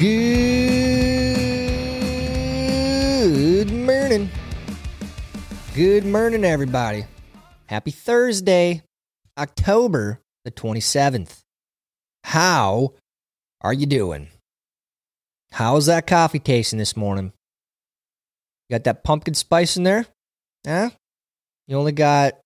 Good 0.00 0.08
morning. 3.70 4.30
Good 5.74 6.06
morning, 6.06 6.42
everybody. 6.42 7.04
Happy 7.66 7.90
Thursday, 7.90 8.80
October 9.36 10.22
the 10.46 10.52
27th. 10.52 11.40
How 12.24 12.94
are 13.60 13.74
you 13.74 13.84
doing? 13.84 14.28
How's 15.52 15.84
that 15.84 16.06
coffee 16.06 16.38
tasting 16.38 16.78
this 16.78 16.96
morning? 16.96 17.34
Got 18.70 18.84
that 18.84 19.04
pumpkin 19.04 19.34
spice 19.34 19.76
in 19.76 19.82
there? 19.82 20.06
Yeah? 20.64 20.88
You 21.68 21.76
only 21.76 21.92
got 21.92 22.38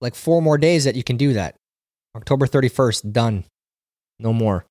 like 0.00 0.16
four 0.16 0.42
more 0.42 0.58
days 0.58 0.82
that 0.82 0.96
you 0.96 1.04
can 1.04 1.16
do 1.16 1.34
that. 1.34 1.54
October 2.16 2.48
31st, 2.48 3.12
done. 3.12 3.44
No 4.18 4.32
more. 4.32 4.66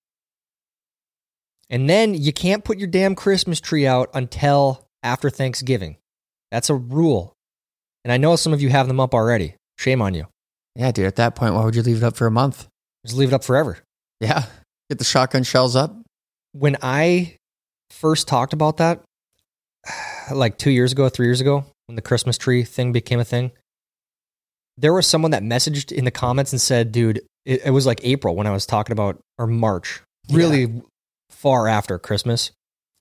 And 1.69 1.89
then 1.89 2.13
you 2.13 2.31
can't 2.31 2.63
put 2.63 2.77
your 2.77 2.87
damn 2.87 3.15
Christmas 3.15 3.59
tree 3.59 3.87
out 3.87 4.09
until 4.13 4.85
after 5.03 5.29
Thanksgiving. 5.29 5.97
That's 6.51 6.69
a 6.69 6.75
rule. 6.75 7.33
And 8.03 8.11
I 8.11 8.17
know 8.17 8.35
some 8.35 8.53
of 8.53 8.61
you 8.61 8.69
have 8.69 8.87
them 8.87 8.99
up 8.99 9.13
already. 9.13 9.55
Shame 9.77 10.01
on 10.01 10.13
you. 10.13 10.27
Yeah, 10.75 10.91
dude. 10.91 11.05
At 11.05 11.15
that 11.15 11.35
point, 11.35 11.55
why 11.55 11.63
would 11.63 11.75
you 11.75 11.81
leave 11.81 11.97
it 11.97 12.03
up 12.03 12.15
for 12.15 12.27
a 12.27 12.31
month? 12.31 12.67
Just 13.05 13.17
leave 13.17 13.29
it 13.29 13.35
up 13.35 13.43
forever. 13.43 13.79
Yeah. 14.19 14.45
Get 14.89 14.99
the 14.99 15.05
shotgun 15.05 15.43
shells 15.43 15.75
up. 15.75 15.95
When 16.51 16.77
I 16.81 17.37
first 17.89 18.27
talked 18.27 18.53
about 18.53 18.77
that, 18.77 19.03
like 20.33 20.57
two 20.57 20.71
years 20.71 20.91
ago, 20.91 21.09
three 21.09 21.27
years 21.27 21.41
ago, 21.41 21.65
when 21.87 21.95
the 21.95 22.01
Christmas 22.01 22.37
tree 22.37 22.63
thing 22.63 22.91
became 22.91 23.19
a 23.19 23.25
thing, 23.25 23.51
there 24.77 24.93
was 24.93 25.07
someone 25.07 25.31
that 25.31 25.43
messaged 25.43 25.91
in 25.91 26.05
the 26.05 26.11
comments 26.11 26.51
and 26.51 26.61
said, 26.61 26.91
dude, 26.91 27.21
it, 27.45 27.65
it 27.65 27.71
was 27.71 27.85
like 27.85 28.01
April 28.03 28.35
when 28.35 28.47
I 28.47 28.51
was 28.51 28.65
talking 28.65 28.91
about, 28.91 29.19
or 29.37 29.47
March, 29.47 30.01
really 30.29 30.81
far 31.35 31.67
after 31.67 31.99
Christmas. 31.99 32.51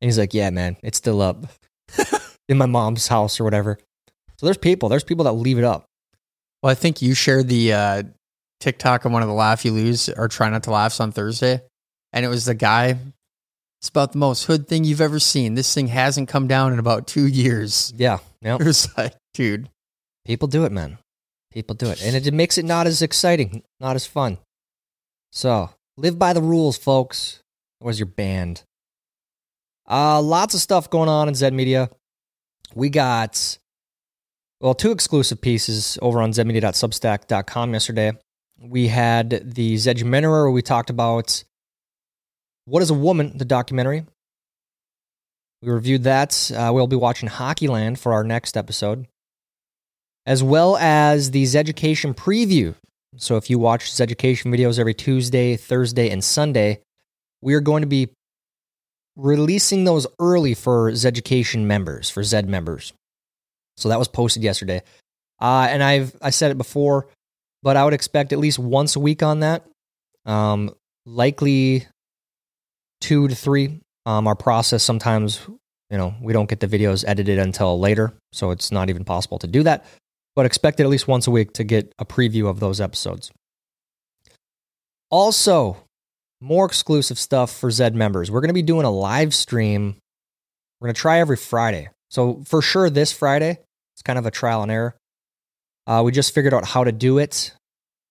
And 0.00 0.08
he's 0.08 0.18
like, 0.18 0.34
yeah, 0.34 0.50
man, 0.50 0.76
it's 0.82 0.98
still 0.98 1.22
up 1.22 1.46
in 2.48 2.58
my 2.58 2.66
mom's 2.66 3.08
house 3.08 3.40
or 3.40 3.44
whatever. 3.44 3.78
So 4.36 4.46
there's 4.46 4.58
people, 4.58 4.88
there's 4.88 5.04
people 5.04 5.24
that 5.24 5.32
leave 5.32 5.58
it 5.58 5.64
up. 5.64 5.86
Well, 6.62 6.70
I 6.70 6.74
think 6.74 7.00
you 7.00 7.14
shared 7.14 7.48
the 7.48 7.72
uh, 7.72 8.02
TikTok 8.60 9.06
on 9.06 9.12
one 9.12 9.22
of 9.22 9.28
the 9.28 9.34
laugh 9.34 9.64
you 9.64 9.72
lose 9.72 10.08
or 10.08 10.28
try 10.28 10.48
not 10.50 10.64
to 10.64 10.70
laughs 10.70 11.00
on 11.00 11.12
Thursday. 11.12 11.62
And 12.12 12.24
it 12.24 12.28
was 12.28 12.44
the 12.44 12.54
guy. 12.54 12.98
It's 13.80 13.88
about 13.88 14.12
the 14.12 14.18
most 14.18 14.44
hood 14.44 14.66
thing 14.66 14.84
you've 14.84 15.00
ever 15.00 15.18
seen. 15.18 15.54
This 15.54 15.72
thing 15.74 15.88
hasn't 15.88 16.28
come 16.28 16.48
down 16.48 16.72
in 16.72 16.78
about 16.78 17.06
two 17.06 17.26
years. 17.26 17.92
Yeah. 17.96 18.18
Yeah. 18.40 18.56
It 18.60 18.66
was 18.66 18.88
like, 18.96 19.14
dude. 19.34 19.68
People 20.24 20.48
do 20.48 20.64
it, 20.64 20.72
man. 20.72 20.98
People 21.52 21.74
do 21.74 21.90
it. 21.90 22.02
And 22.02 22.16
it 22.16 22.34
makes 22.34 22.56
it 22.56 22.64
not 22.64 22.86
as 22.86 23.02
exciting, 23.02 23.62
not 23.78 23.94
as 23.94 24.06
fun. 24.06 24.38
So 25.32 25.70
live 25.96 26.18
by 26.18 26.32
the 26.32 26.42
rules, 26.42 26.78
folks. 26.78 27.40
Where's 27.84 27.98
your 27.98 28.06
band? 28.06 28.62
Uh, 29.86 30.22
lots 30.22 30.54
of 30.54 30.60
stuff 30.62 30.88
going 30.88 31.10
on 31.10 31.28
in 31.28 31.34
Zed 31.34 31.52
Media. 31.52 31.90
We 32.74 32.88
got, 32.88 33.58
well, 34.58 34.72
two 34.72 34.90
exclusive 34.90 35.42
pieces 35.42 35.98
over 36.00 36.22
on 36.22 36.32
zedmedia.substack.com 36.32 37.74
yesterday. 37.74 38.12
We 38.58 38.88
had 38.88 39.54
the 39.54 39.74
Zedumentary 39.74 40.30
where 40.30 40.50
we 40.50 40.62
talked 40.62 40.88
about 40.88 41.44
What 42.64 42.82
is 42.82 42.88
a 42.88 42.94
Woman, 42.94 43.36
the 43.36 43.44
documentary. 43.44 44.06
We 45.60 45.70
reviewed 45.70 46.04
that. 46.04 46.50
Uh, 46.56 46.70
we'll 46.72 46.86
be 46.86 46.96
watching 46.96 47.28
Hockeyland 47.28 47.98
for 47.98 48.14
our 48.14 48.24
next 48.24 48.56
episode, 48.56 49.08
as 50.24 50.42
well 50.42 50.78
as 50.78 51.32
the 51.32 51.42
Zeducation 51.42 52.16
preview. 52.16 52.76
So 53.18 53.36
if 53.36 53.50
you 53.50 53.58
watch 53.58 53.92
Zeducation 53.92 54.46
videos 54.46 54.78
every 54.78 54.94
Tuesday, 54.94 55.56
Thursday, 55.58 56.08
and 56.08 56.24
Sunday, 56.24 56.80
we 57.44 57.54
are 57.54 57.60
going 57.60 57.82
to 57.82 57.86
be 57.86 58.08
releasing 59.16 59.84
those 59.84 60.06
early 60.18 60.54
for 60.54 60.90
Zeducation 60.92 61.64
members, 61.64 62.08
for 62.08 62.24
Zed 62.24 62.48
members. 62.48 62.92
So 63.76 63.90
that 63.90 63.98
was 63.98 64.08
posted 64.08 64.42
yesterday. 64.42 64.82
Uh, 65.40 65.66
and 65.68 65.82
I've 65.82 66.16
I 66.22 66.30
said 66.30 66.50
it 66.50 66.58
before, 66.58 67.08
but 67.62 67.76
I 67.76 67.84
would 67.84 67.94
expect 67.94 68.32
at 68.32 68.38
least 68.38 68.58
once 68.58 68.96
a 68.96 69.00
week 69.00 69.22
on 69.22 69.40
that. 69.40 69.64
Um, 70.24 70.74
likely 71.04 71.86
two 73.00 73.28
to 73.28 73.34
three. 73.34 73.80
Um, 74.06 74.26
our 74.26 74.34
process 74.34 74.82
sometimes, 74.82 75.40
you 75.90 75.98
know, 75.98 76.14
we 76.22 76.32
don't 76.32 76.48
get 76.48 76.60
the 76.60 76.66
videos 76.66 77.04
edited 77.06 77.38
until 77.38 77.78
later, 77.78 78.14
so 78.32 78.52
it's 78.52 78.72
not 78.72 78.88
even 78.88 79.04
possible 79.04 79.38
to 79.40 79.46
do 79.46 79.62
that. 79.64 79.84
But 80.34 80.46
expect 80.46 80.80
it 80.80 80.84
at 80.84 80.88
least 80.88 81.08
once 81.08 81.26
a 81.26 81.30
week 81.30 81.52
to 81.54 81.64
get 81.64 81.92
a 81.98 82.04
preview 82.04 82.48
of 82.48 82.58
those 82.58 82.80
episodes. 82.80 83.30
Also, 85.10 85.83
more 86.40 86.66
exclusive 86.66 87.18
stuff 87.18 87.56
for 87.56 87.70
Zed 87.70 87.94
members. 87.94 88.30
We're 88.30 88.40
going 88.40 88.48
to 88.48 88.54
be 88.54 88.62
doing 88.62 88.84
a 88.84 88.90
live 88.90 89.34
stream. 89.34 89.96
We're 90.80 90.88
going 90.88 90.94
to 90.94 91.00
try 91.00 91.20
every 91.20 91.36
Friday. 91.36 91.88
So, 92.10 92.42
for 92.46 92.62
sure, 92.62 92.90
this 92.90 93.12
Friday, 93.12 93.58
it's 93.94 94.02
kind 94.02 94.18
of 94.18 94.26
a 94.26 94.30
trial 94.30 94.62
and 94.62 94.70
error. 94.70 94.94
Uh, 95.86 96.02
we 96.04 96.12
just 96.12 96.34
figured 96.34 96.54
out 96.54 96.64
how 96.64 96.84
to 96.84 96.92
do 96.92 97.18
it. 97.18 97.52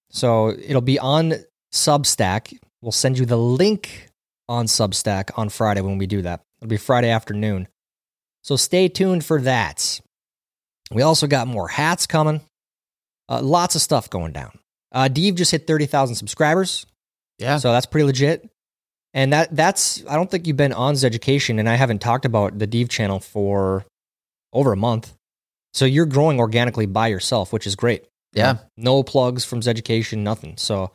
So, 0.09 0.49
it'll 0.49 0.81
be 0.81 0.99
on 0.99 1.35
Substack. 1.73 2.57
We'll 2.81 2.91
send 2.91 3.17
you 3.17 3.25
the 3.25 3.37
link 3.37 4.09
on 4.49 4.65
Substack 4.65 5.31
on 5.37 5.49
Friday 5.49 5.81
when 5.81 5.97
we 5.97 6.07
do 6.07 6.21
that. 6.23 6.41
It'll 6.61 6.69
be 6.69 6.77
Friday 6.77 7.09
afternoon. 7.09 7.67
So, 8.43 8.55
stay 8.55 8.89
tuned 8.89 9.23
for 9.23 9.39
that. 9.41 10.01
We 10.91 11.01
also 11.01 11.27
got 11.27 11.47
more 11.47 11.67
hats 11.67 12.05
coming. 12.07 12.41
Uh, 13.29 13.41
lots 13.41 13.75
of 13.75 13.81
stuff 13.81 14.09
going 14.09 14.33
down. 14.33 14.51
Uh, 14.91 15.07
Dave 15.07 15.35
just 15.35 15.51
hit 15.51 15.65
30,000 15.65 16.15
subscribers. 16.15 16.85
Yeah. 17.39 17.57
So 17.57 17.71
that's 17.71 17.85
pretty 17.85 18.05
legit. 18.05 18.49
And 19.13 19.33
that 19.33 19.55
that's 19.55 20.03
I 20.07 20.15
don't 20.15 20.29
think 20.29 20.47
you've 20.47 20.57
been 20.57 20.73
on 20.73 20.95
Zeducation, 20.95 21.59
and 21.59 21.69
I 21.69 21.75
haven't 21.75 21.99
talked 21.99 22.25
about 22.25 22.57
the 22.57 22.65
Dev 22.65 22.89
channel 22.89 23.19
for 23.19 23.85
over 24.51 24.73
a 24.73 24.77
month. 24.77 25.13
So 25.73 25.85
you're 25.85 26.05
growing 26.05 26.39
organically 26.39 26.85
by 26.85 27.07
yourself, 27.07 27.53
which 27.53 27.67
is 27.67 27.75
great. 27.75 28.05
Yeah. 28.33 28.57
No 28.77 29.03
plugs 29.03 29.45
from 29.45 29.61
Zeducation, 29.61 30.19
nothing. 30.19 30.57
So 30.57 30.91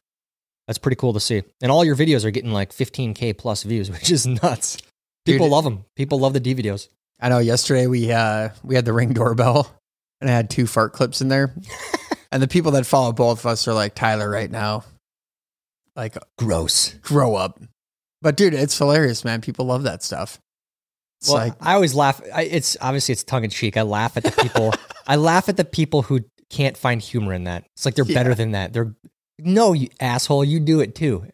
that's 0.67 0.79
pretty 0.79 0.97
cool 0.97 1.13
to 1.13 1.21
see. 1.21 1.43
And 1.63 1.71
all 1.71 1.85
your 1.85 1.97
videos 1.97 2.25
are 2.25 2.31
getting 2.31 2.53
like 2.53 2.73
15k 2.73 3.39
plus 3.39 3.63
views, 3.63 3.91
which 3.91 4.11
is 4.11 4.27
nuts. 4.27 4.79
People 5.25 5.47
Dude. 5.47 5.53
love 5.53 5.65
them. 5.65 5.85
People 5.97 6.19
love 6.19 6.33
the 6.33 6.41
D 6.41 6.55
videos. 6.55 6.89
I 7.21 7.29
know 7.29 7.39
yesterday 7.39 7.87
we 7.87 8.13
uh 8.13 8.51
we 8.63 8.75
had 8.75 8.85
the 8.85 8.93
ring 8.93 9.13
doorbell 9.13 9.73
and 10.21 10.31
I 10.31 10.33
had 10.33 10.51
two 10.51 10.67
fart 10.67 10.93
clips 10.93 11.21
in 11.21 11.29
there. 11.29 11.55
and 12.33 12.43
the 12.43 12.49
people 12.49 12.73
that 12.73 12.87
follow 12.87 13.13
both 13.13 13.41
of 13.41 13.47
us 13.47 13.69
are 13.69 13.75
like, 13.75 13.95
Tyler, 13.95 14.29
right 14.29 14.51
now. 14.51 14.85
Like, 15.99 16.17
Gross. 16.39 16.95
grow 17.03 17.35
up. 17.35 17.61
But 18.23 18.37
dude, 18.37 18.55
it's 18.55 18.79
hilarious, 18.79 19.25
man. 19.25 19.41
People 19.43 19.67
love 19.67 19.83
that 19.83 20.03
stuff. 20.03 20.41
It's 21.21 21.29
well, 21.29 21.39
like 21.39 21.55
I 21.61 21.75
always 21.75 21.95
laugh. 21.95 22.23
I, 22.33 22.45
it's 22.45 22.77
obviously 22.81 23.13
it's 23.13 23.25
tongue 23.25 23.45
in 23.45 23.51
cheek. 23.51 23.77
I 23.77 23.83
laugh 23.83 24.17
at 24.17 24.23
the 24.23 24.31
people. 24.31 24.73
I 25.07 25.17
laugh 25.17 25.49
at 25.49 25.57
the 25.57 25.65
people 25.65 26.03
who 26.03 26.21
can't 26.49 26.77
find 26.77 27.03
humor 27.03 27.33
in 27.35 27.45
that. 27.45 27.65
It's 27.77 27.85
like 27.85 27.97
they're 27.97 28.05
better 28.05 28.35
than 28.35 28.53
that. 28.53 28.73
They're 28.73 28.95
no, 29.41 29.73
you 29.73 29.89
asshole. 30.01 30.45
You 30.45 30.61
do 30.61 30.81
it 30.81 30.95
too. 30.95 31.27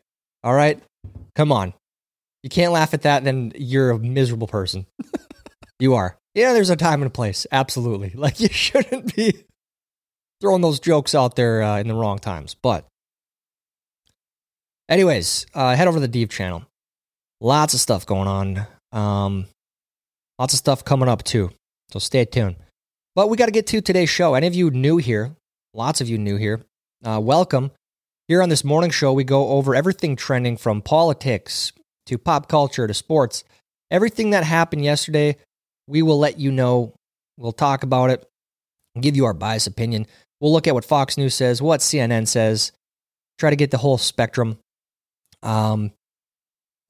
All 0.43 0.55
right, 0.55 0.83
come 1.37 1.53
on. 1.53 1.75
You 2.43 2.51
can't 2.51 2.73
laugh 2.73 2.95
at 2.95 3.03
that. 3.03 3.25
Then 3.25 3.53
you're 3.57 3.91
a 3.91 3.99
miserable 3.99 4.47
person. 4.47 4.87
you 5.79 5.95
are. 5.95 6.19
Yeah, 6.35 6.53
there's 6.53 6.71
a 6.71 6.77
time 6.77 7.01
and 7.01 7.07
a 7.07 7.11
place. 7.11 7.47
Absolutely. 7.53 8.13
Like 8.17 8.41
you 8.41 8.49
shouldn't 8.49 9.15
be 9.15 9.45
throwing 10.41 10.63
those 10.63 10.81
jokes 10.81 11.15
out 11.15 11.37
there 11.37 11.63
uh, 11.63 11.79
in 11.79 11.89
the 11.89 11.95
wrong 11.95 12.19
times. 12.19 12.55
But, 12.55 12.87
anyways, 14.89 15.47
uh, 15.55 15.75
head 15.75 15.89
over 15.89 15.97
to 15.97 16.01
the 16.01 16.09
Deep 16.09 16.31
channel. 16.31 16.65
Lots 17.41 17.75
of 17.75 17.81
stuff 17.81 18.07
going 18.07 18.29
on. 18.29 18.67
Um, 18.93 19.47
lots 20.39 20.55
of 20.55 20.59
stuff 20.59 20.85
coming 20.85 21.09
up 21.09 21.23
too. 21.25 21.51
So 21.91 21.99
stay 21.99 22.25
tuned. 22.25 22.57
But 23.15 23.29
we 23.29 23.37
got 23.37 23.47
to 23.47 23.53
get 23.53 23.67
to 23.69 23.81
today's 23.81 24.11
show. 24.11 24.35
Any 24.35 24.47
of 24.47 24.55
you 24.55 24.71
new 24.71 24.97
here, 24.97 25.37
lots 25.73 26.01
of 26.01 26.09
you 26.09 26.19
new 26.19 26.37
here, 26.37 26.63
uh, 27.05 27.21
welcome. 27.23 27.71
Here 28.27 28.43
on 28.43 28.49
this 28.49 28.65
morning 28.65 28.91
show, 28.91 29.13
we 29.13 29.23
go 29.23 29.49
over 29.49 29.75
everything 29.75 30.17
trending 30.17 30.57
from 30.57 30.81
politics 30.81 31.73
to 32.07 32.19
pop 32.19 32.49
culture 32.49 32.87
to 32.87 32.95
sports. 32.95 33.45
Everything 33.91 34.31
that 34.31 34.45
happened 34.45 34.83
yesterday, 34.85 35.37
we 35.87 36.03
will 36.03 36.19
let 36.19 36.39
you 36.39 36.51
know. 36.51 36.95
We'll 37.37 37.53
talk 37.53 37.83
about 37.83 38.11
it, 38.11 38.27
give 39.01 39.15
you 39.15 39.27
our 39.27 39.35
biased 39.35 39.67
opinion. 39.67 40.07
We'll 40.41 40.53
look 40.53 40.67
at 40.67 40.75
what 40.75 40.85
Fox 40.85 41.17
News 41.17 41.35
says, 41.35 41.61
what 41.61 41.81
CNN 41.81 42.27
says, 42.27 42.73
try 43.39 43.51
to 43.51 43.57
get 43.57 43.71
the 43.71 43.79
whole 43.79 43.99
spectrum. 43.99 44.59
Um, 45.45 45.93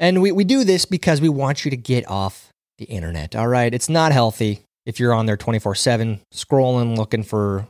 and 0.01 0.23
we, 0.23 0.33
we 0.33 0.45
do 0.45 0.65
this 0.65 0.87
because 0.87 1.21
we 1.21 1.29
want 1.29 1.65
you 1.65 1.71
to 1.71 1.77
get 1.77 2.09
off 2.09 2.51
the 2.79 2.87
internet. 2.87 3.37
All 3.37 3.49
right. 3.49 3.73
It's 3.73 3.89
not 3.89 4.13
healthy 4.13 4.63
if 4.87 4.99
you're 4.99 5.15
on 5.15 5.27
there 5.27 5.37
24 5.37 5.75
7, 5.75 6.21
scrolling, 6.33 6.97
looking 6.97 7.23
for 7.23 7.69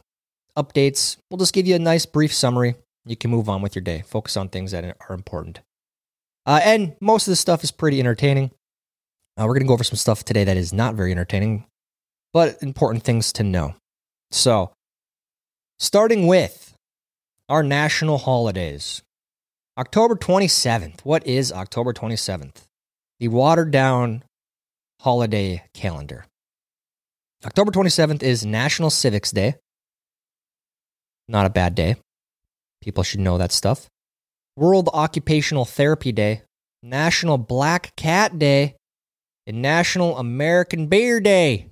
updates. 0.56 1.16
We'll 1.30 1.38
just 1.38 1.54
give 1.54 1.66
you 1.66 1.74
a 1.74 1.80
nice 1.80 2.06
brief 2.06 2.32
summary. 2.32 2.76
You 3.04 3.16
can 3.16 3.30
move 3.30 3.48
on 3.48 3.60
with 3.60 3.74
your 3.74 3.82
day, 3.82 4.02
focus 4.06 4.36
on 4.36 4.48
things 4.48 4.70
that 4.70 4.96
are 5.08 5.14
important. 5.14 5.60
Uh, 6.46 6.60
and 6.62 6.96
most 7.00 7.26
of 7.26 7.32
this 7.32 7.40
stuff 7.40 7.64
is 7.64 7.70
pretty 7.70 8.00
entertaining. 8.00 8.50
Uh, 9.38 9.44
we're 9.44 9.54
going 9.54 9.62
to 9.62 9.66
go 9.66 9.74
over 9.74 9.84
some 9.84 9.96
stuff 9.96 10.24
today 10.24 10.44
that 10.44 10.56
is 10.56 10.72
not 10.72 10.94
very 10.94 11.10
entertaining, 11.10 11.64
but 12.32 12.62
important 12.62 13.02
things 13.02 13.32
to 13.32 13.42
know. 13.42 13.74
So, 14.30 14.72
starting 15.78 16.26
with 16.26 16.74
our 17.48 17.62
national 17.62 18.18
holidays. 18.18 19.02
October 19.76 20.14
27th. 20.14 21.00
What 21.04 21.26
is 21.26 21.50
October 21.50 21.92
27th? 21.92 22.62
the 23.18 23.26
watered 23.26 23.72
down 23.72 24.22
holiday 25.00 25.64
calendar. 25.74 26.26
October 27.44 27.72
27th 27.72 28.22
is 28.22 28.46
National 28.46 28.88
Civics 28.88 29.32
Day. 29.32 29.56
Not 31.26 31.46
a 31.46 31.50
bad 31.50 31.74
day. 31.74 31.96
People 32.82 33.02
should 33.02 33.18
know 33.18 33.36
that 33.36 33.50
stuff. 33.50 33.88
World 34.56 34.90
Occupational 34.94 35.64
Therapy 35.64 36.12
Day, 36.12 36.42
National 36.80 37.36
Black 37.36 37.96
Cat 37.96 38.38
Day, 38.38 38.76
and 39.44 39.60
National 39.60 40.18
American 40.18 40.86
Beer 40.86 41.18
Day. 41.18 41.68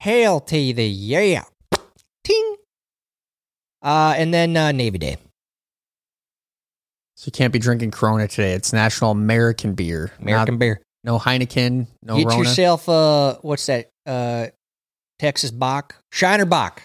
Hail 0.00 0.40
to 0.40 0.72
the 0.72 0.86
yeah. 0.86 1.44
Ting. 2.24 2.56
Uh, 3.82 4.14
and 4.16 4.32
then 4.32 4.56
uh, 4.56 4.72
Navy 4.72 4.96
Day. 4.96 5.18
So 7.22 7.28
you 7.28 7.32
can't 7.32 7.52
be 7.52 7.60
drinking 7.60 7.92
Corona 7.92 8.26
today. 8.26 8.52
It's 8.54 8.72
National 8.72 9.12
American 9.12 9.74
Beer. 9.74 10.10
American 10.20 10.54
Not- 10.54 10.58
Beer. 10.58 10.80
no 11.04 11.20
Heineken, 11.20 11.86
no 12.02 12.16
Get 12.16 12.26
Rona. 12.26 12.38
yourself 12.40 12.88
uh 12.88 13.36
what's 13.42 13.64
that? 13.66 13.90
Uh 14.04 14.46
Texas 15.20 15.52
Bach. 15.52 15.94
Shiner 16.10 16.46
Bock. 16.46 16.82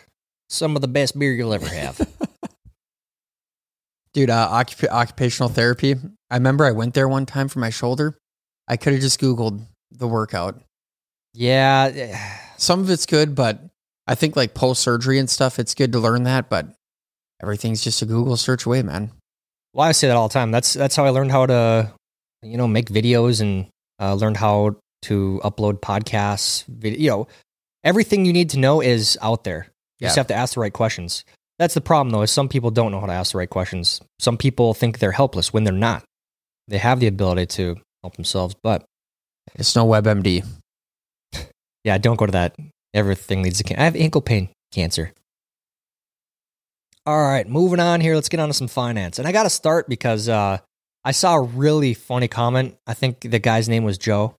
Some 0.47 0.75
of 0.75 0.83
the 0.83 0.87
best 0.87 1.17
beer 1.17 1.33
you'll 1.33 1.55
ever 1.55 1.67
have. 1.67 1.99
Dude, 4.13 4.29
uh, 4.29 4.47
occup- 4.51 4.89
occupational 4.89 5.49
therapy. 5.49 5.95
I 6.29 6.35
remember 6.35 6.65
I 6.65 6.71
went 6.71 6.93
there 6.93 7.07
one 7.07 7.25
time 7.25 7.47
for 7.47 7.57
my 7.57 7.71
shoulder. 7.71 8.15
I 8.67 8.77
could 8.77 8.93
have 8.93 9.01
just 9.01 9.19
Googled 9.19 9.65
the 9.91 10.07
workout. 10.07 10.61
yeah. 11.33 11.91
eh, 11.95 12.17
Some 12.57 12.79
of 12.81 12.91
it's 12.91 13.07
good, 13.07 13.33
but 13.33 13.59
I 14.05 14.13
think 14.13 14.35
like 14.35 14.53
post 14.53 14.83
surgery 14.83 15.17
and 15.17 15.27
stuff, 15.29 15.57
it's 15.57 15.73
good 15.73 15.91
to 15.93 15.99
learn 15.99 16.23
that. 16.25 16.47
But 16.47 16.67
everything's 17.41 17.83
just 17.83 18.03
a 18.03 18.05
Google 18.05 18.37
search 18.37 18.67
away, 18.67 18.83
man. 18.83 19.11
Well, 19.77 19.87
I 19.87 19.91
say 19.91 20.07
that 20.07 20.17
all 20.17 20.27
the 20.27 20.33
time. 20.33 20.49
That's 20.49 20.73
that's 20.73 20.95
how 20.95 21.05
I 21.05 21.09
learned 21.09 21.31
how 21.31 21.45
to, 21.45 21.93
you 22.41 22.57
know, 22.57 22.67
make 22.67 22.89
videos 22.89 23.41
and 23.41 23.67
uh, 24.01 24.15
learned 24.15 24.37
how 24.37 24.77
to 25.03 25.39
upload 25.43 25.81
podcasts. 25.81 26.65
Video, 26.65 26.99
you 26.99 27.09
know, 27.11 27.27
everything 27.83 28.25
you 28.25 28.33
need 28.33 28.49
to 28.49 28.59
know 28.59 28.81
is 28.81 29.19
out 29.21 29.43
there. 29.43 29.67
You 29.99 30.07
just 30.07 30.15
have 30.15 30.27
to 30.27 30.33
ask 30.33 30.55
the 30.55 30.61
right 30.61 30.73
questions. 30.73 31.23
That's 31.59 31.75
the 31.75 31.81
problem, 31.81 32.11
though, 32.11 32.23
is 32.23 32.31
some 32.31 32.49
people 32.49 32.71
don't 32.71 32.91
know 32.91 32.99
how 32.99 33.05
to 33.05 33.13
ask 33.13 33.33
the 33.33 33.37
right 33.37 33.49
questions. 33.49 34.01
Some 34.17 34.35
people 34.35 34.73
think 34.73 34.97
they're 34.97 35.11
helpless 35.11 35.53
when 35.53 35.63
they're 35.63 35.73
not. 35.73 36.03
They 36.67 36.79
have 36.79 36.99
the 36.99 37.07
ability 37.07 37.45
to 37.57 37.77
help 38.01 38.15
themselves, 38.15 38.55
but 38.63 38.83
It's 39.53 39.75
no 39.75 39.85
WebMD. 39.85 40.43
yeah, 41.83 41.99
don't 41.99 42.17
go 42.17 42.25
to 42.25 42.31
that. 42.31 42.55
Everything 42.95 43.43
needs 43.43 43.59
to. 43.59 43.63
Can- 43.63 43.77
I 43.77 43.83
have 43.83 43.95
ankle 43.95 44.21
pain, 44.21 44.49
cancer. 44.71 45.13
All 47.07 47.23
right, 47.23 47.47
moving 47.47 47.79
on 47.79 48.01
here. 48.01 48.15
Let's 48.15 48.27
get 48.27 48.41
on 48.41 48.49
to 48.49 48.53
some 48.53 48.67
finance. 48.67 49.17
And 49.17 49.25
I 49.25 49.31
got 49.31 49.43
to 49.43 49.49
start 49.49 49.87
because 49.87 50.27
uh, 50.27 50.57
I 51.05 51.11
saw 51.13 51.35
a 51.35 51.41
really 51.41 51.93
funny 51.93 52.27
comment. 52.27 52.75
I 52.85 52.95
think 52.95 53.21
the 53.21 53.39
guy's 53.39 53.69
name 53.69 53.85
was 53.85 53.97
Joe, 53.97 54.35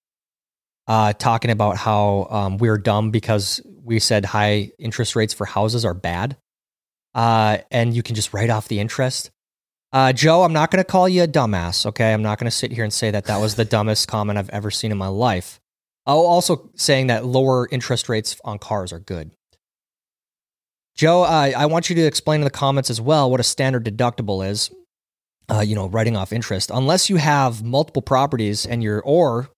uh, 0.87 1.15
talking 1.15 1.50
about 1.50 1.79
how 1.79 2.26
um, 2.29 2.59
we're 2.59 2.76
dumb 2.76 3.11
because 3.11 3.62
we 3.82 3.99
said 4.00 4.26
high 4.26 4.70
interest 4.79 5.17
rates 5.17 5.32
for 5.32 5.47
houses 5.47 5.87
are 5.87 5.94
bad, 5.94 6.37
uh, 7.15 7.56
and 7.70 7.97
you 7.97 8.03
can 8.03 8.15
just 8.15 8.35
write 8.35 8.50
off 8.50 8.69
the 8.69 8.81
interest. 8.81 9.31
Uh, 9.91 10.12
Joe, 10.12 10.43
I'm 10.43 10.53
not 10.53 10.71
going 10.71 10.85
to 10.85 10.91
call 10.91 11.09
you 11.09 11.23
a 11.23 11.26
dumbass. 11.26 11.87
Okay, 11.87 12.12
I'm 12.12 12.21
not 12.21 12.38
going 12.38 12.50
to 12.50 12.55
sit 12.55 12.71
here 12.71 12.85
and 12.85 12.93
say 12.93 13.11
that 13.11 13.25
that 13.25 13.41
was 13.41 13.55
the 13.55 13.64
dumbest 13.64 14.09
comment 14.09 14.38
I've 14.38 14.50
ever 14.50 14.71
seen 14.71 14.93
in 14.93 14.99
my 14.99 15.09
life. 15.09 15.59
Oh, 16.06 16.26
also 16.26 16.69
saying 16.75 17.06
that 17.06 17.25
lower 17.25 17.67
interest 17.71 18.11
rates 18.11 18.38
on 18.44 18.59
cars 18.59 18.93
are 18.93 19.00
good. 19.00 19.31
Joe, 20.99 21.23
uh, 21.23 21.53
I 21.56 21.67
want 21.67 21.89
you 21.89 21.95
to 21.95 22.03
explain 22.03 22.41
in 22.41 22.45
the 22.45 22.50
comments 22.50 22.91
as 22.91 23.00
well 23.00 23.31
what 23.31 23.39
a 23.39 23.45
standard 23.45 23.85
deductible 23.85 24.47
is. 24.47 24.71
Uh, 25.49 25.61
you 25.61 25.75
know, 25.75 25.87
writing 25.87 26.15
off 26.15 26.33
interest. 26.33 26.71
Unless 26.75 27.09
you 27.09 27.17
have 27.17 27.62
multiple 27.62 28.03
properties 28.03 28.67
and 28.67 28.83
you're 28.83 29.00
or 29.03 29.49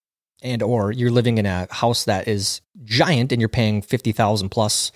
and 0.43 0.63
or 0.63 0.93
you're 0.93 1.11
living 1.11 1.39
in 1.39 1.47
a 1.47 1.67
house 1.71 2.05
that 2.05 2.29
is 2.29 2.61
giant 2.85 3.33
and 3.33 3.41
you're 3.41 3.49
paying 3.49 3.83
fifty 3.83 4.13
thousand 4.13 4.51
plus, 4.51 4.93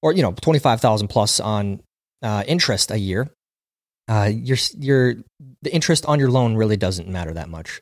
or 0.00 0.12
you 0.12 0.22
know 0.22 0.32
twenty 0.32 0.60
five 0.60 0.80
thousand 0.80 1.08
plus 1.08 1.40
on 1.40 1.82
uh, 2.22 2.44
interest 2.46 2.92
a 2.92 2.98
year. 2.98 3.30
Uh, 4.06 4.30
your 4.32 4.58
your 4.78 5.14
the 5.62 5.74
interest 5.74 6.06
on 6.06 6.20
your 6.20 6.30
loan 6.30 6.54
really 6.54 6.76
doesn't 6.76 7.08
matter 7.08 7.32
that 7.32 7.48
much, 7.48 7.80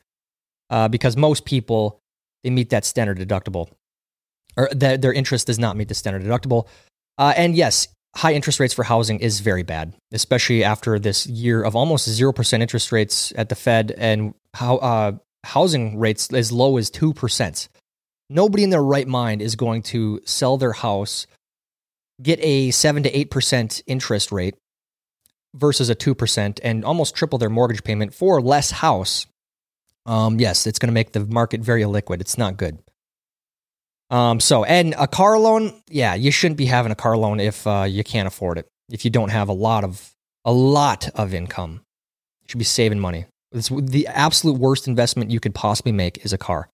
uh, 0.71 0.89
because 0.89 1.19
most 1.19 1.45
people 1.45 1.99
they 2.43 2.49
meet 2.49 2.71
that 2.71 2.87
standard 2.87 3.19
deductible, 3.19 3.69
or 4.57 4.71
that 4.73 5.03
their 5.03 5.13
interest 5.13 5.49
does 5.49 5.59
not 5.59 5.77
meet 5.77 5.89
the 5.89 5.95
standard 5.95 6.23
deductible. 6.23 6.69
Uh, 7.21 7.33
and 7.37 7.55
yes, 7.55 7.87
high 8.17 8.33
interest 8.33 8.59
rates 8.59 8.75
for 8.75 8.83
housing 8.83 9.21
is 9.21 9.39
very 9.39 9.63
bad, 9.63 9.95
especially 10.11 10.65
after 10.65 10.99
this 10.99 11.27
year 11.27 11.63
of 11.63 11.77
almost 11.77 12.09
zero 12.09 12.33
percent 12.33 12.63
interest 12.63 12.91
rates 12.91 13.33
at 13.37 13.49
the 13.49 13.55
Fed 13.55 13.95
and 13.97 14.35
how 14.55 14.79
uh, 14.79 15.13
housing 15.45 16.01
rates 16.01 16.33
as 16.33 16.51
low 16.51 16.79
as 16.79 16.91
two 16.91 17.15
percent. 17.15 17.69
Nobody 18.29 18.65
in 18.65 18.71
their 18.71 18.83
right 18.83 19.07
mind 19.07 19.43
is 19.43 19.55
going 19.55 19.83
to 19.83 20.21
sell 20.25 20.57
their 20.57 20.73
house, 20.73 21.29
get 22.21 22.41
a 22.43 22.73
seven 22.73 23.05
to 23.05 23.17
eight 23.17 23.31
percent 23.31 23.83
interest 23.87 24.33
rate 24.33 24.57
versus 25.55 25.91
a 25.91 25.95
two 25.95 26.17
percent, 26.17 26.59
and 26.65 26.85
almost 26.85 27.15
triple 27.15 27.39
their 27.39 27.51
mortgage 27.51 27.85
payment 27.85 28.15
for 28.15 28.41
less 28.41 28.73
house 28.73 29.27
um, 30.07 30.41
yes, 30.41 30.67
it's 30.67 30.79
going 30.79 30.89
to 30.89 30.95
make 30.95 31.13
the 31.13 31.21
market 31.27 31.61
very 31.61 31.83
illiquid. 31.83 32.21
It's 32.21 32.39
not 32.39 32.57
good. 32.57 32.79
Um, 34.11 34.41
so, 34.41 34.65
and 34.65 34.95
a 34.99 35.07
car 35.07 35.39
loan, 35.39 35.73
yeah, 35.89 36.15
you 36.15 36.33
shouldn't 36.33 36.59
be 36.59 36.67
having 36.67 36.91
a 36.91 36.97
car 36.97 37.17
loan 37.17 37.39
if 37.39 37.67
uh, 37.67 37.87
you 37.89 38.03
can't 38.03 38.27
afford 38.27 38.59
it. 38.59 38.67
If 38.91 39.05
you 39.05 39.11
don't 39.11 39.29
have 39.29 39.49
a 39.49 39.53
lot 39.53 39.85
of 39.85 40.11
a 40.45 40.53
lot 40.53 41.09
of 41.15 41.33
income, 41.33 41.83
you 42.43 42.47
should 42.49 42.59
be 42.59 42.65
saving 42.65 42.99
money. 42.99 43.27
It's 43.53 43.69
the 43.69 44.07
absolute 44.09 44.59
worst 44.59 44.89
investment 44.89 45.31
you 45.31 45.39
could 45.39 45.55
possibly 45.55 45.93
make 45.93 46.25
is 46.25 46.33
a 46.33 46.39
car. 46.39 46.69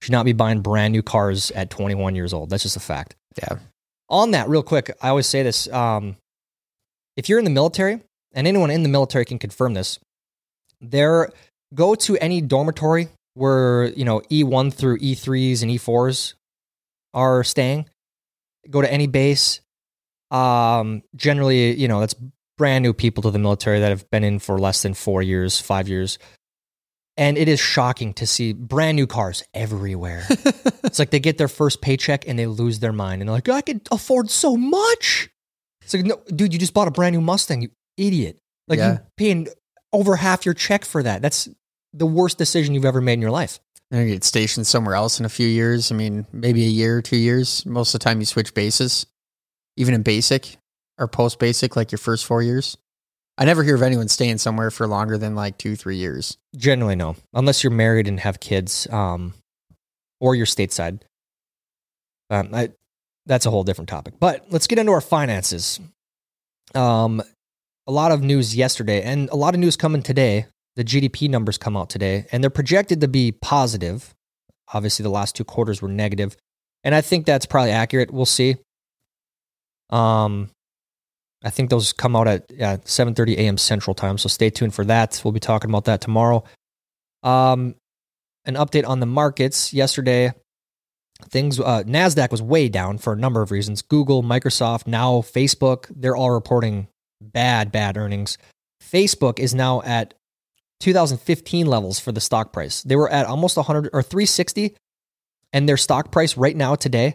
You 0.00 0.06
should 0.06 0.12
not 0.12 0.24
be 0.24 0.32
buying 0.32 0.60
brand 0.60 0.92
new 0.92 1.02
cars 1.02 1.50
at 1.52 1.70
21 1.70 2.14
years 2.14 2.32
old. 2.32 2.50
That's 2.50 2.62
just 2.62 2.76
a 2.76 2.80
fact. 2.80 3.14
Yeah. 3.38 3.58
On 4.08 4.32
that, 4.32 4.48
real 4.48 4.62
quick, 4.62 4.94
I 5.00 5.08
always 5.08 5.26
say 5.26 5.42
this: 5.42 5.68
um, 5.72 6.16
if 7.16 7.28
you're 7.28 7.38
in 7.38 7.44
the 7.46 7.50
military, 7.50 8.00
and 8.34 8.46
anyone 8.46 8.70
in 8.70 8.82
the 8.82 8.88
military 8.90 9.24
can 9.24 9.38
confirm 9.38 9.72
this, 9.72 9.98
there 10.80 11.30
go 11.74 11.94
to 11.94 12.18
any 12.18 12.42
dormitory 12.42 13.08
where 13.32 13.84
you 13.84 14.04
know 14.04 14.20
E1 14.30 14.74
through 14.74 14.98
E3s 14.98 15.62
and 15.62 15.70
E4s 15.70 16.34
are 17.14 17.44
staying. 17.44 17.88
Go 18.70 18.80
to 18.82 18.92
any 18.92 19.06
base. 19.06 19.60
Um, 20.30 21.02
generally, 21.14 21.74
you 21.78 21.88
know 21.88 22.00
that's 22.00 22.14
brand 22.56 22.82
new 22.82 22.92
people 22.92 23.22
to 23.22 23.30
the 23.30 23.38
military 23.38 23.80
that 23.80 23.88
have 23.88 24.08
been 24.10 24.24
in 24.24 24.38
for 24.38 24.58
less 24.58 24.82
than 24.82 24.94
four 24.94 25.20
years, 25.22 25.60
five 25.60 25.88
years, 25.88 26.18
and 27.16 27.36
it 27.36 27.48
is 27.48 27.60
shocking 27.60 28.14
to 28.14 28.26
see 28.26 28.52
brand 28.52 28.96
new 28.96 29.06
cars 29.06 29.42
everywhere. 29.52 30.24
it's 30.84 30.98
like 30.98 31.10
they 31.10 31.20
get 31.20 31.38
their 31.38 31.48
first 31.48 31.80
paycheck 31.82 32.26
and 32.26 32.38
they 32.38 32.46
lose 32.46 32.78
their 32.78 32.92
mind, 32.92 33.20
and 33.20 33.28
they're 33.28 33.36
like, 33.36 33.48
"I 33.48 33.60
could 33.60 33.86
afford 33.90 34.30
so 34.30 34.56
much." 34.56 35.28
It's 35.82 35.92
like, 35.94 36.04
no, 36.04 36.22
dude, 36.34 36.52
you 36.52 36.60
just 36.60 36.72
bought 36.74 36.86
a 36.88 36.92
brand 36.92 37.14
new 37.14 37.20
Mustang, 37.20 37.60
you 37.62 37.70
idiot! 37.96 38.38
Like 38.68 38.78
Yeah. 38.78 38.92
you 38.92 38.98
paying 39.16 39.48
over 39.92 40.14
half 40.16 40.46
your 40.46 40.54
check 40.54 40.84
for 40.84 41.02
that. 41.02 41.20
That's 41.20 41.48
the 41.92 42.06
worst 42.06 42.38
decision 42.38 42.72
you've 42.74 42.84
ever 42.84 43.00
made 43.00 43.14
in 43.14 43.20
your 43.20 43.32
life. 43.32 43.58
Then 43.92 44.08
you 44.08 44.14
get 44.14 44.24
stationed 44.24 44.66
somewhere 44.66 44.94
else 44.94 45.20
in 45.20 45.26
a 45.26 45.28
few 45.28 45.46
years. 45.46 45.92
I 45.92 45.94
mean, 45.94 46.26
maybe 46.32 46.64
a 46.64 46.68
year, 46.68 47.02
two 47.02 47.18
years. 47.18 47.66
Most 47.66 47.94
of 47.94 48.00
the 48.00 48.04
time, 48.04 48.20
you 48.20 48.24
switch 48.24 48.54
bases, 48.54 49.04
even 49.76 49.92
in 49.92 50.02
basic 50.02 50.56
or 50.98 51.06
post 51.06 51.38
basic, 51.38 51.76
like 51.76 51.92
your 51.92 51.98
first 51.98 52.24
four 52.24 52.42
years. 52.42 52.78
I 53.36 53.44
never 53.44 53.62
hear 53.62 53.74
of 53.74 53.82
anyone 53.82 54.08
staying 54.08 54.38
somewhere 54.38 54.70
for 54.70 54.86
longer 54.86 55.18
than 55.18 55.34
like 55.34 55.58
two, 55.58 55.76
three 55.76 55.96
years. 55.96 56.38
Generally, 56.56 56.96
no, 56.96 57.16
unless 57.34 57.62
you're 57.62 57.70
married 57.70 58.08
and 58.08 58.18
have 58.20 58.40
kids, 58.40 58.86
um, 58.90 59.34
or 60.20 60.34
you're 60.34 60.46
stateside. 60.46 61.00
Um, 62.30 62.48
I, 62.54 62.70
that's 63.26 63.44
a 63.44 63.50
whole 63.50 63.62
different 63.62 63.90
topic. 63.90 64.14
But 64.18 64.46
let's 64.48 64.66
get 64.66 64.78
into 64.78 64.92
our 64.92 65.02
finances. 65.02 65.80
Um, 66.74 67.22
a 67.86 67.92
lot 67.92 68.10
of 68.10 68.22
news 68.22 68.56
yesterday, 68.56 69.02
and 69.02 69.28
a 69.28 69.36
lot 69.36 69.52
of 69.52 69.60
news 69.60 69.76
coming 69.76 70.02
today. 70.02 70.46
The 70.76 70.84
GDP 70.84 71.28
numbers 71.28 71.58
come 71.58 71.76
out 71.76 71.90
today, 71.90 72.26
and 72.32 72.42
they're 72.42 72.50
projected 72.50 73.00
to 73.02 73.08
be 73.08 73.32
positive. 73.32 74.14
Obviously, 74.72 75.02
the 75.02 75.10
last 75.10 75.36
two 75.36 75.44
quarters 75.44 75.82
were 75.82 75.88
negative, 75.88 76.36
and 76.82 76.94
I 76.94 77.00
think 77.00 77.26
that's 77.26 77.46
probably 77.46 77.72
accurate. 77.72 78.10
We'll 78.10 78.24
see. 78.24 78.56
Um, 79.90 80.50
I 81.44 81.50
think 81.50 81.70
those 81.70 81.92
come 81.92 82.16
out 82.16 82.28
at 82.28 82.50
yeah, 82.50 82.76
7:30 82.78 83.36
a.m. 83.36 83.58
Central 83.58 83.94
Time, 83.94 84.16
so 84.16 84.28
stay 84.28 84.48
tuned 84.48 84.74
for 84.74 84.84
that. 84.86 85.20
We'll 85.24 85.32
be 85.32 85.40
talking 85.40 85.70
about 85.70 85.84
that 85.84 86.00
tomorrow. 86.00 86.44
Um, 87.22 87.74
an 88.44 88.54
update 88.54 88.86
on 88.86 89.00
the 89.00 89.06
markets 89.06 89.72
yesterday. 89.72 90.32
Things 91.30 91.60
uh, 91.60 91.84
Nasdaq 91.84 92.30
was 92.30 92.42
way 92.42 92.68
down 92.68 92.98
for 92.98 93.12
a 93.12 93.16
number 93.16 93.42
of 93.42 93.50
reasons. 93.50 93.82
Google, 93.82 94.22
Microsoft, 94.22 94.86
now 94.86 95.20
Facebook, 95.20 95.86
they're 95.94 96.16
all 96.16 96.30
reporting 96.30 96.88
bad, 97.20 97.70
bad 97.70 97.96
earnings. 97.96 98.38
Facebook 98.82 99.38
is 99.38 99.54
now 99.54 99.82
at 99.82 100.14
2015 100.82 101.66
levels 101.66 102.00
for 102.00 102.10
the 102.10 102.20
stock 102.20 102.52
price. 102.52 102.82
They 102.82 102.96
were 102.96 103.08
at 103.08 103.26
almost 103.26 103.56
100 103.56 103.90
or 103.92 104.02
360, 104.02 104.76
and 105.52 105.68
their 105.68 105.76
stock 105.76 106.10
price 106.10 106.36
right 106.36 106.56
now 106.56 106.74
today 106.74 107.14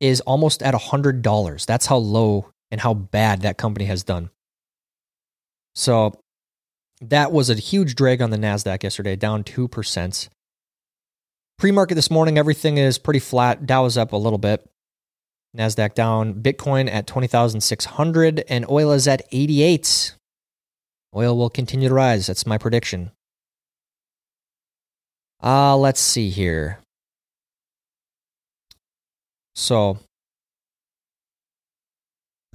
is 0.00 0.20
almost 0.20 0.62
at 0.62 0.74
$100. 0.74 1.66
That's 1.66 1.86
how 1.86 1.96
low 1.96 2.50
and 2.70 2.80
how 2.80 2.94
bad 2.94 3.42
that 3.42 3.58
company 3.58 3.86
has 3.86 4.04
done. 4.04 4.30
So 5.74 6.14
that 7.00 7.32
was 7.32 7.50
a 7.50 7.54
huge 7.54 7.96
drag 7.96 8.22
on 8.22 8.30
the 8.30 8.36
NASDAQ 8.36 8.84
yesterday, 8.84 9.16
down 9.16 9.42
2%. 9.42 10.28
Pre 11.58 11.72
market 11.72 11.94
this 11.96 12.10
morning, 12.10 12.38
everything 12.38 12.78
is 12.78 12.98
pretty 12.98 13.20
flat. 13.20 13.66
Dow 13.66 13.86
is 13.86 13.98
up 13.98 14.12
a 14.12 14.16
little 14.16 14.38
bit. 14.38 14.64
NASDAQ 15.56 15.94
down. 15.94 16.34
Bitcoin 16.34 16.88
at 16.88 17.08
20,600 17.08 18.44
and 18.48 18.68
oil 18.68 18.92
is 18.92 19.08
at 19.08 19.22
88. 19.32 20.14
Oil 21.16 21.36
will 21.36 21.50
continue 21.50 21.88
to 21.88 21.94
rise. 21.94 22.26
That's 22.26 22.46
my 22.46 22.58
prediction. 22.58 23.12
Uh, 25.42 25.76
let's 25.76 26.00
see 26.00 26.30
here. 26.30 26.80
So, 29.54 29.98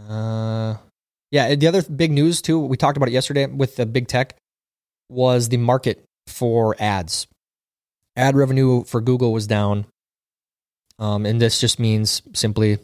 uh, 0.10 0.76
yeah, 1.32 1.56
the 1.56 1.68
other 1.68 1.84
big 1.84 2.12
news 2.12 2.42
too, 2.42 2.60
we 2.60 2.76
talked 2.76 2.98
about 2.98 3.10
it 3.10 3.14
yesterday 3.14 3.46
with 3.46 3.76
the 3.76 3.86
big 3.86 4.08
tech, 4.08 4.36
was 5.08 5.50
the 5.50 5.58
market 5.58 6.04
for 6.28 6.76
ads. 6.80 7.28
Ad 8.16 8.36
revenue 8.36 8.84
for 8.84 9.02
Google 9.02 9.32
was 9.32 9.48
down. 9.48 9.86
Um, 10.98 11.26
and 11.26 11.40
this 11.40 11.62
just 11.62 11.80
means 11.80 12.22
simply 12.34 12.80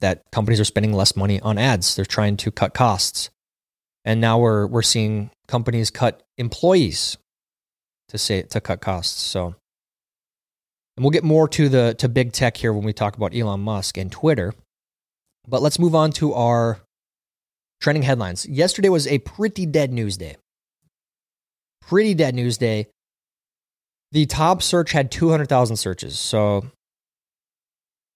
that 0.00 0.22
companies 0.30 0.60
are 0.60 0.64
spending 0.64 0.92
less 0.92 1.16
money 1.16 1.40
on 1.40 1.58
ads. 1.58 1.96
They're 1.96 2.04
trying 2.04 2.36
to 2.38 2.50
cut 2.50 2.74
costs. 2.74 3.30
And 4.04 4.20
now 4.20 4.38
we're 4.38 4.66
we're 4.66 4.82
seeing 4.82 5.30
companies 5.46 5.90
cut 5.90 6.22
employees 6.38 7.18
to 8.08 8.18
say 8.18 8.42
to 8.42 8.60
cut 8.60 8.80
costs. 8.80 9.20
So 9.20 9.54
and 10.96 11.04
we'll 11.04 11.10
get 11.10 11.24
more 11.24 11.48
to 11.48 11.68
the 11.68 11.94
to 11.98 12.08
big 12.08 12.32
tech 12.32 12.56
here 12.56 12.72
when 12.72 12.84
we 12.84 12.92
talk 12.92 13.16
about 13.16 13.34
Elon 13.34 13.60
Musk 13.60 13.96
and 13.96 14.12
Twitter. 14.12 14.54
But 15.48 15.62
let's 15.62 15.78
move 15.78 15.94
on 15.94 16.12
to 16.12 16.34
our 16.34 16.80
trending 17.80 18.02
headlines. 18.02 18.46
Yesterday 18.46 18.88
was 18.88 19.06
a 19.06 19.18
pretty 19.20 19.66
dead 19.66 19.92
news 19.92 20.16
day. 20.16 20.36
Pretty 21.80 22.14
dead 22.14 22.34
news 22.34 22.58
day. 22.58 22.88
The 24.12 24.26
top 24.26 24.62
search 24.62 24.92
had 24.92 25.10
200,000 25.10 25.76
searches. 25.76 26.18
So 26.18 26.66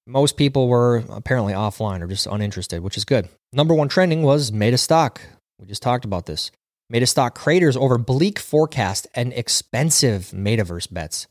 most 0.07 0.37
people 0.37 0.69
were 0.69 1.05
apparently 1.09 1.55
offline 1.55 2.03
or 2.03 2.07
just 2.07 2.27
uninterested, 2.27 2.83
which 2.83 2.97
is 2.99 3.05
good. 3.05 3.29
Number 3.53 3.75
one 3.75 3.89
trending 3.89 4.23
was 4.23 4.53
Meta 4.53 4.77
stock. 4.77 5.23
We 5.59 5.67
just 5.67 5.83
talked 5.83 6.05
about 6.05 6.27
this. 6.27 6.51
Meta 6.91 7.07
stock 7.07 7.35
craters 7.35 7.77
over 7.77 7.97
bleak 7.99 8.39
forecast 8.39 9.07
and 9.15 9.33
expensive 9.33 10.33
metaverse 10.35 10.93
bets. 10.93 11.27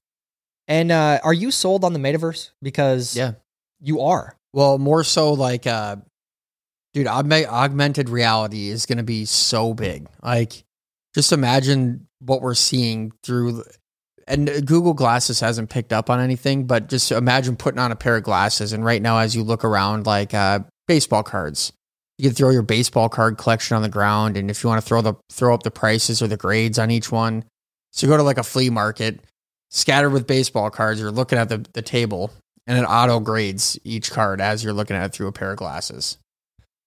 And 0.68 0.92
uh, 0.92 1.20
are 1.24 1.34
you 1.34 1.52
sold 1.52 1.84
on 1.84 1.94
the 1.94 2.00
metaverse? 2.00 2.50
Because 2.62 3.16
Yeah. 3.16 3.34
you 3.80 4.02
are. 4.02 4.38
Well, 4.54 4.78
more 4.78 5.04
so 5.04 5.34
like, 5.34 5.68
uh, 5.68 5.98
dude, 6.94 7.08
augme- 7.08 7.48
augmented 7.48 8.10
reality 8.10 8.70
is 8.70 8.86
going 8.86 8.98
to 8.98 9.04
be 9.04 9.26
so 9.26 9.74
big. 9.74 10.08
Like, 10.24 10.64
just 11.14 11.32
imagine 11.32 12.08
what 12.20 12.42
we're 12.42 12.54
seeing 12.56 13.12
through. 13.24 13.64
And 14.26 14.48
Google 14.66 14.94
Glasses 14.94 15.42
hasn't 15.42 15.70
picked 15.70 15.92
up 15.92 16.10
on 16.10 16.20
anything, 16.22 16.66
but 16.66 16.88
just 16.88 17.12
imagine 17.12 17.58
putting 17.58 17.80
on 17.80 17.92
a 17.92 17.96
pair 17.96 18.16
of 18.16 18.24
glasses. 18.24 18.72
And 18.74 18.86
right 18.86 19.02
now, 19.02 19.18
as 19.18 19.36
you 19.36 19.44
look 19.44 19.66
around, 19.66 20.06
like 20.06 20.34
uh, 20.34 20.60
baseball 20.88 21.24
cards, 21.24 21.74
you 22.18 22.30
can 22.30 22.36
throw 22.36 22.50
your 22.50 22.62
baseball 22.62 23.10
card 23.10 23.38
collection 23.38 23.76
on 23.76 23.82
the 23.82 23.90
ground. 23.90 24.38
And 24.38 24.50
if 24.50 24.64
you 24.64 24.70
want 24.70 24.82
to 24.82 24.88
throw 24.88 25.02
the 25.02 25.16
throw 25.32 25.54
up 25.54 25.64
the 25.64 25.72
prices 25.72 26.22
or 26.22 26.28
the 26.28 26.38
grades 26.38 26.78
on 26.80 26.92
each 26.92 27.12
one, 27.12 27.44
so 27.92 28.06
you 28.06 28.12
go 28.12 28.18
to 28.18 28.24
like 28.24 28.38
a 28.38 28.44
flea 28.44 28.70
market, 28.70 29.20
scattered 29.72 30.12
with 30.12 30.28
baseball 30.28 30.70
cards, 30.70 31.00
you're 31.00 31.12
looking 31.12 31.38
at 31.38 31.50
the, 31.50 31.66
the 31.74 31.82
table 31.82 32.32
and 32.68 32.78
it 32.78 32.84
auto 32.84 33.20
grades 33.20 33.78
each 33.84 34.12
card 34.12 34.40
as 34.42 34.64
you're 34.64 34.74
looking 34.74 34.96
at 34.96 35.06
it 35.06 35.14
through 35.14 35.28
a 35.28 35.32
pair 35.32 35.52
of 35.52 35.58
glasses. 35.58 36.18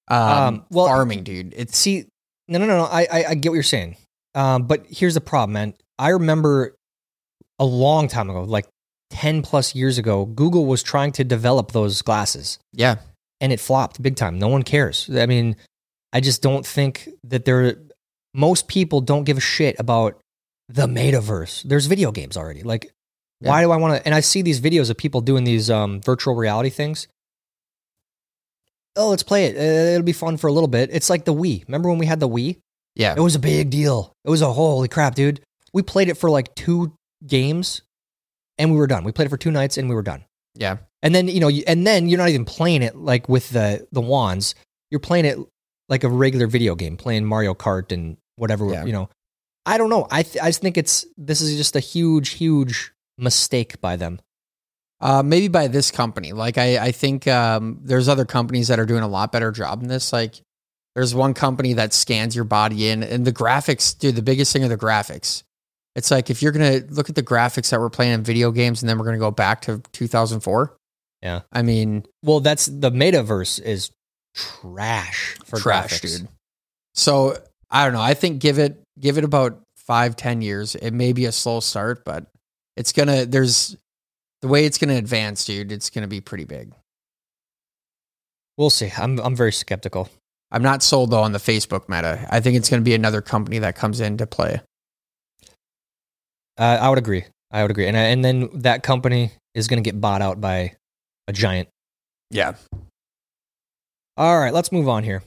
Um, 0.09 0.21
Um, 0.21 0.65
well- 0.71 0.87
farming, 0.87 1.25
dude. 1.25 1.53
It's 1.57 1.77
See, 1.77 2.07
no, 2.49 2.59
no, 2.59 2.67
no, 2.67 2.79
no. 2.79 2.85
I, 2.85 3.07
I, 3.13 3.25
I 3.31 3.35
get 3.35 3.51
what 3.51 3.55
you're 3.55 3.63
saying. 3.63 3.97
Um, 4.35 4.65
but 4.65 4.87
here's 4.89 5.15
the 5.15 5.21
problem, 5.21 5.55
man. 5.55 5.75
I 5.99 6.11
remember 6.11 6.75
a 7.59 7.65
long 7.65 8.07
time 8.07 8.31
ago, 8.31 8.43
like 8.43 8.67
10 9.11 9.43
plus 9.43 9.75
years 9.75 9.99
ago, 9.99 10.25
Google 10.27 10.67
was 10.67 10.83
trying 10.83 11.11
to 11.13 11.25
develop 11.25 11.73
those 11.73 12.03
glasses 12.03 12.59
yeah, 12.73 12.97
and 13.41 13.53
it 13.53 13.61
flopped 13.61 14.01
big 14.03 14.17
time. 14.17 14.39
No 14.39 14.49
one 14.49 14.63
cares. 14.63 15.09
I 15.13 15.27
mean, 15.27 15.57
I 16.13 16.21
just 16.21 16.43
don't 16.43 16.65
think 16.67 17.09
that 17.25 17.45
there, 17.45 17.77
most 18.35 18.69
people 18.69 19.01
don't 19.01 19.25
give 19.25 19.37
a 19.37 19.41
shit 19.41 19.77
about 19.79 20.19
the 20.69 20.87
metaverse. 20.87 21.63
There's 21.65 21.87
video 21.87 22.11
games 22.13 22.37
already. 22.37 22.63
Like, 22.63 22.93
why 23.41 23.63
do 23.63 23.71
I 23.71 23.77
want 23.77 23.97
to? 23.99 24.05
And 24.07 24.15
I 24.15 24.21
see 24.21 24.43
these 24.43 24.61
videos 24.61 24.89
of 24.91 24.97
people 24.97 25.21
doing 25.21 25.45
these 25.45 25.71
um, 25.71 26.01
virtual 26.01 26.35
reality 26.35 26.71
things. 26.71 27.07
Oh, 28.97 29.11
let's 29.11 29.23
play 29.23 29.47
it. 29.47 29.57
Uh, 29.57 29.93
it'll 29.93 30.03
be 30.05 30.13
fun 30.13 30.39
for 30.39 30.47
a 30.47 30.53
little 30.53 30.69
bit. 30.69 30.89
It's 30.93 31.11
like 31.11 31.25
the 31.27 31.35
Wii. 31.35 31.67
Remember 31.69 31.91
when 31.91 31.99
we 31.99 32.07
had 32.07 32.19
the 32.21 32.29
Wii? 32.29 32.59
yeah, 32.95 33.15
It 33.15 33.21
was 33.21 33.35
a 33.35 33.39
big 33.39 33.69
deal. 33.69 34.13
It 34.25 34.31
was 34.31 34.41
a 34.41 34.51
holy 34.53 34.89
crap, 34.89 35.15
dude. 35.15 35.43
We 35.75 35.83
played 35.83 36.09
it 36.09 36.15
for 36.17 36.31
like 36.31 36.55
two 36.55 36.95
games 37.27 37.83
and 38.57 38.73
we 38.73 38.79
were 38.79 38.87
done. 38.87 39.05
We 39.05 39.13
played 39.13 39.27
it 39.27 39.29
for 39.29 39.37
two 39.37 39.51
nights 39.51 39.77
and 39.77 39.89
we 39.91 39.95
were 39.95 40.03
done. 40.03 40.25
yeah. 40.55 40.79
And 41.07 41.15
then, 41.15 41.29
you 41.29 41.41
know, 41.41 41.49
and 41.49 41.87
then 41.87 42.09
you're 42.09 42.19
not 42.19 42.31
even 42.31 42.45
playing 42.45 42.83
it 42.83 42.97
like 42.97 43.29
with 43.29 43.51
the 43.51 43.87
the 43.93 44.01
wands. 44.01 44.55
You're 44.91 45.01
playing 45.01 45.25
it 45.25 45.39
like 45.89 46.03
a 46.05 46.09
regular 46.09 46.47
video 46.49 46.75
game, 46.75 46.97
playing 46.97 47.25
Mario 47.25 47.55
Kart 47.55 47.93
and 47.93 48.17
whatever, 48.37 48.69
Yeah. 48.71 48.85
you 48.85 48.93
know. 48.93 49.09
I 49.65 49.79
don't 49.79 49.91
know. 49.91 50.07
I 50.11 50.23
th- 50.23 50.43
I 50.43 50.49
just 50.49 50.61
think 50.63 50.77
it's 50.77 51.07
this 51.17 51.41
is 51.41 51.57
just 51.57 51.77
a 51.77 51.81
huge 51.81 52.31
huge 52.31 52.93
mistake 53.19 53.81
by 53.81 53.97
them. 53.97 54.21
Uh, 55.01 55.23
maybe 55.23 55.49
by 55.49 55.69
this 55.69 55.91
company. 55.91 56.33
Like 56.33 56.57
I, 56.59 56.79
I 56.87 56.93
think 56.93 57.29
um, 57.29 57.81
there's 57.83 58.09
other 58.09 58.25
companies 58.25 58.69
that 58.69 58.79
are 58.79 58.87
doing 58.87 59.03
a 59.03 59.09
lot 59.09 59.31
better 59.31 59.53
job 59.53 59.83
in 59.83 59.89
this. 59.89 60.13
Like 60.13 60.41
there's 60.95 61.15
one 61.15 61.35
company 61.35 61.75
that 61.75 61.93
scans 61.93 62.35
your 62.35 62.45
body 62.47 62.89
in, 62.89 63.03
and 63.03 63.25
the 63.27 63.33
graphics, 63.33 63.97
dude. 63.99 64.17
The 64.17 64.23
biggest 64.23 64.53
thing 64.53 64.65
are 64.65 64.69
the 64.69 64.77
graphics. 64.79 65.43
It's 65.95 66.11
like 66.11 66.31
if 66.31 66.43
you're 66.43 66.53
gonna 66.53 66.81
look 66.91 67.09
at 67.11 67.15
the 67.15 67.23
graphics 67.23 67.71
that 67.71 67.79
we're 67.81 67.91
playing 67.91 68.13
in 68.15 68.23
video 68.25 68.51
games, 68.51 68.83
and 68.83 68.89
then 68.89 68.99
we're 68.99 69.05
gonna 69.05 69.19
go 69.19 69.31
back 69.31 69.61
to 69.63 69.83
2004. 69.93 70.75
Yeah. 71.27 71.41
I 71.53 71.63
mean, 71.63 72.07
Well, 72.23 72.39
that's 72.39 72.67
the 72.67 72.93
metaverse 72.93 73.61
is 73.61 73.91
trash 74.35 75.37
for 75.45 75.59
trash, 75.59 75.95
graphics. 76.01 76.19
dude. 76.21 76.29
So 76.95 77.37
I 77.69 77.85
don't 77.85 77.95
know. 77.95 78.01
I 78.01 78.15
think 78.15 78.41
give 78.41 78.61
it 78.61 78.81
give 79.01 79.19
it 79.19 79.25
about 79.25 79.61
five 79.77 80.15
ten 80.15 80.41
years. 80.41 80.77
It 80.77 80.93
may 80.93 81.13
be 81.13 81.25
a 81.25 81.33
slow 81.33 81.59
start, 81.59 82.05
but 82.05 82.27
it's 82.77 82.93
gonna. 82.93 83.27
There's 83.27 83.77
the 84.41 84.47
way 84.49 84.67
it's 84.67 84.79
gonna 84.79 84.95
advance, 84.95 85.45
dude. 85.45 85.73
It's 85.73 85.91
gonna 85.91 86.07
be 86.07 86.21
pretty 86.21 86.45
big. 86.45 86.73
We'll 88.57 88.71
see. 88.71 88.93
I'm 88.97 89.19
I'm 89.19 89.35
very 89.35 89.53
skeptical. 89.53 90.09
I'm 90.53 90.63
not 90.63 90.83
sold 90.85 91.11
though 91.11 91.23
on 91.23 91.33
the 91.33 91.39
Facebook 91.41 91.89
meta. 91.89 92.25
I 92.31 92.39
think 92.39 92.57
it's 92.57 92.71
gonna 92.71 92.83
be 92.83 92.95
another 92.95 93.21
company 93.21 93.59
that 93.59 93.75
comes 93.75 93.99
into 94.01 94.27
play. 94.29 94.61
Uh, 96.57 96.79
I 96.81 96.89
would 96.89 96.99
agree. 96.99 97.25
I 97.51 97.63
would 97.63 97.71
agree. 97.73 97.87
And 97.89 97.97
and 97.97 98.25
then 98.25 98.49
that 98.61 98.83
company 98.85 99.33
is 99.55 99.67
going 99.69 99.83
to 99.83 99.91
get 99.91 100.01
bought 100.01 100.21
out 100.23 100.41
by 100.41 100.75
a 101.29 101.33
giant. 101.33 101.69
Yeah. 102.31 102.55
All 104.17 104.39
right, 104.39 104.53
let's 104.55 104.73
move 104.73 104.89
on 104.89 105.05
here. 105.05 105.23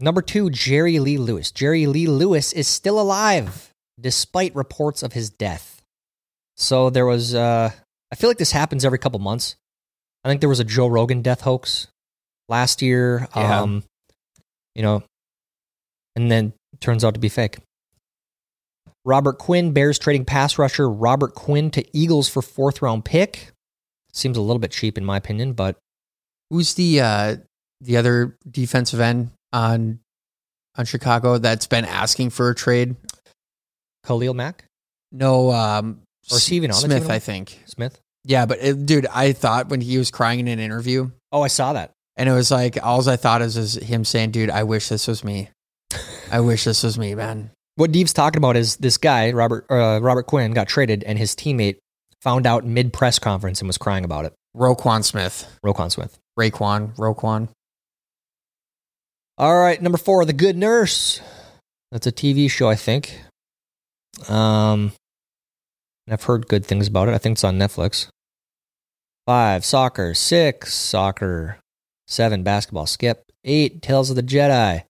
Number 0.00 0.22
two, 0.22 0.50
Jerry 0.50 0.98
Lee 0.98 1.18
Lewis. 1.18 1.50
Jerry 1.50 1.86
Lee 1.86 2.06
Lewis 2.06 2.52
is 2.52 2.66
still 2.66 3.00
alive 3.00 3.70
despite 4.00 4.54
reports 4.54 5.02
of 5.02 5.12
his 5.12 5.30
death. 5.30 5.82
So 6.56 6.90
there 6.90 7.06
was, 7.06 7.34
uh, 7.34 7.70
I 8.10 8.14
feel 8.16 8.30
like 8.30 8.38
this 8.38 8.52
happens 8.52 8.84
every 8.84 8.98
couple 8.98 9.18
months. 9.18 9.56
I 10.24 10.28
think 10.28 10.40
there 10.40 10.48
was 10.48 10.60
a 10.60 10.64
Joe 10.64 10.86
Rogan 10.86 11.22
death 11.22 11.42
hoax 11.42 11.86
last 12.48 12.82
year. 12.82 13.28
Yeah. 13.36 13.60
Um, 13.60 13.84
you 14.74 14.82
know, 14.82 15.02
and 16.16 16.30
then 16.30 16.52
turns 16.80 17.04
out 17.04 17.14
to 17.14 17.20
be 17.20 17.28
fake. 17.28 17.58
Robert 19.04 19.38
Quinn, 19.38 19.72
Bears 19.72 19.98
trading 19.98 20.24
pass 20.24 20.58
rusher 20.58 20.88
Robert 20.88 21.34
Quinn 21.34 21.70
to 21.70 21.84
Eagles 21.96 22.28
for 22.28 22.42
fourth 22.42 22.82
round 22.82 23.04
pick. 23.04 23.52
Seems 24.12 24.36
a 24.36 24.40
little 24.40 24.58
bit 24.58 24.70
cheap 24.70 24.98
in 24.98 25.04
my 25.04 25.16
opinion, 25.16 25.52
but 25.52 25.76
Who's 26.50 26.74
the 26.74 27.00
uh 27.00 27.36
the 27.80 27.96
other 27.96 28.36
defensive 28.50 28.98
end 29.00 29.30
on 29.52 30.00
on 30.76 30.84
Chicago 30.84 31.38
that's 31.38 31.66
been 31.66 31.84
asking 31.84 32.30
for 32.30 32.50
a 32.50 32.54
trade? 32.54 32.96
Khalil 34.04 34.34
Mack, 34.34 34.64
No, 35.12 35.50
um, 35.52 36.00
Or 36.30 36.36
is 36.38 36.46
he 36.46 36.56
even 36.56 36.70
on 36.70 36.76
the 36.76 36.80
Smith, 36.98 37.10
I 37.10 37.18
think. 37.18 37.60
Smith. 37.66 38.00
Yeah, 38.24 38.46
but 38.46 38.58
it, 38.60 38.86
dude, 38.86 39.06
I 39.06 39.32
thought 39.32 39.68
when 39.68 39.80
he 39.80 39.96
was 39.98 40.10
crying 40.10 40.40
in 40.40 40.48
an 40.48 40.58
interview, 40.58 41.10
Oh, 41.32 41.42
I 41.42 41.48
saw 41.48 41.72
that. 41.74 41.92
and 42.16 42.28
it 42.28 42.32
was 42.32 42.50
like 42.50 42.78
all 42.82 43.06
I 43.08 43.16
thought 43.16 43.42
is, 43.42 43.56
is 43.56 43.74
him 43.74 44.04
saying, 44.04 44.32
"Dude, 44.32 44.50
I 44.50 44.64
wish 44.64 44.88
this 44.88 45.06
was 45.06 45.22
me. 45.24 45.48
I 46.30 46.40
wish 46.40 46.64
this 46.64 46.82
was 46.82 46.98
me, 46.98 47.14
man." 47.14 47.50
What 47.76 47.92
Deep's 47.92 48.12
talking 48.12 48.38
about 48.38 48.56
is 48.56 48.76
this 48.76 48.98
guy, 48.98 49.30
Robert 49.32 49.64
uh, 49.70 50.00
Robert 50.02 50.24
Quinn, 50.26 50.52
got 50.52 50.68
traded, 50.68 51.02
and 51.04 51.18
his 51.18 51.34
teammate 51.34 51.76
found 52.22 52.46
out 52.46 52.64
mid 52.64 52.92
press 52.92 53.18
conference 53.18 53.60
and 53.60 53.68
was 53.68 53.78
crying 53.78 54.04
about 54.04 54.24
it. 54.24 54.34
Roquan 54.56 55.04
Smith, 55.04 55.58
Roquan 55.64 55.90
Smith. 55.90 56.18
Raquan, 56.38 56.94
Roquan. 56.96 57.48
All 59.38 59.58
right, 59.58 59.80
number 59.80 59.98
four, 59.98 60.24
The 60.24 60.32
Good 60.32 60.56
Nurse. 60.56 61.20
That's 61.90 62.06
a 62.06 62.12
TV 62.12 62.50
show, 62.50 62.68
I 62.68 62.74
think. 62.74 63.20
Um, 64.28 64.92
I've 66.08 66.24
heard 66.24 66.48
good 66.48 66.66
things 66.66 66.88
about 66.88 67.08
it. 67.08 67.14
I 67.14 67.18
think 67.18 67.34
it's 67.34 67.44
on 67.44 67.58
Netflix. 67.58 68.08
Five, 69.26 69.64
soccer. 69.64 70.14
Six, 70.14 70.74
soccer. 70.74 71.58
Seven, 72.06 72.42
basketball. 72.42 72.86
Skip. 72.86 73.22
Eight, 73.44 73.80
Tales 73.80 74.10
of 74.10 74.16
the 74.16 74.22
Jedi. 74.22 74.82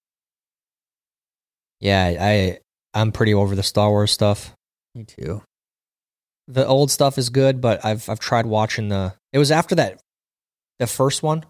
Yeah, 1.81 2.17
I 2.21 2.59
I'm 2.93 3.13
pretty 3.13 3.35
over 3.35 3.55
the 3.55 3.63
Star 3.63 3.91
Wars 3.91 4.11
stuff. 4.11 4.53
Me 4.95 5.05
too. 5.05 5.43
The 6.52 6.66
old 6.66 6.90
stuff 6.90 7.19
is 7.19 7.30
good, 7.30 7.61
but 7.61 7.85
I've 7.85 8.09
I've 8.09 8.21
tried 8.21 8.47
watching 8.47 8.88
the. 8.88 9.14
It 9.33 9.38
was 9.38 9.50
after 9.50 9.75
that, 9.76 10.00
the 10.78 10.87
first 10.87 11.23
one. 11.23 11.45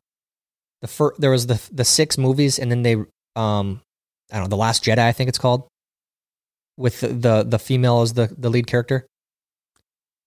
The 0.83 0.89
first 0.89 1.21
there 1.21 1.31
was 1.31 1.47
the 1.47 1.61
the 1.73 1.85
six 1.85 2.19
movies, 2.19 2.59
and 2.59 2.71
then 2.71 2.83
they 2.83 2.95
um, 3.37 3.81
I 4.31 4.37
don't 4.37 4.45
know, 4.45 4.49
the 4.49 4.57
Last 4.57 4.85
Jedi, 4.85 4.99
I 4.99 5.13
think 5.13 5.29
it's 5.29 5.39
called, 5.39 5.67
with 6.77 7.01
the 7.01 7.09
the, 7.09 7.43
the 7.43 7.59
female 7.59 8.01
as 8.03 8.15
the 8.15 8.35
the 8.37 8.51
lead 8.51 8.67
character. 8.67 9.07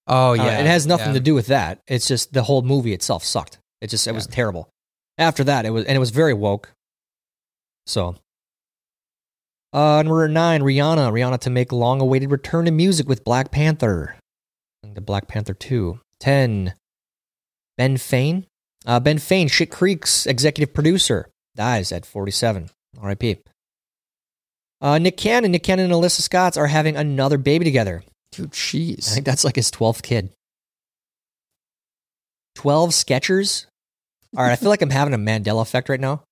Oh 0.06 0.30
Uh, 0.30 0.34
yeah, 0.34 0.60
it 0.60 0.66
has 0.66 0.86
nothing 0.86 1.08
yeah. 1.08 1.14
to 1.14 1.20
do 1.20 1.34
with 1.34 1.46
that. 1.46 1.80
It's 1.86 2.06
just 2.06 2.32
the 2.32 2.42
whole 2.42 2.62
movie 2.62 2.92
itself 2.92 3.24
sucked. 3.24 3.58
It 3.80 3.88
just 3.88 4.06
it 4.06 4.12
was 4.12 4.26
terrible. 4.26 4.68
After 5.18 5.44
that, 5.44 5.64
it 5.64 5.70
was 5.70 5.84
and 5.84 5.96
it 5.96 6.00
was 6.00 6.10
very 6.10 6.34
woke. 6.34 6.72
So, 7.86 8.16
uh, 9.72 10.02
number 10.02 10.26
nine, 10.28 10.62
Rihanna. 10.62 11.12
Rihanna 11.12 11.38
to 11.40 11.50
make 11.50 11.72
long-awaited 11.72 12.30
return 12.30 12.64
to 12.64 12.70
music 12.70 13.08
with 13.08 13.24
Black 13.24 13.50
Panther. 13.50 14.16
The 14.94 15.00
Black 15.00 15.28
Panther 15.28 15.54
two. 15.54 16.00
Ten. 16.20 16.74
Ben 17.76 17.96
Feigin. 17.96 18.44
Uh, 18.86 19.00
ben 19.00 19.18
Feigin, 19.18 19.46
Schitt's 19.46 19.74
Creek 19.74 20.04
executive 20.26 20.74
producer, 20.74 21.28
dies 21.56 21.90
at 21.90 22.04
47. 22.06 22.70
R.I.P. 23.00 23.38
Uh, 24.80 24.98
Nick 24.98 25.16
Cannon, 25.16 25.52
Nick 25.52 25.62
Cannon 25.62 25.86
and 25.90 25.94
Alyssa 25.94 26.20
Scott 26.20 26.56
are 26.56 26.66
having 26.66 26.96
another 26.96 27.38
baby 27.38 27.64
together. 27.64 28.04
dude. 28.30 28.52
jeez. 28.52 29.10
I 29.10 29.14
think 29.14 29.26
that's 29.26 29.44
like 29.44 29.56
his 29.56 29.70
12th 29.70 30.02
kid. 30.02 30.30
12 32.56 32.90
Skechers? 32.90 33.66
All 34.36 34.44
right, 34.44 34.52
I 34.52 34.56
feel 34.56 34.68
like 34.68 34.82
I'm 34.82 34.90
having 34.90 35.14
a 35.14 35.18
Mandela 35.18 35.62
effect 35.62 35.88
right 35.88 36.00
now. 36.00 36.22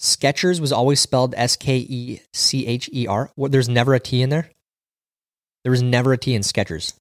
Skechers 0.00 0.60
was 0.60 0.72
always 0.72 1.00
spelled 1.00 1.34
S 1.36 1.56
K 1.56 1.78
E 1.78 2.20
C 2.32 2.66
H 2.66 2.88
E 2.92 3.06
R. 3.06 3.30
There's 3.36 3.68
never 3.68 3.94
a 3.94 4.00
T 4.00 4.22
in 4.22 4.30
there. 4.30 4.50
There 5.64 5.70
was 5.70 5.82
never 5.82 6.12
a 6.12 6.18
T 6.18 6.34
in 6.34 6.42
Skechers. 6.42 6.94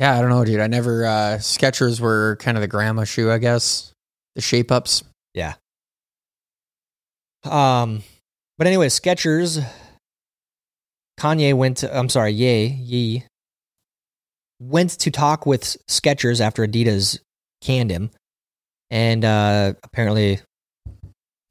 Yeah. 0.00 0.16
I 0.16 0.20
don't 0.20 0.30
know, 0.30 0.44
dude. 0.44 0.60
I 0.60 0.66
never. 0.66 1.04
Uh, 1.04 1.38
Skechers 1.38 2.00
were 2.00 2.36
kind 2.40 2.56
of 2.56 2.62
the 2.62 2.68
grandma 2.68 3.04
shoe, 3.04 3.30
I 3.30 3.38
guess. 3.38 3.92
The 4.34 4.40
shape 4.40 4.72
ups. 4.72 5.04
Yeah. 5.34 5.54
Um, 7.44 8.02
but 8.58 8.66
anyway, 8.66 8.88
Skechers. 8.88 9.64
Kanye 11.20 11.54
went. 11.54 11.78
To, 11.78 11.96
I'm 11.96 12.08
sorry, 12.08 12.32
Ye 12.32 12.66
Ye 12.66 13.24
went 14.58 14.90
to 15.00 15.10
talk 15.10 15.44
with 15.44 15.76
Skechers 15.86 16.40
after 16.40 16.66
Adidas 16.66 17.18
canned 17.60 17.90
him, 17.90 18.10
and 18.90 19.24
uh, 19.24 19.74
apparently, 19.82 20.40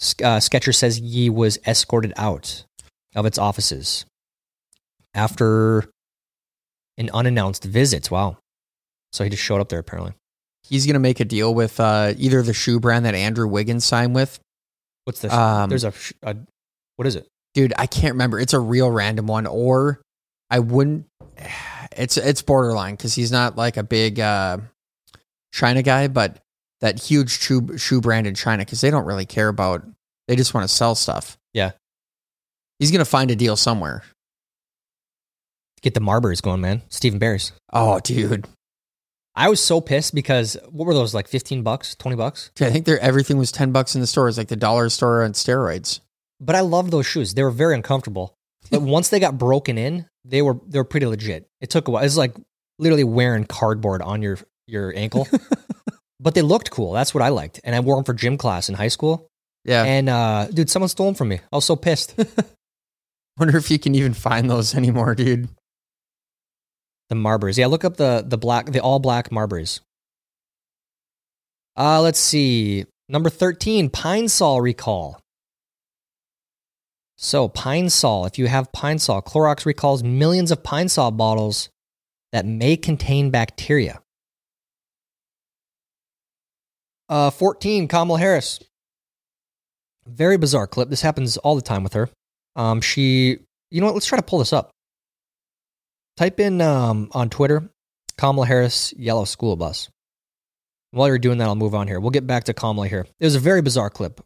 uh, 0.02 0.40
Skechers 0.40 0.76
says 0.76 1.00
Ye 1.00 1.30
was 1.30 1.60
escorted 1.68 2.14
out 2.18 2.66
of 3.16 3.28
its 3.28 3.38
offices 3.38 4.06
after 5.14 5.90
an 7.00 7.10
unannounced 7.12 7.64
visit. 7.64 8.12
Wow. 8.12 8.38
So 9.12 9.24
he 9.24 9.32
just 9.32 9.42
showed 9.42 9.60
up 9.62 9.70
there 9.70 9.80
apparently. 9.80 10.14
He's 10.62 10.86
gonna 10.86 11.00
make 11.00 11.20
a 11.20 11.26
deal 11.26 11.56
with 11.56 11.80
uh, 11.80 12.14
either 12.18 12.44
the 12.44 12.54
shoe 12.54 12.80
brand 12.80 13.06
that 13.06 13.16
Andrew 13.16 13.48
Wiggins 13.48 13.84
signed 13.86 14.14
with. 14.14 14.40
What's 15.06 15.22
this? 15.22 15.34
Um, 15.34 15.70
there's 15.70 15.86
a, 15.86 15.94
a. 16.22 16.36
What 16.98 17.08
is 17.08 17.16
it? 17.16 17.28
dude 17.56 17.74
i 17.80 17.88
can't 17.88 18.14
remember 18.14 18.40
it's 18.40 18.54
a 18.54 18.60
real 18.60 18.92
random 18.92 19.26
one 19.26 19.48
or 19.48 20.00
i 20.52 20.60
wouldn't 20.60 21.08
it's 21.98 22.16
it's 22.16 22.44
borderline 22.44 22.94
because 22.94 23.16
he's 23.16 23.32
not 23.32 23.56
like 23.58 23.76
a 23.76 23.82
big 23.82 24.20
uh 24.20 24.60
china 25.52 25.82
guy 25.82 26.08
but 26.08 26.38
that 26.82 27.02
huge 27.02 27.32
shoe 27.42 27.76
shoe 27.76 28.02
brand 28.02 28.28
in 28.28 28.36
china 28.36 28.64
because 28.64 28.82
they 28.82 28.92
don't 28.92 29.06
really 29.06 29.26
care 29.26 29.48
about 29.48 29.84
they 30.28 30.36
just 30.36 30.54
want 30.54 30.64
to 30.64 30.74
sell 30.74 30.94
stuff 30.94 31.40
Yeah. 31.56 31.72
he's 32.78 32.92
gonna 32.92 33.04
find 33.04 33.32
a 33.32 33.36
deal 33.36 33.56
somewhere 33.56 34.04
Get 35.82 35.94
the 35.94 36.02
Marbury's 36.02 36.42
going, 36.42 36.62
man. 36.62 36.82
Steve 36.90 37.18
& 37.20 37.20
Barry's. 37.20 37.52
oh 37.74 38.00
dude 38.00 38.46
I 39.36 39.48
was 39.48 39.62
so 39.62 39.80
pissed 39.80 40.14
because 40.14 40.58
what 40.70 40.86
were 40.86 40.94
those 40.94 41.14
like 41.14 41.30
15 41.30 41.64
bucks, 41.64 41.96
20 41.96 42.18
bucks? 42.18 42.52
Dude, 42.56 42.68
i 42.68 42.72
think 42.72 42.86
there 42.86 43.00
everything 43.00 43.38
was 43.38 43.54
10 43.54 43.72
bucks 43.72 43.96
in 43.96 44.02
the 44.02 44.08
stores, 44.08 44.38
like 44.38 44.50
the 44.50 44.58
dollar 44.58 44.90
store 44.90 45.24
on 45.24 45.32
steroids 45.32 46.02
But 46.42 46.58
I 46.58 46.60
loved 46.60 46.92
those 46.92 47.06
shoes. 47.06 47.34
They 47.34 47.44
were 47.44 47.52
very 47.52 47.74
uncomfortable. 47.74 48.36
But 48.70 48.82
once 48.82 49.08
they 49.08 49.20
got 49.20 49.38
broken 49.38 49.78
in, 49.78 50.08
they 50.26 50.42
were 50.42 50.60
they 50.68 50.78
were 50.78 50.84
pretty 50.84 51.06
legit. 51.06 51.48
It 51.62 51.70
took 51.70 51.88
a 51.88 51.92
while. 51.92 52.04
It's 52.04 52.18
like 52.18 52.36
literally 52.80 53.06
wearing 53.06 53.46
cardboard 53.46 54.02
on 54.02 54.22
your 54.22 54.40
your 54.68 54.94
ankle. 54.96 55.28
but 56.20 56.36
they 56.36 56.42
looked 56.42 56.70
cool. 56.70 56.92
That's 56.92 57.14
what 57.14 57.24
I 57.24 57.30
liked. 57.30 57.62
And 57.64 57.74
I 57.74 57.80
wore 57.80 57.96
them 57.96 58.04
for 58.04 58.14
gym 58.14 58.38
class 58.38 58.68
in 58.68 58.76
high 58.76 58.90
school. 58.90 59.30
yeah 59.64 59.84
And 59.84 60.10
uh 60.10 60.48
dude, 60.54 60.70
someone 60.70 60.90
stole 60.90 61.08
them 61.08 61.16
from 61.16 61.30
me. 61.30 61.40
I 61.52 61.56
was 61.56 61.66
so 61.66 61.78
pissed. 61.78 62.14
wonder 63.38 63.58
if 63.58 63.72
you 63.72 63.80
can 63.80 63.96
even 63.96 64.14
find 64.14 64.50
those 64.50 64.76
anymore 64.76 65.16
dude 65.16 65.48
The 67.10 67.16
Marbury's. 67.16 67.58
Yeah, 67.58 67.68
look 67.68 67.84
up 67.84 67.98
the 67.98 68.24
the 68.26 68.38
black 68.38 68.68
the 68.68 68.82
all 68.82 69.00
black 69.00 69.32
Marbury's. 69.32 69.82
Uh 71.76 72.02
let's 72.02 72.20
see. 72.20 72.86
Number 73.08 73.30
13, 73.32 73.90
Pine 73.90 74.28
Sol 74.28 74.62
recall. 74.62 75.20
So, 77.18 77.50
Pine 77.50 77.90
Sol, 77.90 78.26
if 78.26 78.38
you 78.38 78.48
have 78.48 78.72
Pine 78.72 79.00
Sol, 79.00 79.22
Clorox 79.22 79.66
recalls 79.66 80.04
millions 80.04 80.52
of 80.52 80.64
Pine 80.64 80.88
Sol 80.88 81.10
bottles 81.12 81.70
that 82.32 82.46
may 82.46 82.78
contain 82.78 83.32
bacteria. 83.32 84.00
Uh 87.10 87.32
14, 87.32 87.88
Kamala 87.88 88.20
Harris. 88.20 88.60
Very 90.06 90.38
bizarre 90.38 90.68
clip. 90.68 90.90
This 90.90 91.02
happens 91.02 91.38
all 91.38 91.56
the 91.56 91.62
time 91.64 91.84
with 91.84 91.94
her. 91.94 92.10
Um 92.56 92.82
she 92.82 93.40
you 93.72 93.82
know 93.82 93.88
what? 93.88 93.96
Let's 93.96 94.06
try 94.06 94.18
to 94.18 94.24
pull 94.24 94.40
this 94.40 94.54
up. 94.54 94.72
Type 96.20 96.42
in 96.42 96.60
um, 96.60 97.08
on 97.14 97.30
Twitter 97.30 97.70
Kamala 98.18 98.46
Harris 98.46 98.94
yellow 98.98 99.24
school 99.24 99.56
bus. 99.56 99.88
While 100.92 101.08
you're 101.08 101.18
doing 101.18 101.38
that, 101.38 101.46
I'll 101.46 101.56
move 101.56 101.74
on 101.74 101.88
here. 101.88 102.02
We'll 102.02 102.10
get 102.10 102.28
back 102.28 102.44
to 102.44 102.54
Kamala 102.54 102.90
here. 102.90 103.08
It 103.22 103.26
was 103.26 103.36
a 103.36 103.40
very 103.40 103.62
bizarre 103.62 103.90
clip. 103.90 104.20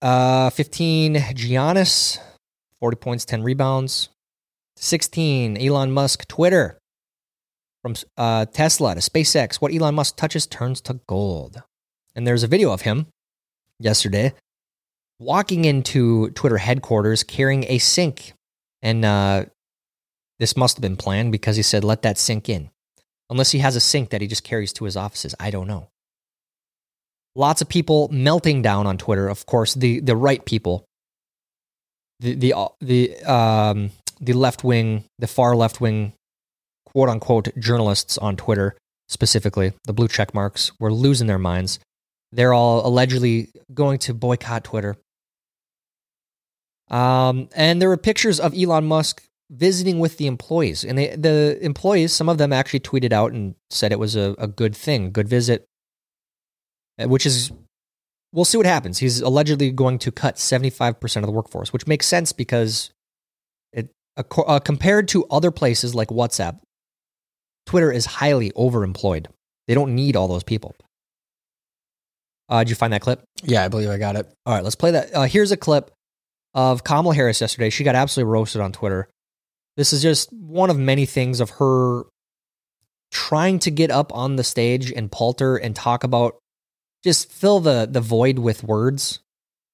Uh, 0.00 0.50
15 0.50 1.16
Giannis, 1.16 2.20
40 2.78 2.96
points, 2.98 3.24
10 3.24 3.42
rebounds. 3.42 4.08
16 4.76 5.56
Elon 5.56 5.90
Musk 5.90 6.28
Twitter 6.28 6.78
from 7.82 7.96
uh, 8.16 8.46
Tesla 8.46 8.94
to 8.94 9.00
SpaceX. 9.00 9.56
What 9.56 9.74
Elon 9.74 9.96
Musk 9.96 10.14
touches 10.16 10.46
turns 10.46 10.80
to 10.82 11.00
gold. 11.08 11.60
And 12.14 12.24
there's 12.24 12.44
a 12.44 12.46
video 12.46 12.70
of 12.70 12.82
him 12.82 13.08
yesterday 13.80 14.32
walking 15.18 15.64
into 15.64 16.30
Twitter 16.30 16.58
headquarters 16.58 17.24
carrying 17.24 17.64
a 17.64 17.78
sink. 17.78 18.32
And 18.80 19.04
uh, 19.04 19.46
this 20.38 20.56
must 20.56 20.76
have 20.76 20.82
been 20.82 20.96
planned 20.96 21.32
because 21.32 21.56
he 21.56 21.62
said, 21.62 21.84
let 21.84 22.02
that 22.02 22.18
sink 22.18 22.48
in. 22.48 22.70
Unless 23.30 23.50
he 23.50 23.58
has 23.58 23.76
a 23.76 23.80
sink 23.80 24.10
that 24.10 24.20
he 24.20 24.26
just 24.26 24.44
carries 24.44 24.72
to 24.74 24.84
his 24.84 24.96
offices. 24.96 25.34
I 25.40 25.50
don't 25.50 25.66
know. 25.66 25.88
Lots 27.34 27.60
of 27.60 27.68
people 27.68 28.08
melting 28.12 28.62
down 28.62 28.86
on 28.86 28.98
Twitter. 28.98 29.28
Of 29.28 29.46
course, 29.46 29.74
the, 29.74 30.00
the 30.00 30.16
right 30.16 30.44
people, 30.44 30.86
the 32.20 32.34
the 32.34 32.54
uh, 32.54 32.68
the 32.80 33.16
um, 33.24 33.90
the 34.20 34.32
left 34.32 34.64
wing, 34.64 35.04
the 35.18 35.26
far 35.26 35.54
left 35.54 35.80
wing, 35.80 36.14
quote 36.86 37.10
unquote 37.10 37.48
journalists 37.58 38.16
on 38.16 38.36
Twitter 38.36 38.76
specifically, 39.08 39.72
the 39.84 39.92
blue 39.92 40.08
check 40.08 40.34
marks, 40.34 40.72
were 40.78 40.92
losing 40.92 41.26
their 41.26 41.38
minds. 41.38 41.78
They're 42.32 42.54
all 42.54 42.86
allegedly 42.86 43.50
going 43.72 43.98
to 44.00 44.14
boycott 44.14 44.64
Twitter. 44.64 44.96
Um, 46.90 47.48
and 47.54 47.80
there 47.80 47.88
were 47.88 47.96
pictures 47.96 48.40
of 48.40 48.54
Elon 48.56 48.84
Musk 48.86 49.22
visiting 49.50 49.98
with 49.98 50.16
the 50.18 50.26
employees, 50.26 50.84
and 50.84 50.98
they, 50.98 51.14
the 51.14 51.58
employees, 51.62 52.12
some 52.12 52.28
of 52.28 52.38
them 52.38 52.52
actually 52.52 52.80
tweeted 52.80 53.12
out 53.12 53.32
and 53.32 53.54
said 53.70 53.92
it 53.92 53.98
was 53.98 54.16
a, 54.16 54.34
a 54.38 54.46
good 54.46 54.74
thing, 54.74 55.12
good 55.12 55.28
visit, 55.28 55.66
uh, 57.00 57.08
which 57.08 57.26
is, 57.26 57.52
we'll 58.32 58.44
see 58.44 58.58
what 58.58 58.66
happens. 58.66 58.98
He's 58.98 59.20
allegedly 59.20 59.70
going 59.70 59.98
to 60.00 60.10
cut 60.10 60.36
75% 60.36 61.16
of 61.16 61.22
the 61.22 61.30
workforce, 61.30 61.72
which 61.72 61.86
makes 61.86 62.06
sense 62.06 62.32
because 62.32 62.90
it, 63.72 63.88
uh, 64.16 64.22
uh, 64.42 64.58
compared 64.58 65.08
to 65.08 65.24
other 65.26 65.50
places 65.50 65.94
like 65.94 66.08
WhatsApp, 66.08 66.58
Twitter 67.66 67.92
is 67.92 68.06
highly 68.06 68.50
overemployed. 68.52 69.26
They 69.68 69.74
don't 69.74 69.94
need 69.94 70.16
all 70.16 70.28
those 70.28 70.44
people. 70.44 70.74
Uh, 72.48 72.60
did 72.60 72.70
you 72.70 72.76
find 72.76 72.92
that 72.92 73.00
clip? 73.00 73.24
yeah 73.42 73.64
i 73.64 73.68
believe 73.68 73.90
i 73.90 73.98
got 73.98 74.14
it 74.14 74.32
All 74.46 74.54
right, 74.54 74.62
let's 74.62 74.76
play 74.76 74.92
that. 74.92 75.12
Uh, 75.14 75.24
here's 75.24 75.50
a 75.50 75.56
clip 75.56 75.90
of 76.54 76.84
Kamala 76.84 77.14
Harris 77.14 77.40
yesterday. 77.40 77.70
She 77.70 77.84
got 77.84 77.94
absolutely 77.94 78.32
roasted 78.32 78.62
on 78.62 78.72
Twitter. 78.72 79.08
This 79.76 79.92
is 79.92 80.02
just 80.02 80.32
one 80.32 80.70
of 80.70 80.78
many 80.78 81.06
things 81.06 81.40
of 81.40 81.50
her 81.50 82.04
trying 83.10 83.58
to 83.60 83.70
get 83.70 83.90
up 83.90 84.14
on 84.14 84.36
the 84.36 84.44
stage 84.44 84.90
and 84.90 85.10
palter 85.10 85.56
and 85.56 85.76
talk 85.76 86.04
about 86.04 86.36
just 87.04 87.30
fill 87.30 87.60
the 87.60 87.86
the 87.90 88.00
void 88.00 88.38
with 88.38 88.64
words, 88.64 89.20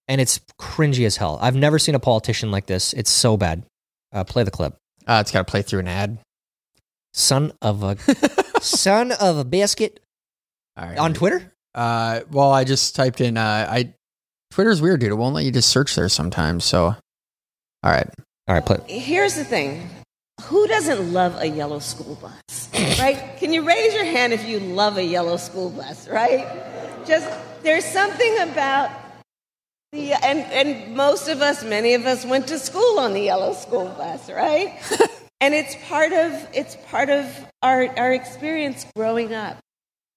and 0.09 0.21
it's 0.21 0.41
cringy 0.61 1.07
as 1.07 1.17
hell. 1.17 1.39
I've 1.41 1.57
never 1.57 1.79
seen 1.79 1.95
a 1.95 2.01
politician 2.01 2.51
like 2.51 2.67
this. 2.67 2.93
It's 2.93 3.11
so 3.11 3.37
bad. 3.37 3.65
Uh, 4.13 4.25
play 4.25 4.43
the 4.43 4.51
clip. 4.51 4.77
uh, 5.07 5.19
it's 5.23 5.31
got 5.31 5.47
to 5.47 5.51
play 5.51 5.63
through 5.63 5.81
an 5.81 5.89
ad 5.89 6.19
Son 7.15 7.53
of 7.61 7.83
a 7.83 7.97
son 8.61 9.13
of 9.13 9.39
a 9.39 9.45
biscuit 9.45 10.01
right. 10.79 10.99
on 10.99 11.15
Twitter. 11.15 11.53
Uh, 11.75 12.21
well, 12.31 12.51
I 12.51 12.65
just 12.65 12.97
typed 12.97 13.21
in. 13.21 13.37
Uh, 13.37 13.67
I 13.71 13.95
Twitter's 14.51 14.83
weird, 14.83 15.01
dude. 15.01 15.11
It 15.11 15.15
won't 15.15 15.35
let 15.35 15.45
you 15.45 15.51
just 15.51 15.69
search 15.69 15.95
there 15.95 16.09
sometimes. 16.09 16.65
So, 16.65 16.85
all 16.85 16.97
right. 17.83 18.09
All 18.53 18.59
right, 18.59 18.67
play. 18.67 18.81
Here's 18.87 19.35
the 19.35 19.47
thing 19.47 19.89
who 20.43 20.67
doesn't 20.67 21.11
love 21.11 21.41
a 21.41 21.47
yellow 21.47 21.79
school 21.79 22.17
bus? 22.17 22.69
Right? 22.99 23.35
Can 23.39 23.55
you 23.55 23.67
raise 23.67 23.95
your 23.95 24.05
hand 24.05 24.35
if 24.35 24.47
you 24.47 24.61
love 24.61 24.99
a 24.99 25.03
yellow 25.03 25.39
school 25.39 25.71
bus, 25.71 26.07
right? 26.07 26.47
Just 27.07 27.27
there's 27.63 27.87
something 27.87 28.41
about 28.41 28.91
the 29.93 30.13
and 30.13 30.41
and 30.53 30.95
most 30.95 31.29
of 31.29 31.41
us, 31.41 31.65
many 31.65 31.95
of 31.95 32.05
us 32.05 32.27
went 32.27 32.47
to 32.49 32.59
school 32.59 32.99
on 32.99 33.15
the 33.15 33.23
yellow 33.23 33.55
school 33.55 33.87
bus, 33.87 34.29
right? 34.29 34.79
and 35.41 35.55
it's 35.55 35.75
part 35.89 36.13
of 36.13 36.47
it's 36.53 36.77
part 36.91 37.09
of 37.09 37.25
our 37.63 37.89
our 37.99 38.13
experience 38.13 38.85
growing 38.95 39.33
up. 39.33 39.57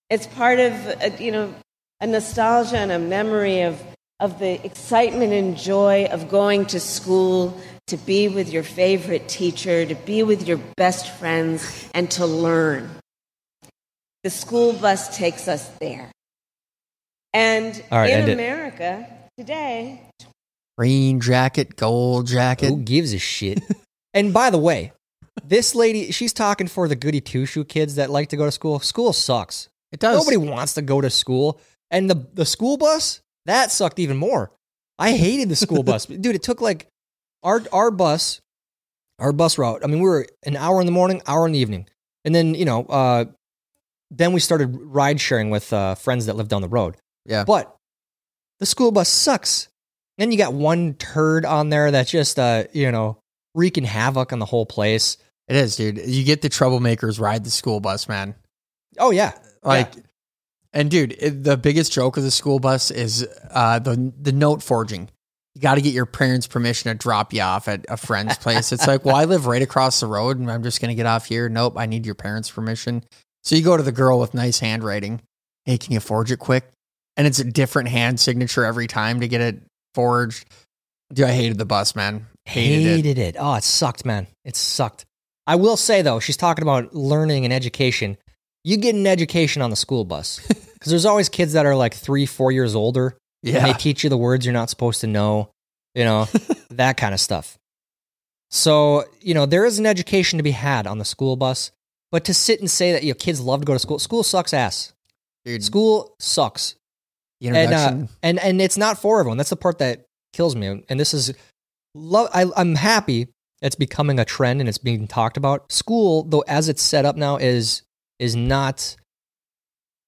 It's 0.10 0.28
part 0.28 0.60
of 0.60 0.74
a, 0.74 1.24
you 1.24 1.32
know 1.32 1.56
a 2.02 2.08
nostalgia 2.08 2.80
and 2.80 2.92
a 2.92 3.00
memory 3.00 3.62
of 3.62 3.82
of 4.20 4.40
the 4.40 4.66
excitement 4.66 5.32
and 5.32 5.56
joy 5.56 6.10
of 6.12 6.28
going 6.28 6.66
to 6.66 6.82
school 6.82 7.58
to 7.88 7.98
be 7.98 8.28
with 8.28 8.52
your 8.52 8.64
favorite 8.64 9.28
teacher, 9.28 9.86
to 9.86 9.96
be 9.96 10.24
with 10.24 10.48
your 10.48 10.60
best 10.78 11.10
friends, 11.18 11.90
and 11.94 12.10
to 12.12 12.26
learn. 12.26 12.90
The 14.24 14.30
school 14.30 14.74
bus 14.74 15.16
takes 15.16 15.48
us 15.48 15.68
there. 15.80 16.12
And 17.34 17.84
All 17.92 18.00
right, 18.00 18.12
end 18.12 18.30
in 18.30 18.40
it. 18.40 18.44
America 18.44 19.08
today, 19.38 20.02
Green 20.78 21.22
jacket, 21.22 21.78
gold 21.78 22.28
jacket. 22.28 22.68
Who 22.68 22.78
gives 22.78 23.14
a 23.14 23.18
shit? 23.18 23.62
and 24.14 24.34
by 24.34 24.50
the 24.50 24.58
way, 24.58 24.92
this 25.44 25.74
lady, 25.74 26.12
she's 26.12 26.34
talking 26.34 26.68
for 26.68 26.88
the 26.88 26.96
goody 26.96 27.22
two 27.22 27.46
shoe 27.46 27.64
kids 27.64 27.96
that 27.96 28.10
like 28.10 28.30
to 28.30 28.38
go 28.38 28.46
to 28.46 28.52
school. 28.52 28.80
School 28.80 29.14
sucks. 29.14 29.70
It 29.92 30.00
does. 30.00 30.18
Nobody 30.18 30.38
wants 30.38 30.74
to 30.74 30.82
go 30.82 31.00
to 31.00 31.10
school. 31.10 31.62
And 31.92 32.10
the, 32.10 32.28
the 32.34 32.46
school 32.46 32.78
bus, 32.78 33.22
that 33.46 33.72
sucked 33.72 34.00
even 34.00 34.18
more. 34.18 34.52
I 35.00 35.14
hated 35.14 35.48
the 35.50 35.56
school 35.56 35.84
bus. 35.84 36.06
Dude, 36.08 36.36
it 36.36 36.44
took 36.44 36.60
like 36.60 36.88
our 37.46 37.64
our 37.72 37.92
bus, 37.92 38.42
our 39.20 39.32
bus 39.32 39.58
route. 39.58 39.82
I 39.84 39.88
mean, 39.88 40.00
we 40.00 40.10
were 40.10 40.28
an 40.44 40.58
hour 40.58 40.82
in 40.82 40.86
the 40.86 40.92
morning, 40.92 41.22
hour 41.26 41.46
in 41.46 41.54
the 41.54 41.60
evening. 41.60 41.88
And 42.26 42.36
then, 42.36 42.56
you 42.56 42.66
know, 42.66 42.86
uh, 42.86 43.26
then 44.12 44.34
we 44.34 44.40
started 44.40 44.76
ride 44.82 45.22
sharing 45.22 45.52
with 45.52 45.72
uh, 45.72 45.96
friends 45.96 46.26
that 46.26 46.36
lived 46.36 46.50
down 46.50 46.62
the 46.62 46.68
road. 46.68 46.98
Yeah. 47.26 47.44
But 47.46 47.74
the 48.60 48.66
school 48.66 48.92
bus 48.92 49.08
sucks. 49.08 49.70
Then 50.18 50.32
you 50.32 50.38
got 50.38 50.54
one 50.54 50.96
turd 50.96 51.46
on 51.46 51.70
there 51.70 51.92
that's 51.92 52.10
just, 52.10 52.40
uh, 52.40 52.64
you 52.74 52.92
know, 52.92 53.20
wreaking 53.54 53.84
havoc 53.84 54.34
on 54.34 54.40
the 54.40 54.46
whole 54.46 54.66
place. 54.66 55.18
It 55.48 55.56
is, 55.56 55.76
dude. 55.76 56.00
You 56.06 56.24
get 56.24 56.42
the 56.42 56.50
troublemakers 56.50 57.20
ride 57.20 57.44
the 57.44 57.52
school 57.52 57.80
bus, 57.80 58.08
man. 58.08 58.34
Oh, 58.98 59.12
yeah. 59.12 59.34
Like, 59.62 59.94
and 60.74 60.90
dude, 60.90 61.16
it, 61.20 61.44
the 61.44 61.58
biggest 61.58 61.92
joke 61.92 62.18
of 62.18 62.24
the 62.24 62.32
school 62.32 62.60
bus 62.60 62.92
is 62.92 63.28
uh, 63.52 63.80
the 63.80 64.14
the 64.20 64.32
note 64.32 64.62
forging. 64.62 65.10
You 65.56 65.62
got 65.62 65.76
to 65.76 65.82
get 65.82 65.94
your 65.94 66.06
parents' 66.06 66.48
permission 66.48 66.92
to 66.92 66.98
drop 66.98 67.34
you 67.34 67.42
off 67.42 67.68
at 67.68 67.86
a 67.90 67.98
friend's 67.98 68.38
place. 68.38 68.72
It's 68.74 68.88
like, 68.88 69.06
well, 69.06 69.16
I 69.16 69.24
live 69.24 69.46
right 69.48 69.62
across 69.62 70.02
the 70.02 70.08
road, 70.08 70.38
and 70.38 70.52
I'm 70.52 70.64
just 70.64 70.82
gonna 70.82 70.96
get 70.96 71.06
off 71.06 71.26
here. 71.28 71.48
Nope, 71.48 71.76
I 71.78 71.86
need 71.86 72.06
your 72.06 72.16
parents' 72.16 72.52
permission. 72.52 73.04
So 73.44 73.56
you 73.56 73.64
go 73.64 73.78
to 73.78 73.84
the 73.84 73.92
girl 73.94 74.20
with 74.20 74.34
nice 74.34 74.60
handwriting. 74.60 75.22
Hey, 75.64 75.78
can 75.78 75.94
you 75.94 76.00
forge 76.00 76.32
it 76.32 76.38
quick? 76.38 76.70
And 77.16 77.26
it's 77.26 77.40
a 77.40 77.46
different 77.46 77.90
hand 77.90 78.20
signature 78.20 78.66
every 78.66 78.88
time 78.88 79.22
to 79.22 79.28
get 79.28 79.40
it 79.40 79.62
forged. 79.94 80.46
Dude, 81.14 81.26
I 81.26 81.32
hated 81.32 81.58
the 81.58 81.66
bus, 81.66 81.96
man. 81.96 82.28
Hated, 82.46 82.86
it. 82.86 82.96
Hated 82.96 83.18
it. 83.18 83.36
Oh, 83.40 83.54
it 83.54 83.64
sucked, 83.64 84.06
man. 84.06 84.28
It 84.44 84.56
sucked. 84.56 85.06
I 85.48 85.56
will 85.56 85.78
say 85.78 86.02
though, 86.02 86.20
she's 86.20 86.38
talking 86.38 86.64
about 86.64 86.94
learning 86.94 87.46
and 87.46 87.54
education. 87.54 88.18
You 88.64 88.78
get 88.78 88.96
an 88.96 89.08
education 89.08 89.62
on 89.62 89.70
the 89.70 89.76
school 89.76 90.06
bus 90.06 90.40
because 90.48 90.90
there's 90.90 91.06
always 91.06 91.30
kids 91.30 91.54
that 91.54 91.66
are 91.66 91.76
like 91.76 91.94
three, 91.94 92.26
four 92.26 92.52
years 92.52 92.76
older, 92.76 93.16
and 93.46 93.66
they 93.66 93.74
teach 93.74 94.04
you 94.04 94.10
the 94.10 94.18
words 94.18 94.46
you're 94.46 94.54
not 94.54 94.70
supposed 94.70 95.02
to 95.02 95.08
know. 95.08 95.50
You 95.94 96.04
know 96.04 96.28
that 96.72 96.98
kind 96.98 97.14
of 97.14 97.20
stuff. 97.20 97.58
So 98.52 99.06
you 99.22 99.34
know 99.34 99.46
there 99.46 99.66
is 99.66 99.80
an 99.80 99.86
education 99.86 100.38
to 100.38 100.44
be 100.44 100.52
had 100.52 100.88
on 100.88 100.98
the 100.98 101.06
school 101.06 101.36
bus, 101.36 101.72
but 102.12 102.26
to 102.26 102.34
sit 102.34 102.60
and 102.60 102.70
say 102.70 102.92
that 102.92 103.04
your 103.04 103.16
kids 103.16 103.40
love 103.40 103.62
to 103.62 103.66
go 103.66 103.74
to 103.74 103.80
school, 103.80 104.00
school 104.00 104.24
sucks 104.24 104.54
ass. 104.54 104.94
dude. 105.44 105.64
School 105.64 106.16
sucks. 106.20 106.76
and 107.42 107.74
uh, 107.74 108.08
and 108.24 108.40
and 108.40 108.62
it's 108.62 108.78
not 108.78 109.00
for 109.00 109.20
everyone. 109.20 109.38
That's 109.38 109.50
the 109.50 109.56
part 109.56 109.80
that 109.80 110.06
kills 110.34 110.56
me. 110.56 110.84
And 110.90 111.00
this 111.00 111.14
is, 111.14 111.34
love. 111.94 112.30
I, 112.34 112.46
I'm 112.56 112.76
happy 112.76 113.28
it's 113.62 113.76
becoming 113.76 114.20
a 114.20 114.26
trend 114.26 114.60
and 114.60 114.70
it's 114.70 114.78
being 114.78 115.08
talked 115.08 115.38
about. 115.38 115.72
School, 115.72 116.24
though, 116.24 116.44
as 116.48 116.70
it's 116.70 116.82
set 116.82 117.06
up 117.06 117.16
now, 117.16 117.38
is 117.38 117.82
is 118.20 118.36
not 118.36 118.96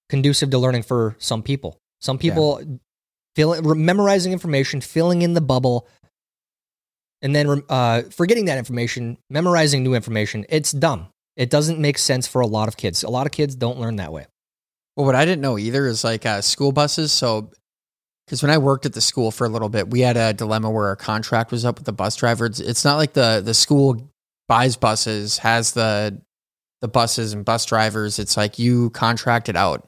conducive 0.10 0.50
to 0.52 0.58
learning 0.58 0.84
for 0.84 1.16
some 1.20 1.44
people. 1.44 1.78
Some 2.00 2.18
people 2.18 2.62
memorizing 3.38 4.34
information, 4.34 4.82
filling 4.82 5.22
in 5.22 5.34
the 5.34 5.42
bubble, 5.42 5.88
and 7.22 7.36
then 7.36 7.64
uh, 7.70 8.04
forgetting 8.12 8.46
that 8.46 8.58
information, 8.58 9.18
memorizing 9.30 9.84
new 9.84 9.94
information. 9.94 10.46
It's 10.50 10.72
dumb. 10.72 11.08
It 11.36 11.50
doesn't 11.50 11.80
make 11.80 11.98
sense 11.98 12.28
for 12.28 12.42
a 12.42 12.48
lot 12.48 12.68
of 12.68 12.78
kids. 12.78 13.04
A 13.04 13.10
lot 13.10 13.26
of 13.26 13.32
kids 13.32 13.56
don't 13.56 13.80
learn 13.80 13.98
that 13.98 14.12
way. 14.12 14.26
Well, 14.96 15.06
what 15.06 15.16
I 15.16 15.26
didn't 15.26 15.42
know 15.42 15.58
either 15.58 15.86
is 15.86 16.04
like 16.04 16.26
uh, 16.26 16.42
school 16.42 16.72
buses. 16.72 17.12
So, 17.12 17.52
because 18.26 18.42
when 18.42 18.52
I 18.52 18.58
worked 18.58 18.86
at 18.86 18.94
the 18.94 19.02
school 19.02 19.32
for 19.32 19.46
a 19.46 19.50
little 19.50 19.70
bit, 19.70 19.90
we 19.90 20.02
had 20.02 20.18
a 20.18 20.34
dilemma 20.34 20.70
where 20.72 20.88
our 20.88 20.96
contract 20.96 21.52
was 21.52 21.64
up 21.64 21.78
with 21.78 21.86
the 21.86 21.94
bus 21.94 22.16
driver. 22.16 22.48
It's, 22.48 22.60
it's 22.60 22.84
not 22.84 22.98
like 22.98 23.14
the 23.14 23.42
the 23.46 23.54
school 23.54 24.12
buys 24.48 24.76
buses, 24.76 25.38
has 25.40 25.74
the 25.74 26.20
the 26.82 26.88
buses 26.88 27.34
and 27.34 27.46
bus 27.46 27.66
drivers. 27.66 28.20
It's 28.20 28.36
like 28.36 28.60
you 28.60 28.90
contract 28.90 29.50
it 29.50 29.56
out. 29.56 29.88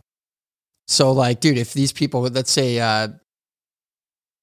So, 0.88 1.12
like, 1.12 1.40
dude, 1.40 1.58
if 1.58 1.74
these 1.74 1.92
people, 1.92 2.22
let's 2.22 2.52
say, 2.52 2.80
uh, 2.80 3.10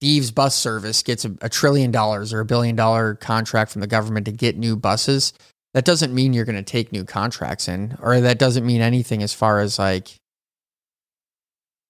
Steve's 0.06 0.30
bus 0.30 0.54
service 0.54 1.02
gets 1.02 1.24
a, 1.24 1.34
a 1.40 1.48
trillion 1.48 1.90
dollars 1.90 2.32
or 2.32 2.38
a 2.38 2.44
billion 2.44 2.76
dollar 2.76 3.16
contract 3.16 3.72
from 3.72 3.80
the 3.80 3.88
government 3.88 4.24
to 4.26 4.30
get 4.30 4.56
new 4.56 4.76
buses, 4.76 5.32
that 5.74 5.84
doesn't 5.84 6.14
mean 6.14 6.32
you're 6.32 6.44
going 6.44 6.54
to 6.54 6.62
take 6.62 6.92
new 6.92 7.02
contracts 7.02 7.66
in, 7.66 7.98
or 8.00 8.20
that 8.20 8.38
doesn't 8.38 8.64
mean 8.64 8.80
anything 8.80 9.20
as 9.20 9.34
far 9.34 9.58
as 9.58 9.80
like 9.80 10.14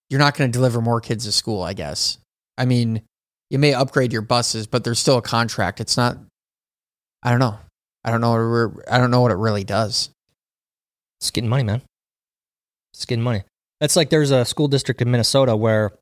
you're 0.08 0.18
not 0.18 0.34
going 0.34 0.50
to 0.50 0.56
deliver 0.56 0.80
more 0.80 0.98
kids 0.98 1.26
to 1.26 1.32
school, 1.32 1.62
I 1.62 1.74
guess. 1.74 2.16
I 2.56 2.64
mean, 2.64 3.02
you 3.50 3.58
may 3.58 3.74
upgrade 3.74 4.14
your 4.14 4.22
buses, 4.22 4.66
but 4.66 4.82
there's 4.82 4.98
still 4.98 5.18
a 5.18 5.22
contract. 5.22 5.78
It's 5.78 5.98
not 5.98 6.16
I 7.22 7.28
don't 7.28 7.38
know. 7.38 7.58
I 8.02 8.10
don't 8.10 8.22
know 8.22 8.30
what 8.30 8.84
I 8.90 8.96
don't 8.96 9.10
know 9.10 9.20
what 9.20 9.30
it 9.30 9.36
really 9.36 9.64
does. 9.64 10.08
It's 11.20 11.30
getting 11.30 11.50
money, 11.50 11.64
man. 11.64 11.82
It's 12.94 13.04
getting 13.04 13.22
money. 13.22 13.42
That's 13.78 13.94
like 13.94 14.08
there's 14.08 14.30
a 14.30 14.46
school 14.46 14.68
district 14.68 15.02
in 15.02 15.10
Minnesota 15.10 15.54
where 15.54 15.92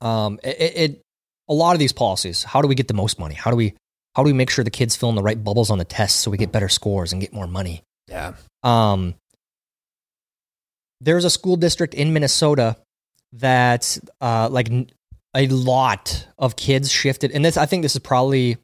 um, 0.00 0.38
it, 0.44 0.76
it 0.76 1.01
a 1.52 1.54
lot 1.54 1.74
of 1.74 1.78
these 1.78 1.92
policies. 1.92 2.42
How 2.42 2.62
do 2.62 2.68
we 2.68 2.74
get 2.74 2.88
the 2.88 2.94
most 2.94 3.18
money? 3.18 3.34
How 3.34 3.50
do 3.50 3.56
we 3.56 3.74
how 4.14 4.22
do 4.22 4.26
we 4.26 4.32
make 4.32 4.50
sure 4.50 4.64
the 4.64 4.70
kids 4.70 4.96
fill 4.96 5.10
in 5.10 5.14
the 5.14 5.22
right 5.22 5.42
bubbles 5.42 5.70
on 5.70 5.78
the 5.78 5.84
test 5.84 6.20
so 6.20 6.30
we 6.30 6.38
get 6.38 6.50
better 6.50 6.68
scores 6.68 7.12
and 7.12 7.20
get 7.20 7.32
more 7.32 7.46
money? 7.46 7.82
Yeah. 8.08 8.34
Um, 8.62 9.14
there's 11.00 11.24
a 11.24 11.30
school 11.30 11.56
district 11.56 11.94
in 11.94 12.12
Minnesota 12.12 12.76
that 13.34 13.98
uh, 14.20 14.48
like 14.50 14.70
n- 14.70 14.90
a 15.34 15.46
lot 15.48 16.26
of 16.38 16.56
kids 16.56 16.90
shifted, 16.90 17.32
and 17.32 17.44
this 17.44 17.56
I 17.58 17.66
think 17.66 17.82
this 17.82 17.94
is 17.94 18.00
probably 18.00 18.56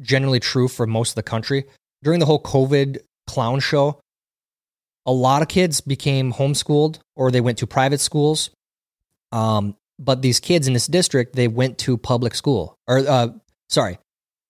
generally 0.00 0.40
true 0.40 0.66
for 0.66 0.86
most 0.86 1.10
of 1.10 1.14
the 1.14 1.22
country 1.22 1.64
during 2.02 2.18
the 2.18 2.26
whole 2.26 2.42
COVID 2.42 2.98
clown 3.26 3.60
show. 3.60 4.00
A 5.06 5.12
lot 5.12 5.42
of 5.42 5.48
kids 5.48 5.80
became 5.80 6.32
homeschooled 6.32 6.98
or 7.14 7.30
they 7.30 7.40
went 7.40 7.58
to 7.58 7.66
private 7.66 8.00
schools. 8.00 8.50
Um, 9.32 9.76
but 10.00 10.22
these 10.22 10.40
kids 10.40 10.66
in 10.66 10.72
this 10.72 10.86
district, 10.86 11.36
they 11.36 11.46
went 11.46 11.78
to 11.78 11.96
public 11.96 12.34
school 12.34 12.76
or 12.88 12.98
uh, 12.98 13.28
sorry, 13.68 13.98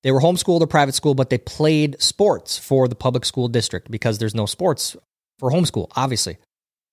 they 0.02 0.12
were 0.12 0.20
homeschooled 0.20 0.62
or 0.62 0.66
private 0.66 0.94
school, 0.94 1.14
but 1.14 1.28
they 1.30 1.38
played 1.38 2.00
sports 2.00 2.56
for 2.56 2.88
the 2.88 2.94
public 2.94 3.24
school 3.24 3.48
district 3.48 3.90
because 3.90 4.18
there's 4.18 4.34
no 4.34 4.46
sports 4.46 4.96
for 5.38 5.50
homeschool, 5.50 5.90
obviously. 5.94 6.38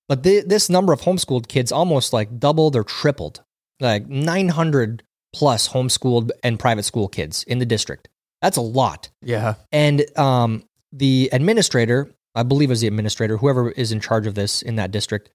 But 0.09 0.23
th- 0.23 0.45
this 0.45 0.69
number 0.69 0.93
of 0.93 1.01
homeschooled 1.01 1.47
kids 1.47 1.71
almost 1.71 2.13
like 2.13 2.39
doubled 2.39 2.75
or 2.75 2.83
tripled, 2.83 3.41
like 3.79 4.07
900 4.07 5.03
plus 5.33 5.69
homeschooled 5.69 6.31
and 6.43 6.59
private 6.59 6.83
school 6.83 7.07
kids 7.07 7.43
in 7.43 7.59
the 7.59 7.65
district. 7.65 8.09
That's 8.41 8.57
a 8.57 8.61
lot. 8.61 9.09
Yeah. 9.21 9.55
And 9.71 10.05
um, 10.17 10.63
the 10.91 11.29
administrator, 11.31 12.11
I 12.35 12.43
believe 12.43 12.69
was 12.69 12.81
the 12.81 12.87
administrator, 12.87 13.37
whoever 13.37 13.71
is 13.71 13.91
in 13.91 13.99
charge 13.99 14.27
of 14.27 14.35
this 14.35 14.61
in 14.61 14.75
that 14.75 14.91
district, 14.91 15.29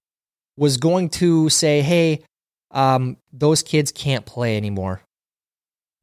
was 0.57 0.77
going 0.77 1.09
to 1.09 1.49
say, 1.49 1.81
hey, 1.81 2.23
um, 2.73 3.17
those 3.31 3.63
kids 3.63 3.91
can't 3.91 4.25
play 4.25 4.57
anymore 4.57 5.01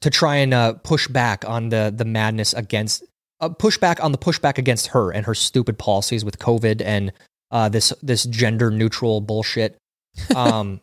to 0.00 0.11
try 0.11 0.37
and 0.37 0.54
uh, 0.54 0.74
push 0.74 1.09
back 1.09 1.44
on 1.46 1.68
the, 1.68 1.92
the 1.94 2.04
madness 2.04 2.54
against, 2.54 3.04
uh, 3.40 3.48
push 3.48 3.76
back 3.76 4.02
on 4.02 4.12
the 4.12 4.18
pushback 4.18 4.56
against 4.56 4.88
her 4.88 5.11
and 5.11 5.26
her 5.26 5.35
stupid 5.35 5.78
policies 5.78 6.24
with 6.24 6.38
COVID 6.38 6.80
and 6.83 7.12
uh, 7.50 7.68
this, 7.68 7.92
this 8.02 8.24
gender 8.24 8.70
neutral 8.70 9.20
bullshit. 9.20 9.76
Um, 10.35 10.80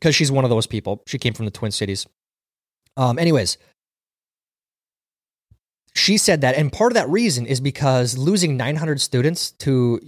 because 0.00 0.14
she's 0.14 0.32
one 0.32 0.44
of 0.44 0.50
those 0.50 0.66
people. 0.66 1.02
She 1.06 1.18
came 1.18 1.34
from 1.34 1.44
the 1.44 1.50
Twin 1.50 1.70
Cities. 1.70 2.06
Um, 2.96 3.18
anyways, 3.18 3.58
she 5.94 6.16
said 6.16 6.40
that, 6.40 6.54
and 6.54 6.72
part 6.72 6.92
of 6.92 6.94
that 6.94 7.08
reason 7.08 7.46
is 7.46 7.60
because 7.60 8.16
losing 8.16 8.56
900 8.56 9.00
students 9.00 9.52
to 9.52 10.00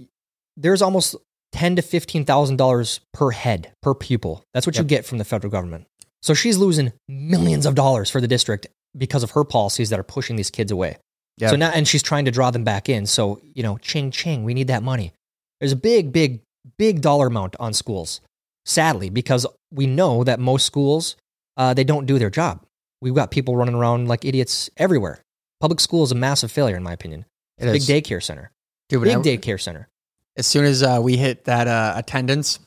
there's 0.57 0.81
almost 0.81 1.15
ten 1.53 1.75
to 1.77 1.81
fifteen 1.81 2.25
thousand 2.25 2.57
dollars 2.57 2.99
per 3.13 3.31
head 3.31 3.71
per 3.81 3.93
pupil. 3.93 4.43
That's 4.53 4.65
what 4.67 4.77
you 4.77 4.83
get 4.83 5.05
from 5.05 5.17
the 5.19 5.23
federal 5.23 5.51
government. 5.51 5.85
So 6.21 6.33
she's 6.33 6.57
losing 6.57 6.93
millions 7.07 7.65
of 7.65 7.75
dollars 7.75 8.09
for 8.09 8.19
the 8.21 8.27
district 8.27 8.67
because 8.97 9.23
of 9.23 9.31
her 9.31 9.43
policies 9.43 9.89
that 9.89 9.99
are 9.99 10.03
pushing 10.03 10.35
these 10.35 10.49
kids 10.49 10.71
away. 10.71 10.97
Yeah. 11.37 11.49
So 11.49 11.55
now, 11.55 11.71
and 11.73 11.87
she's 11.87 12.03
trying 12.03 12.25
to 12.25 12.31
draw 12.31 12.51
them 12.51 12.63
back 12.63 12.89
in. 12.89 13.05
So, 13.05 13.41
you 13.43 13.63
know, 13.63 13.77
ching, 13.77 14.11
ching, 14.11 14.43
we 14.43 14.53
need 14.53 14.67
that 14.67 14.83
money. 14.83 15.13
There's 15.59 15.71
a 15.71 15.77
big, 15.77 16.11
big, 16.11 16.41
big 16.77 17.01
dollar 17.01 17.27
amount 17.27 17.55
on 17.59 17.73
schools, 17.73 18.21
sadly, 18.65 19.09
because 19.09 19.45
we 19.71 19.87
know 19.87 20.23
that 20.23 20.39
most 20.39 20.65
schools, 20.65 21.15
uh, 21.57 21.73
they 21.73 21.83
don't 21.83 22.05
do 22.05 22.19
their 22.19 22.29
job. 22.29 22.63
We've 23.01 23.15
got 23.15 23.31
people 23.31 23.57
running 23.57 23.75
around 23.75 24.07
like 24.07 24.23
idiots 24.25 24.69
everywhere. 24.77 25.21
Public 25.59 25.79
school 25.79 26.03
is 26.03 26.11
a 26.11 26.15
massive 26.15 26.51
failure, 26.51 26.77
in 26.77 26.83
my 26.83 26.93
opinion. 26.93 27.25
It 27.57 27.65
Big 27.65 27.81
is. 27.81 27.87
daycare 27.89 28.21
center. 28.23 28.51
Dude, 28.89 29.03
Big 29.03 29.17
I- 29.17 29.21
daycare 29.21 29.59
center. 29.59 29.89
As 30.37 30.47
soon 30.47 30.65
as 30.65 30.83
uh, 30.83 30.99
we 31.01 31.17
hit 31.17 31.45
that 31.45 31.67
uh, 31.67 31.93
attendance, 31.95 32.59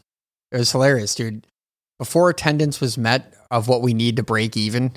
it 0.53 0.59
was 0.59 0.71
hilarious, 0.73 1.15
dude. 1.15 1.47
Before 1.99 2.29
attendance 2.29 2.81
was 2.81 2.99
met 2.99 3.35
of 3.51 3.69
what 3.69 3.83
we 3.83 3.95
need 3.95 4.17
to 4.17 4.23
break 4.23 4.57
even, 4.57 4.93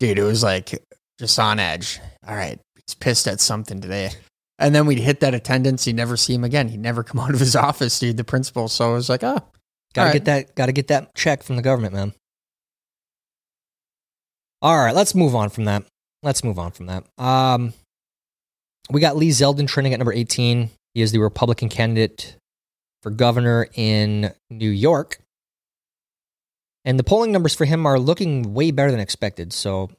dude, 0.00 0.18
it 0.18 0.24
was 0.24 0.42
like 0.42 0.82
just 1.18 1.38
on 1.38 1.58
edge. 1.58 2.00
All 2.26 2.34
right, 2.34 2.58
he's 2.74 2.94
pissed 2.94 3.28
at 3.28 3.40
something 3.40 3.80
today. 3.80 4.10
And 4.58 4.74
then 4.74 4.86
we'd 4.86 4.98
hit 4.98 5.20
that 5.20 5.34
attendance, 5.34 5.86
you 5.86 5.92
never 5.92 6.16
see 6.16 6.34
him 6.34 6.44
again. 6.44 6.68
He'd 6.68 6.80
never 6.80 7.02
come 7.04 7.20
out 7.20 7.34
of 7.34 7.40
his 7.40 7.56
office, 7.56 7.98
dude, 7.98 8.16
the 8.16 8.24
principal. 8.24 8.68
So 8.68 8.90
I 8.90 8.94
was 8.94 9.08
like, 9.08 9.22
oh, 9.22 9.40
Gotta 9.94 10.08
All 10.08 10.12
get 10.12 10.24
that. 10.24 10.54
Gotta 10.54 10.72
get 10.72 10.88
that 10.88 11.14
check 11.14 11.42
from 11.42 11.56
the 11.56 11.62
government, 11.62 11.94
man. 11.94 12.14
All 14.62 14.78
right, 14.78 14.94
let's 14.94 15.14
move 15.14 15.34
on 15.34 15.50
from 15.50 15.64
that. 15.64 15.84
Let's 16.22 16.44
move 16.44 16.58
on 16.58 16.70
from 16.70 16.86
that. 16.86 17.04
Um, 17.18 17.74
we 18.90 19.00
got 19.00 19.16
Lee 19.16 19.30
Zeldin 19.30 19.68
trending 19.68 19.92
at 19.92 19.98
number 19.98 20.12
eighteen. 20.12 20.70
He 20.94 21.02
is 21.02 21.12
the 21.12 21.18
Republican 21.18 21.68
candidate 21.68 22.36
for 23.02 23.10
governor 23.10 23.68
in 23.74 24.32
New 24.50 24.70
York, 24.70 25.18
and 26.84 26.98
the 26.98 27.04
polling 27.04 27.32
numbers 27.32 27.54
for 27.54 27.64
him 27.64 27.86
are 27.86 27.98
looking 27.98 28.54
way 28.54 28.70
better 28.70 28.90
than 28.90 29.00
expected. 29.00 29.52
So, 29.52 29.90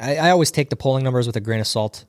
I, 0.00 0.16
I 0.16 0.30
always 0.30 0.50
take 0.50 0.70
the 0.70 0.76
polling 0.76 1.04
numbers 1.04 1.26
with 1.26 1.36
a 1.36 1.40
grain 1.40 1.60
of 1.60 1.66
salt. 1.66 2.04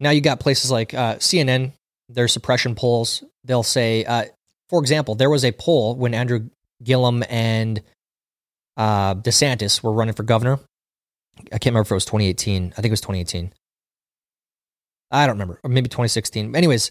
Now 0.00 0.10
you 0.10 0.20
got 0.20 0.40
places 0.40 0.70
like 0.70 0.92
uh, 0.92 1.16
CNN, 1.16 1.72
their 2.08 2.28
suppression 2.28 2.74
polls. 2.74 3.22
They'll 3.44 3.62
say, 3.62 4.04
uh, 4.04 4.24
for 4.68 4.80
example, 4.80 5.14
there 5.14 5.30
was 5.30 5.44
a 5.44 5.52
poll 5.52 5.94
when 5.94 6.14
Andrew 6.14 6.48
Gillum 6.82 7.22
and 7.28 7.80
uh, 8.76 9.14
DeSantis 9.14 9.82
were 9.82 9.92
running 9.92 10.14
for 10.14 10.22
governor. 10.22 10.58
I 11.38 11.58
can't 11.58 11.66
remember 11.66 11.82
if 11.82 11.90
it 11.90 11.94
was 11.94 12.04
2018. 12.04 12.72
I 12.72 12.74
think 12.76 12.86
it 12.86 12.90
was 12.90 13.00
2018. 13.00 13.52
I 15.14 15.26
don't 15.26 15.36
remember, 15.36 15.60
or 15.62 15.70
maybe 15.70 15.88
2016. 15.88 16.54
Anyways, 16.56 16.90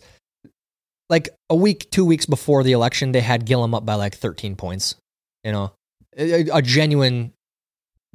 like 1.09 1.29
a 1.49 1.55
week, 1.55 1.89
two 1.91 2.05
weeks 2.05 2.25
before 2.25 2.63
the 2.63 2.71
election, 2.71 3.11
they 3.11 3.21
had 3.21 3.45
Gillum 3.45 3.73
up 3.75 3.85
by 3.85 3.95
like 3.95 4.15
13 4.15 4.55
points. 4.55 4.95
You 5.43 5.51
know, 5.51 5.71
a, 6.17 6.47
a 6.49 6.61
genuine. 6.61 7.33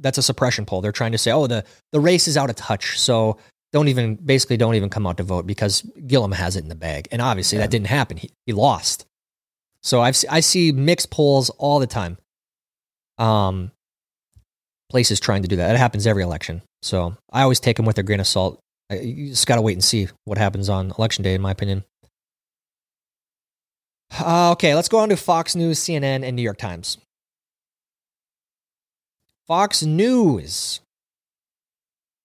That's 0.01 0.17
a 0.17 0.23
suppression 0.23 0.65
poll. 0.65 0.81
They're 0.81 0.91
trying 0.93 1.11
to 1.11 1.17
say, 1.17 1.31
oh, 1.31 1.45
the 1.47 1.63
the 1.91 1.99
race 1.99 2.27
is 2.27 2.37
out 2.37 2.49
of 2.49 2.55
touch, 2.55 2.99
so 2.99 3.37
don't 3.71 3.87
even 3.89 4.15
basically 4.15 4.57
don't 4.57 4.75
even 4.75 4.89
come 4.89 5.05
out 5.05 5.17
to 5.17 5.23
vote 5.23 5.45
because 5.45 5.81
Gillum 6.07 6.31
has 6.31 6.55
it 6.55 6.63
in 6.63 6.69
the 6.69 6.75
bag. 6.75 7.07
And 7.11 7.21
obviously 7.21 7.57
Yeah. 7.57 7.65
that 7.65 7.71
didn't 7.71 7.87
happen. 7.87 8.17
He, 8.17 8.31
he 8.47 8.53
lost. 8.53 9.05
So 9.83 10.01
I've 10.01 10.17
I 10.29 10.39
see 10.39 10.71
mixed 10.71 11.11
polls 11.11 11.49
all 11.51 11.79
the 11.79 11.85
time. 11.87 12.17
Um, 13.19 13.71
places 14.89 15.19
trying 15.19 15.43
to 15.43 15.47
do 15.47 15.57
that. 15.57 15.75
It 15.75 15.77
happens 15.77 16.07
every 16.07 16.23
election. 16.23 16.61
So 16.81 17.15
I 17.31 17.43
always 17.43 17.59
take 17.59 17.77
them 17.77 17.85
with 17.85 17.97
a 17.97 18.03
grain 18.03 18.19
of 18.19 18.27
salt. 18.27 18.59
You 18.89 19.29
just 19.29 19.45
got 19.45 19.55
to 19.55 19.61
wait 19.61 19.73
and 19.73 19.83
see 19.83 20.07
what 20.25 20.37
happens 20.37 20.69
on 20.69 20.91
election 20.97 21.23
day, 21.23 21.35
in 21.35 21.41
my 21.41 21.51
opinion. 21.51 21.83
Uh, 24.19 24.51
okay, 24.51 24.73
let's 24.73 24.89
go 24.89 24.97
on 24.99 25.09
to 25.09 25.17
Fox 25.17 25.55
News, 25.55 25.79
CNN, 25.79 26.23
and 26.23 26.35
New 26.35 26.41
York 26.41 26.57
Times. 26.57 26.97
Fox 29.47 29.83
News. 29.83 30.79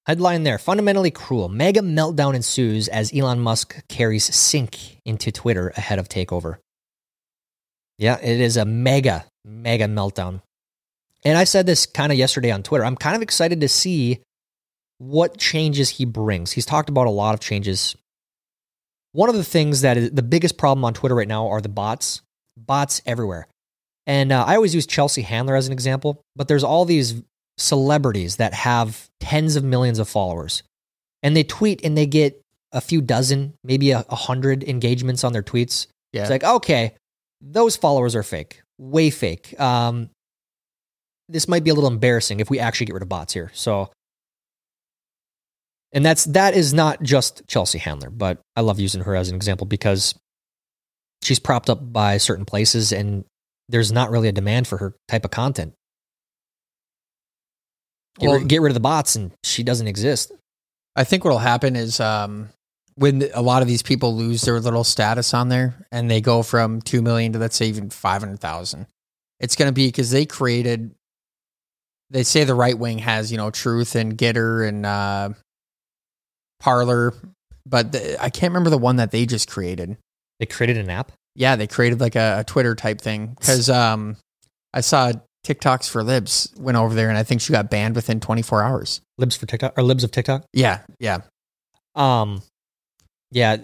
Headline 0.06 0.42
there 0.42 0.58
fundamentally 0.58 1.10
cruel. 1.10 1.48
Mega 1.48 1.80
meltdown 1.80 2.34
ensues 2.34 2.88
as 2.88 3.14
Elon 3.14 3.40
Musk 3.40 3.86
carries 3.88 4.34
Sink 4.34 4.98
into 5.04 5.32
Twitter 5.32 5.72
ahead 5.76 5.98
of 5.98 6.08
takeover. 6.08 6.56
Yeah, 7.98 8.18
it 8.20 8.40
is 8.40 8.56
a 8.56 8.64
mega, 8.64 9.24
mega 9.44 9.86
meltdown. 9.86 10.42
And 11.24 11.38
I 11.38 11.44
said 11.44 11.64
this 11.64 11.86
kind 11.86 12.12
of 12.12 12.18
yesterday 12.18 12.50
on 12.50 12.62
Twitter. 12.62 12.84
I'm 12.84 12.96
kind 12.96 13.16
of 13.16 13.22
excited 13.22 13.60
to 13.62 13.68
see 13.68 14.20
what 14.98 15.38
changes 15.38 15.90
he 15.90 16.04
brings. 16.04 16.52
He's 16.52 16.66
talked 16.66 16.88
about 16.88 17.06
a 17.06 17.10
lot 17.10 17.34
of 17.34 17.40
changes. 17.40 17.96
One 19.12 19.28
of 19.28 19.34
the 19.34 19.44
things 19.44 19.82
that 19.82 19.96
is 19.96 20.10
the 20.10 20.22
biggest 20.22 20.56
problem 20.56 20.84
on 20.84 20.94
Twitter 20.94 21.14
right 21.14 21.28
now 21.28 21.48
are 21.48 21.60
the 21.60 21.68
bots, 21.68 22.22
bots 22.56 23.02
everywhere. 23.06 23.46
And 24.06 24.32
uh, 24.32 24.44
I 24.44 24.56
always 24.56 24.74
use 24.74 24.86
Chelsea 24.86 25.22
Handler 25.22 25.56
as 25.56 25.66
an 25.66 25.72
example, 25.72 26.20
but 26.36 26.48
there's 26.48 26.64
all 26.64 26.84
these 26.84 27.22
celebrities 27.56 28.36
that 28.36 28.52
have 28.52 29.08
tens 29.20 29.56
of 29.56 29.64
millions 29.64 29.98
of 29.98 30.08
followers 30.08 30.62
and 31.22 31.36
they 31.36 31.44
tweet 31.44 31.84
and 31.84 31.96
they 31.96 32.06
get 32.06 32.40
a 32.72 32.80
few 32.80 33.00
dozen, 33.00 33.54
maybe 33.62 33.92
a, 33.92 34.04
a 34.08 34.16
hundred 34.16 34.64
engagements 34.64 35.24
on 35.24 35.32
their 35.32 35.42
tweets. 35.42 35.86
yeah. 36.12 36.22
It's 36.22 36.30
like, 36.30 36.44
okay, 36.44 36.94
those 37.40 37.76
followers 37.76 38.14
are 38.14 38.22
fake, 38.22 38.62
way 38.78 39.10
fake. 39.10 39.58
Um, 39.58 40.10
this 41.28 41.48
might 41.48 41.64
be 41.64 41.70
a 41.70 41.74
little 41.74 41.90
embarrassing 41.90 42.40
if 42.40 42.50
we 42.50 42.58
actually 42.58 42.86
get 42.86 42.94
rid 42.94 43.02
of 43.02 43.08
bots 43.08 43.32
here. 43.32 43.50
So, 43.54 43.90
and 45.94 46.04
that's 46.04 46.24
that 46.24 46.54
is 46.54 46.74
not 46.74 47.02
just 47.02 47.42
Chelsea 47.46 47.78
Handler, 47.78 48.10
but 48.10 48.40
I 48.56 48.60
love 48.60 48.80
using 48.80 49.02
her 49.02 49.14
as 49.14 49.30
an 49.30 49.36
example 49.36 49.66
because 49.66 50.14
she's 51.22 51.38
propped 51.38 51.70
up 51.70 51.92
by 51.92 52.18
certain 52.18 52.44
places, 52.44 52.92
and 52.92 53.24
there's 53.68 53.92
not 53.92 54.10
really 54.10 54.28
a 54.28 54.32
demand 54.32 54.66
for 54.66 54.76
her 54.78 54.94
type 55.08 55.24
of 55.24 55.30
content. 55.30 55.72
Get, 58.18 58.28
Well- 58.28 58.38
rid, 58.40 58.48
get 58.48 58.60
rid 58.60 58.70
of 58.70 58.74
the 58.74 58.80
bots, 58.80 59.16
and 59.16 59.32
she 59.44 59.62
doesn't 59.62 59.88
exist. 59.88 60.32
I 60.96 61.04
think 61.04 61.24
what'll 61.24 61.38
happen 61.38 61.74
is 61.74 61.98
um, 62.00 62.50
when 62.96 63.28
a 63.34 63.42
lot 63.42 63.62
of 63.62 63.68
these 63.68 63.82
people 63.82 64.14
lose 64.14 64.42
their 64.42 64.60
little 64.60 64.84
status 64.84 65.34
on 65.34 65.48
there 65.48 65.86
and 65.90 66.10
they 66.10 66.20
go 66.20 66.42
from 66.42 66.80
2 66.82 67.02
million 67.02 67.32
to 67.32 67.38
let's 67.38 67.56
say 67.56 67.66
even 67.66 67.90
500,000. 67.90 68.86
It's 69.40 69.56
going 69.56 69.68
to 69.68 69.72
be 69.72 69.88
because 69.88 70.10
they 70.10 70.26
created 70.26 70.94
they 72.10 72.22
say 72.22 72.44
the 72.44 72.54
right 72.54 72.78
wing 72.78 72.98
has, 72.98 73.32
you 73.32 73.38
know, 73.38 73.50
Truth 73.50 73.96
and 73.96 74.16
Gettr 74.16 74.68
and 74.68 74.86
uh 74.86 75.30
Parler, 76.64 77.12
but 77.66 77.92
the, 77.92 78.16
I 78.22 78.30
can't 78.30 78.50
remember 78.52 78.70
the 78.70 78.78
one 78.78 78.96
that 78.96 79.10
they 79.10 79.26
just 79.26 79.50
created. 79.50 79.98
They 80.40 80.46
created 80.46 80.78
an 80.78 80.88
app. 80.88 81.12
Yeah, 81.36 81.56
they 81.56 81.66
created 81.66 82.00
like 82.00 82.16
a, 82.16 82.38
a 82.40 82.44
Twitter 82.44 82.74
type 82.74 83.00
thing 83.02 83.36
cuz 83.40 83.68
um 83.68 84.16
I 84.72 84.80
saw 84.80 85.12
TikToks 85.46 85.90
for 85.90 86.02
Libs 86.02 86.48
went 86.56 86.78
over 86.78 86.94
there 86.94 87.10
and 87.10 87.18
I 87.18 87.22
think 87.22 87.42
she 87.42 87.52
got 87.52 87.68
banned 87.70 87.94
within 87.96 88.18
24 88.18 88.62
hours. 88.62 89.00
Libs 89.18 89.36
for 89.36 89.44
TikTok 89.44 89.74
or 89.76 89.82
Libs 89.82 90.02
of 90.04 90.10
TikTok. 90.10 90.44
Yeah, 90.54 90.80
yeah. 90.98 91.18
Um, 91.94 92.42
yeah, 93.30 93.58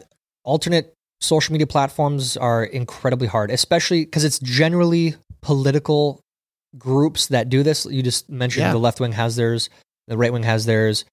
alternate 0.44 0.92
social 1.22 1.52
media 1.52 1.66
platforms 1.66 2.36
are 2.36 2.62
incredibly 2.64 3.26
hard, 3.28 3.50
especially 3.50 4.04
because 4.04 4.24
it's 4.24 4.38
generally 4.40 5.14
political 5.40 6.20
groups 6.76 7.28
that 7.28 7.48
do 7.48 7.62
this. 7.62 7.86
You 7.86 8.02
just 8.02 8.28
mentioned 8.28 8.64
Yeah. 8.64 8.72
the 8.72 8.78
left 8.78 9.00
wing 9.00 9.12
has 9.12 9.36
theirs, 9.36 9.70
the 10.06 10.16
right 10.18 10.32
wing 10.32 10.42
has 10.44 10.66
theirs. 10.66 11.04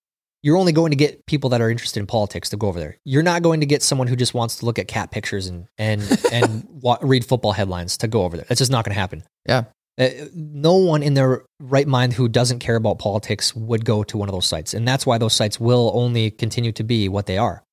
You're 0.43 0.57
only 0.57 0.71
going 0.71 0.91
to 0.91 0.95
get 0.95 1.25
people 1.25 1.49
that 1.49 1.61
are 1.61 1.69
interested 1.69 1.99
in 1.99 2.05
politics 2.05 2.49
to 2.49 2.57
go 2.57 2.67
over 2.67 2.79
there. 2.79 2.97
You're 3.03 3.23
not 3.23 3.41
going 3.41 3.59
to 3.59 3.65
get 3.65 3.81
someone 3.81 4.07
who 4.07 4.15
just 4.15 4.33
wants 4.33 4.57
to 4.57 4.65
look 4.65 4.77
at 4.79 4.87
cat 4.87 5.11
pictures 5.11 5.47
and 5.47 5.67
and 5.77 6.01
and 6.31 6.65
wa- 6.69 6.99
read 7.01 7.25
football 7.25 7.51
headlines 7.51 7.97
to 7.97 8.07
go 8.07 8.23
over 8.23 8.37
there. 8.37 8.45
That's 8.47 8.59
just 8.59 8.71
not 8.71 8.85
going 8.85 8.93
to 8.93 8.99
happen. 8.99 9.23
Yeah. 9.47 9.65
Uh, 9.99 10.09
no 10.35 10.75
one 10.75 11.01
in 11.01 11.15
their 11.15 11.43
right 11.59 11.87
mind 11.87 12.13
who 12.13 12.29
doesn't 12.29 12.59
care 12.59 12.75
about 12.75 12.99
politics 12.99 13.55
would 13.55 13.83
go 13.83 14.03
to 14.03 14.17
one 14.17 14.29
of 14.29 14.33
those 14.33 14.45
sites. 14.45 14.75
And 14.75 14.87
that's 14.87 15.07
why 15.07 15.17
those 15.17 15.33
sites 15.33 15.59
will 15.59 15.91
only 15.95 16.29
continue 16.29 16.71
to 16.73 16.83
be 16.83 17.09
what 17.09 17.25
they 17.25 17.39
are, 17.39 17.63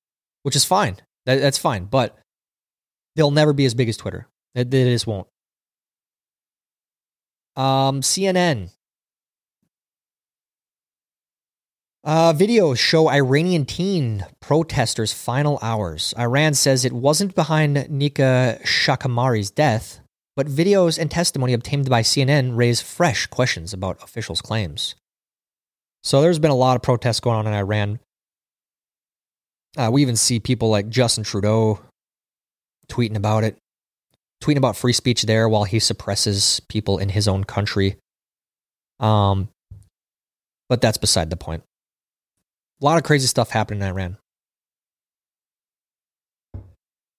which 0.41 0.55
is 0.55 0.65
fine. 0.65 0.97
That, 1.27 1.39
that's 1.39 1.59
fine. 1.59 1.85
But 1.85 2.17
they'll 3.15 3.29
never 3.29 3.53
be 3.53 3.65
as 3.65 3.75
big 3.75 3.89
as 3.89 3.97
Twitter. 3.97 4.27
They, 4.55 4.63
they 4.63 4.85
just 4.85 5.05
won't. 5.05 5.27
Um, 7.55 8.01
CNN. 8.01 8.71
Uh, 12.05 12.31
videos 12.31 12.77
show 12.77 13.09
Iranian 13.09 13.65
teen 13.65 14.23
protesters' 14.39 15.11
final 15.11 15.57
hours. 15.63 16.13
Iran 16.19 16.53
says 16.53 16.85
it 16.85 16.93
wasn't 16.93 17.33
behind 17.33 17.89
Nika 17.89 18.59
Shakarami's 18.63 19.49
death, 19.49 20.01
but 20.35 20.45
videos 20.45 20.99
and 20.99 21.09
testimony 21.09 21.53
obtained 21.53 21.89
by 21.89 22.03
CNN 22.03 22.55
raise 22.55 22.79
fresh 22.79 23.25
questions 23.25 23.73
about 23.73 24.03
officials' 24.03 24.39
claims. 24.39 24.93
So 26.03 26.21
there's 26.21 26.37
been 26.37 26.51
a 26.51 26.55
lot 26.55 26.75
of 26.75 26.83
protests 26.83 27.19
going 27.19 27.37
on 27.37 27.47
in 27.47 27.53
Iran. 27.53 27.99
Uh, 29.75 29.89
we 29.91 30.03
even 30.03 30.15
see 30.15 30.39
people 30.39 30.69
like 30.69 30.89
Justin 30.89 31.23
Trudeau 31.23 31.79
tweeting 32.87 33.15
about 33.15 33.43
it, 33.43 33.57
tweeting 34.43 34.57
about 34.57 34.77
free 34.77 34.93
speech 34.93 35.23
there 35.23 35.49
while 35.49 35.63
he 35.63 35.79
suppresses 35.79 36.61
people 36.69 36.99
in 36.99 37.09
his 37.09 37.27
own 37.27 37.45
country. 37.45 37.97
Um, 38.99 39.49
but 40.69 40.81
that's 40.81 40.99
beside 40.99 41.31
the 41.31 41.35
point. 41.35 41.63
A 42.81 42.85
lot 42.85 42.97
of 42.97 43.03
crazy 43.03 43.27
stuff 43.27 43.51
happening 43.51 43.81
in 43.81 43.87
Iran. 43.87 44.17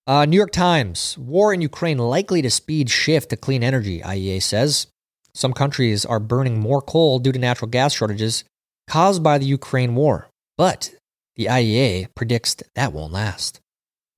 Uh, 0.06 0.24
New 0.24 0.36
York 0.36 0.52
Times 0.52 1.18
war 1.18 1.52
in 1.52 1.60
Ukraine 1.60 1.98
likely 1.98 2.40
to 2.42 2.50
speed 2.50 2.90
shift 2.90 3.30
to 3.30 3.36
clean 3.36 3.64
energy, 3.64 4.00
IEA 4.00 4.42
says. 4.42 4.86
Some 5.34 5.52
countries 5.52 6.04
are 6.04 6.20
burning 6.20 6.60
more 6.60 6.80
coal 6.80 7.18
due 7.18 7.32
to 7.32 7.38
natural 7.38 7.68
gas 7.68 7.92
shortages 7.92 8.44
caused 8.88 9.22
by 9.22 9.38
the 9.38 9.46
Ukraine 9.46 9.94
war. 9.94 10.28
But 10.56 10.94
the 11.34 11.46
IEA 11.46 12.14
predicts 12.14 12.56
that 12.74 12.92
won't 12.92 13.12
last. 13.12 13.60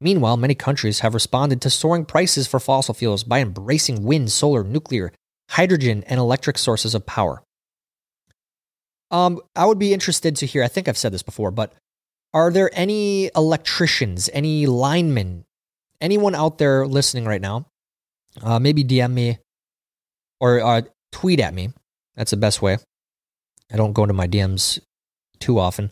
Meanwhile, 0.01 0.37
many 0.37 0.55
countries 0.55 1.01
have 1.01 1.15
responded 1.15 1.61
to 1.63 1.71
soaring 1.71 2.05
prices 2.05 2.47
for 2.47 2.61
fossil 2.61 2.95
fuels 2.95 3.25
by 3.25 3.41
embracing 3.41 4.05
wind, 4.05 4.31
solar, 4.31 4.63
nuclear, 4.63 5.13
hydrogen, 5.51 6.05
and 6.07 6.21
electric 6.21 6.59
sources 6.59 6.95
of 6.95 7.07
power. 7.07 7.43
Um, 9.11 9.41
I 9.57 9.65
would 9.65 9.79
be 9.79 9.93
interested 9.93 10.37
to 10.37 10.47
hear, 10.47 10.63
I 10.63 10.69
think 10.69 10.89
I've 10.89 10.99
said 10.99 11.13
this 11.13 11.23
before, 11.23 11.51
but 11.51 11.73
are 12.35 12.51
there 12.51 12.71
any 12.75 13.31
electricians, 13.35 14.29
any 14.33 14.67
linemen, 14.67 15.45
anyone 16.01 16.35
out 16.35 16.59
there 16.59 16.87
listening 16.87 17.25
right 17.25 17.41
now? 17.41 17.67
Uh, 18.43 18.59
maybe 18.59 18.85
DM 18.85 19.13
me 19.13 19.39
or 20.41 20.61
uh, 20.61 20.83
tweet 21.13 21.41
at 21.41 21.55
me. 21.55 21.71
That's 22.17 22.31
the 22.31 22.37
best 22.37 22.61
way. 22.61 22.79
I 23.73 23.77
don't 23.77 23.93
go 23.93 24.03
into 24.03 24.15
my 24.15 24.27
DMs 24.27 24.81
too 25.41 25.59
often. 25.59 25.91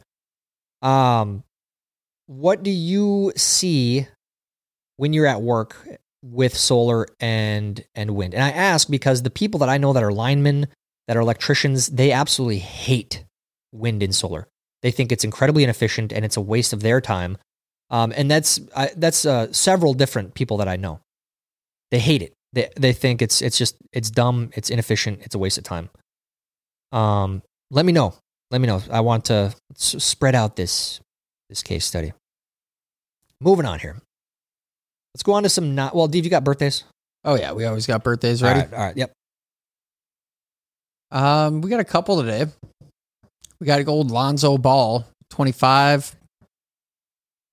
Um, 0.82 1.42
what 2.26 2.62
do 2.62 2.70
you 2.70 3.32
see 3.36 4.06
when 4.96 5.12
you're 5.12 5.26
at 5.26 5.42
work 5.42 5.76
with 6.22 6.56
solar 6.56 7.06
and 7.20 7.82
and 7.94 8.12
wind? 8.12 8.34
And 8.34 8.42
I 8.42 8.50
ask 8.50 8.88
because 8.88 9.22
the 9.22 9.30
people 9.30 9.58
that 9.60 9.68
I 9.68 9.78
know 9.78 9.92
that 9.92 10.02
are 10.02 10.12
linemen, 10.12 10.68
that 11.08 11.16
are 11.16 11.20
electricians, 11.20 11.88
they 11.88 12.12
absolutely 12.12 12.58
hate 12.58 13.24
wind 13.72 14.02
and 14.02 14.14
solar. 14.14 14.48
They 14.82 14.90
think 14.90 15.12
it's 15.12 15.24
incredibly 15.24 15.64
inefficient 15.64 16.12
and 16.12 16.24
it's 16.24 16.36
a 16.36 16.40
waste 16.40 16.72
of 16.72 16.80
their 16.82 17.00
time. 17.00 17.38
Um, 17.90 18.12
and 18.16 18.30
that's 18.30 18.60
I, 18.74 18.90
that's 18.96 19.24
uh, 19.24 19.52
several 19.52 19.94
different 19.94 20.34
people 20.34 20.56
that 20.58 20.68
I 20.68 20.76
know. 20.76 21.00
They 21.90 21.98
hate 22.00 22.22
it. 22.22 22.32
They 22.52 22.68
they 22.76 22.92
think 22.92 23.22
it's 23.22 23.42
it's 23.42 23.58
just 23.58 23.76
it's 23.92 24.10
dumb. 24.10 24.50
It's 24.54 24.70
inefficient. 24.70 25.20
It's 25.22 25.34
a 25.34 25.38
waste 25.38 25.58
of 25.58 25.64
time. 25.64 25.88
Um, 26.92 27.42
let 27.70 27.84
me 27.86 27.92
know. 27.92 28.14
Let 28.50 28.60
me 28.60 28.66
know. 28.66 28.82
I 28.90 29.00
want 29.00 29.26
to 29.26 29.54
s- 29.74 30.02
spread 30.02 30.34
out 30.34 30.56
this 30.56 31.00
this 31.48 31.62
case 31.62 31.84
study. 31.84 32.12
Moving 33.40 33.66
on 33.66 33.78
here. 33.78 33.96
Let's 35.14 35.22
go 35.22 35.32
on 35.34 35.44
to 35.44 35.48
some 35.48 35.74
not 35.74 35.94
well. 35.94 36.08
Dave, 36.08 36.24
you 36.24 36.30
got 36.30 36.44
birthdays? 36.44 36.84
Oh 37.24 37.34
yeah, 37.34 37.52
we 37.52 37.64
always 37.64 37.86
got 37.86 38.02
birthdays 38.02 38.42
ready. 38.42 38.60
All 38.60 38.66
right. 38.66 38.74
All 38.74 38.84
right 38.84 38.96
yep. 38.96 39.12
Um, 41.10 41.60
we 41.60 41.70
got 41.70 41.80
a 41.80 41.84
couple 41.84 42.20
today. 42.20 42.46
We 43.60 43.66
got 43.66 43.80
a 43.80 43.84
old 43.86 44.10
Lonzo 44.10 44.58
Ball, 44.58 45.06
twenty 45.30 45.52
five. 45.52 46.14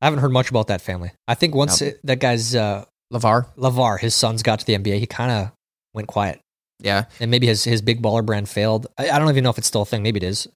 I 0.01 0.05
haven't 0.07 0.19
heard 0.19 0.31
much 0.33 0.49
about 0.49 0.67
that 0.67 0.81
family. 0.81 1.11
I 1.27 1.35
think 1.35 1.55
once 1.55 1.79
Nope. 1.79 1.91
it, 1.93 1.99
that 2.05 2.19
guy's 2.19 2.53
uh, 2.55 2.83
LaVar. 3.13 3.45
LaVar, 3.57 3.99
his 3.99 4.13
sons 4.13 4.43
got 4.43 4.59
to 4.59 4.65
the 4.65 4.73
NBA, 4.77 4.99
he 4.99 5.05
kind 5.05 5.31
of 5.31 5.51
went 5.93 6.09
quiet, 6.09 6.41
Yeah, 6.81 7.05
and 7.21 7.31
maybe 7.31 7.47
his 7.47 7.63
his 7.63 7.81
big 7.81 8.01
baller 8.01 8.25
brand 8.25 8.49
failed. 8.49 8.87
I, 8.97 9.11
I 9.11 9.19
don't 9.19 9.29
even 9.29 9.43
know 9.45 9.49
if 9.49 9.57
it's 9.57 9.67
still 9.67 9.83
a 9.83 9.85
thing. 9.85 10.03
Maybe 10.03 10.17
it 10.17 10.23
is. 10.23 10.47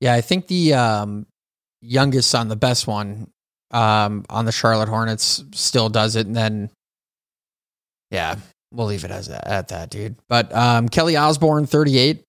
yeah. 0.00 0.12
I 0.12 0.20
think 0.20 0.48
the 0.48 0.74
um, 0.74 1.26
youngest 1.80 2.28
son, 2.30 2.48
the 2.48 2.56
best 2.56 2.86
one, 2.86 3.30
um, 3.70 4.26
on 4.28 4.44
the 4.44 4.52
Charlotte 4.52 4.88
Hornets, 4.90 5.44
still 5.52 5.88
does 5.88 6.16
it, 6.16 6.26
and 6.26 6.36
then 6.36 6.70
yeah, 8.10 8.36
we'll 8.72 8.88
leave 8.88 9.04
it 9.04 9.10
as 9.10 9.28
at 9.30 9.68
that, 9.68 9.88
dude. 9.88 10.16
But 10.28 10.54
um, 10.54 10.88
Kelly 10.90 11.16
Osbourne, 11.16 11.64
thirty 11.66 11.96
eight. 11.96 12.22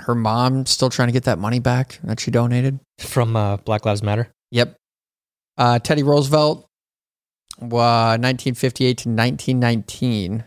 Her 0.00 0.14
mom 0.14 0.66
still 0.66 0.90
trying 0.90 1.08
to 1.08 1.12
get 1.12 1.24
that 1.24 1.38
money 1.38 1.58
back 1.58 1.98
that 2.04 2.20
she 2.20 2.30
donated. 2.30 2.78
From 2.98 3.34
uh, 3.36 3.56
Black 3.58 3.84
Lives 3.86 4.02
Matter. 4.02 4.30
Yep. 4.50 4.76
Uh, 5.56 5.78
Teddy 5.78 6.02
Roosevelt, 6.02 6.66
uh, 7.60 8.18
1958 8.20 8.98
to 8.98 9.08
1919. 9.08 10.44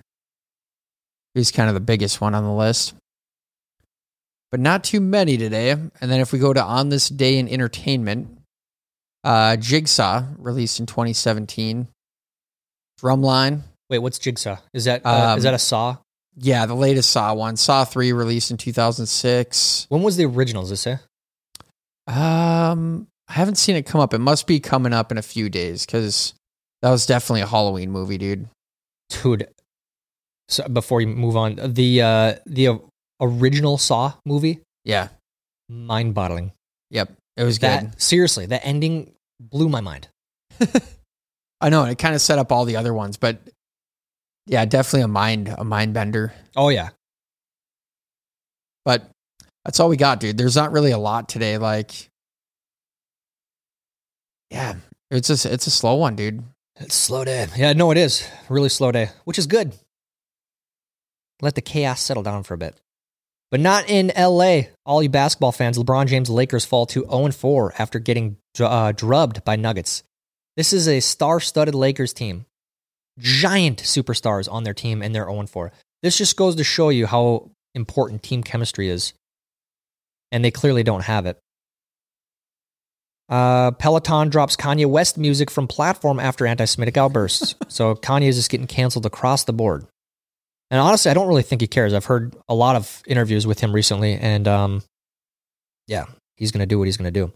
He's 1.34 1.52
kind 1.52 1.68
of 1.68 1.74
the 1.74 1.80
biggest 1.80 2.22
one 2.22 2.36
on 2.36 2.44
the 2.44 2.52
list. 2.54 2.94
But 4.52 4.60
not 4.60 4.84
too 4.84 5.00
many 5.00 5.38
today. 5.38 5.72
And 5.72 5.92
then 6.00 6.20
if 6.20 6.32
we 6.32 6.40
go 6.40 6.54
to 6.54 6.64
On 6.64 6.90
This 6.90 7.10
Day 7.10 7.38
in 7.38 7.48
Entertainment, 7.48 8.40
uh, 9.24 9.58
Jigsaw, 9.58 10.24
released 10.38 10.80
in 10.80 10.86
2017. 10.86 11.88
Drumline. 13.02 13.62
Wait, 13.90 14.00
what's 14.00 14.20
Jigsaw? 14.20 14.58
Is 14.74 14.86
that 14.86 15.02
uh, 15.06 15.36
is 15.38 15.44
Um, 15.46 15.52
that 15.52 15.54
a 15.54 15.60
Saw? 15.60 15.98
Yeah, 16.38 16.66
the 16.66 16.76
latest 16.76 17.10
Saw 17.12 17.34
one. 17.34 17.58
Saw 17.58 17.84
3, 17.86 18.14
released 18.14 18.52
in 18.52 18.58
2006. 18.58 19.86
When 19.90 20.02
was 20.04 20.16
the 20.18 20.26
original? 20.26 20.64
Does 20.64 20.72
it 20.72 20.78
say? 20.78 20.98
Um, 22.08 23.08
I 23.28 23.34
haven't 23.34 23.56
seen 23.56 23.76
it 23.76 23.86
come 23.86 24.02
up. 24.02 24.14
It 24.14 24.20
must 24.20 24.48
be 24.48 24.60
coming 24.60 24.94
up 24.94 25.12
in 25.12 25.18
a 25.18 25.22
few 25.22 25.50
days 25.50 25.86
because 25.86 26.34
that 26.82 26.90
was 26.90 27.06
definitely 27.06 27.42
a 27.42 27.48
Halloween 27.48 27.92
movie, 27.92 28.18
dude. 28.18 28.48
Dude, 29.10 29.48
so 30.48 30.68
before 30.68 31.02
you 31.02 31.08
move 31.08 31.36
on, 31.36 31.56
the 31.74 32.02
uh, 32.02 32.36
the 32.46 32.80
original 33.20 33.78
Saw 33.78 34.14
movie, 34.26 34.60
Yeah. 34.86 35.10
mind 35.68 36.14
boggling. 36.14 36.52
Yep. 36.92 37.12
It 37.38 37.44
was 37.44 37.60
That 37.60 37.92
good. 37.92 38.02
seriously, 38.02 38.46
that 38.48 38.66
ending 38.66 39.12
blew 39.40 39.68
my 39.70 39.82
mind. 39.82 40.08
I 41.62 41.70
know, 41.70 41.84
and 41.84 41.92
it 41.92 41.98
kind 41.98 42.16
of 42.16 42.22
set 42.22 42.40
up 42.40 42.52
all 42.52 42.66
the 42.66 42.76
other 42.78 42.94
ones, 42.94 43.18
but 43.18 43.40
yeah, 44.50 44.66
definitely 44.66 45.02
a 45.02 45.08
mind 45.08 45.54
a 45.56 45.64
mind 45.64 45.94
bender. 45.94 46.34
Oh 46.56 46.70
yeah, 46.70 46.90
But 48.84 49.10
that's 49.64 49.80
all 49.80 49.90
we 49.90 49.96
got, 49.98 50.20
dude. 50.20 50.38
There's 50.38 50.56
not 50.56 50.72
really 50.72 50.90
a 50.92 50.98
lot 50.98 51.30
today. 51.30 51.58
Like, 51.60 52.10
yeah, 54.50 54.76
it's 55.12 55.30
a 55.30 55.54
it's 55.54 55.68
a 55.68 55.72
slow 55.72 55.96
one, 55.96 56.16
dude. 56.16 56.44
it's 56.80 56.96
a 56.96 57.00
slow 57.00 57.24
day. 57.24 57.46
Yeah, 57.56 57.74
no, 57.74 57.92
it 57.92 57.98
is 57.98 58.28
really 58.50 58.70
slow 58.70 58.92
day, 58.92 59.10
which 59.26 59.38
is 59.38 59.46
good. 59.46 59.74
Let 61.42 61.54
the 61.56 61.62
chaos 61.62 62.02
settle 62.02 62.24
down 62.24 62.42
for 62.44 62.56
a 62.56 62.58
bit, 62.58 62.76
but 63.52 63.60
not 63.60 63.88
in 63.88 64.10
L.A. 64.12 64.72
All 64.84 65.04
you 65.04 65.10
basketball 65.10 65.52
fans, 65.52 65.78
LeBron 65.78 66.08
James 66.08 66.30
Lakers 66.30 66.66
fall 66.66 66.88
to 66.88 67.06
0 67.10 67.32
4 67.32 67.74
after 67.78 68.00
getting 68.00 68.38
uh, 68.60 68.92
drubbed 68.94 69.46
by 69.46 69.56
Nuggets. 69.56 70.04
This 70.58 70.74
is 70.74 70.88
a 70.90 71.00
star-studded 71.00 71.76
Lakers 71.76 72.12
team, 72.12 72.46
giant 73.20 73.84
superstars 73.84 74.52
on 74.52 74.64
their 74.64 74.74
team, 74.74 75.02
and 75.02 75.14
they're 75.14 75.26
0 75.26 75.46
4. 75.46 75.72
This 76.02 76.18
just 76.18 76.36
goes 76.36 76.56
to 76.56 76.64
show 76.64 76.90
you 76.90 77.06
how 77.06 77.52
important 77.76 78.24
team 78.24 78.44
chemistry 78.44 78.90
is, 78.90 79.14
and 80.32 80.44
they 80.44 80.52
clearly 80.52 80.84
don't 80.84 81.04
have 81.04 81.26
it. 81.26 81.38
Uh, 83.30 83.72
Peloton 83.72 84.30
drops 84.30 84.56
Kanye 84.56 84.88
West 84.88 85.18
music 85.18 85.52
from 85.52 85.68
platform 85.68 86.20
after 86.20 86.48
anti-Semitic 86.48 86.98
outbursts. 86.98 87.54
so 87.68 87.94
Kanye 87.94 88.28
is 88.28 88.38
just 88.38 88.50
getting 88.50 88.66
canceled 88.66 89.06
across 89.06 89.44
the 89.44 89.54
board. 89.54 89.86
And 90.72 90.80
honestly, 90.80 91.12
I 91.12 91.14
don't 91.14 91.28
really 91.28 91.44
think 91.44 91.62
he 91.62 91.68
cares. 91.68 91.94
I've 91.94 92.06
heard 92.06 92.36
a 92.48 92.56
lot 92.56 92.76
of 92.76 93.04
interviews 93.06 93.46
with 93.46 93.60
him 93.60 93.74
recently, 93.74 94.16
and 94.16 94.48
um, 94.48 94.84
yeah, 95.88 96.06
he's 96.38 96.52
going 96.52 96.62
to 96.62 96.68
do 96.68 96.78
what 96.78 96.86
he's 96.86 96.98
going 96.98 97.12
to 97.12 97.20
do. 97.20 97.32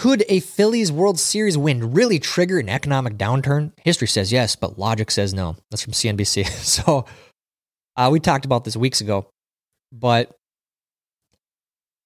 Could 0.00 0.24
a 0.30 0.40
Phillies 0.40 0.90
World 0.90 1.20
Series 1.20 1.58
win 1.58 1.92
really 1.92 2.18
trigger 2.18 2.58
an 2.58 2.70
economic 2.70 3.18
downturn? 3.18 3.72
History 3.84 4.08
says 4.08 4.32
yes, 4.32 4.56
but 4.56 4.78
logic 4.78 5.10
says 5.10 5.34
no. 5.34 5.56
That's 5.70 5.82
from 5.82 5.92
CNBC. 5.92 6.46
so 6.64 7.04
uh, 7.98 8.08
we 8.10 8.18
talked 8.18 8.46
about 8.46 8.64
this 8.64 8.78
weeks 8.78 9.02
ago, 9.02 9.28
but 9.92 10.34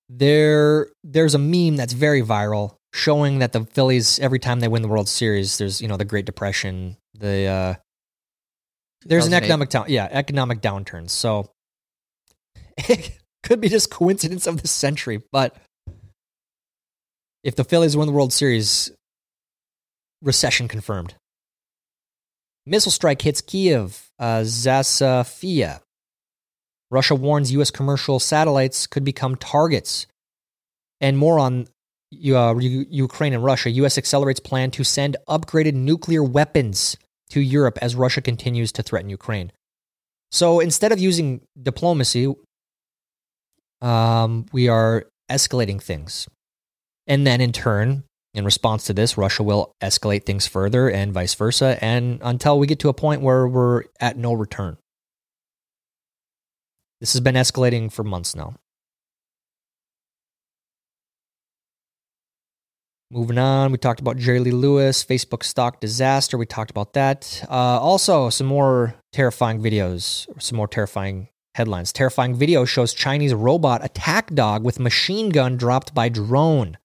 there 0.08 0.88
there's 1.04 1.36
a 1.36 1.38
meme 1.38 1.76
that's 1.76 1.92
very 1.92 2.20
viral 2.20 2.74
showing 2.92 3.38
that 3.38 3.52
the 3.52 3.64
Phillies 3.64 4.18
every 4.18 4.40
time 4.40 4.58
they 4.58 4.66
win 4.66 4.82
the 4.82 4.88
World 4.88 5.08
Series, 5.08 5.58
there's 5.58 5.80
you 5.80 5.86
know 5.86 5.96
the 5.96 6.04
Great 6.04 6.26
Depression, 6.26 6.96
the 7.16 7.46
uh, 7.46 7.74
there's 9.04 9.26
an 9.26 9.34
economic 9.34 9.68
down 9.68 9.84
yeah 9.86 10.08
economic 10.10 10.60
downturn. 10.60 11.08
So 11.08 11.48
it 12.76 13.20
could 13.44 13.60
be 13.60 13.68
just 13.68 13.88
coincidence 13.92 14.48
of 14.48 14.62
the 14.62 14.66
century, 14.66 15.22
but 15.30 15.56
if 17.44 17.54
the 17.54 17.62
Phillies 17.62 17.96
win 17.96 18.06
the 18.06 18.12
World 18.12 18.32
Series, 18.32 18.90
recession 20.22 20.66
confirmed. 20.66 21.14
Missile 22.66 22.90
strike 22.90 23.20
hits 23.20 23.42
Kiev, 23.42 24.10
uh, 24.18 24.40
Zaporizhzhia. 24.40 25.80
Russia 26.90 27.14
warns 27.14 27.52
U.S. 27.52 27.70
commercial 27.70 28.18
satellites 28.18 28.86
could 28.86 29.04
become 29.04 29.36
targets. 29.36 30.06
And 31.00 31.18
more 31.18 31.38
on 31.38 31.66
uh, 32.26 32.54
Ukraine 32.58 33.34
and 33.34 33.44
Russia. 33.44 33.70
U.S. 33.70 33.98
accelerates 33.98 34.40
plan 34.40 34.70
to 34.70 34.84
send 34.84 35.16
upgraded 35.28 35.74
nuclear 35.74 36.22
weapons 36.22 36.96
to 37.30 37.40
Europe 37.40 37.78
as 37.82 37.94
Russia 37.94 38.22
continues 38.22 38.72
to 38.72 38.82
threaten 38.82 39.10
Ukraine. 39.10 39.52
So 40.30 40.60
instead 40.60 40.92
of 40.92 40.98
using 40.98 41.42
diplomacy, 41.60 42.32
um, 43.82 44.46
we 44.52 44.68
are 44.68 45.06
escalating 45.30 45.82
things. 45.82 46.28
And 47.06 47.26
then 47.26 47.40
in 47.40 47.52
turn, 47.52 48.04
in 48.32 48.44
response 48.44 48.84
to 48.84 48.92
this, 48.92 49.16
Russia 49.16 49.42
will 49.42 49.72
escalate 49.82 50.24
things 50.24 50.46
further 50.46 50.90
and 50.90 51.12
vice 51.12 51.34
versa, 51.34 51.78
and 51.80 52.18
until 52.22 52.58
we 52.58 52.66
get 52.66 52.80
to 52.80 52.88
a 52.88 52.94
point 52.94 53.22
where 53.22 53.46
we're 53.46 53.84
at 54.00 54.16
no 54.16 54.32
return. 54.32 54.76
This 57.00 57.12
has 57.12 57.20
been 57.20 57.34
escalating 57.34 57.92
for 57.92 58.02
months 58.02 58.34
now. 58.34 58.54
Moving 63.10 63.38
on, 63.38 63.70
we 63.70 63.78
talked 63.78 64.00
about 64.00 64.16
Jerry 64.16 64.40
Lee 64.40 64.50
Lewis, 64.50 65.04
Facebook 65.04 65.44
stock 65.44 65.78
disaster. 65.78 66.36
We 66.36 66.46
talked 66.46 66.72
about 66.72 66.94
that. 66.94 67.44
Uh, 67.48 67.78
also, 67.78 68.28
some 68.30 68.48
more 68.48 68.96
terrifying 69.12 69.62
videos, 69.62 70.26
some 70.42 70.56
more 70.56 70.66
terrifying 70.66 71.28
headlines. 71.54 71.92
Terrifying 71.92 72.34
video 72.34 72.64
shows 72.64 72.92
Chinese 72.92 73.32
robot 73.32 73.84
attack 73.84 74.34
dog 74.34 74.64
with 74.64 74.80
machine 74.80 75.28
gun 75.28 75.56
dropped 75.56 75.94
by 75.94 76.08
drone. 76.08 76.76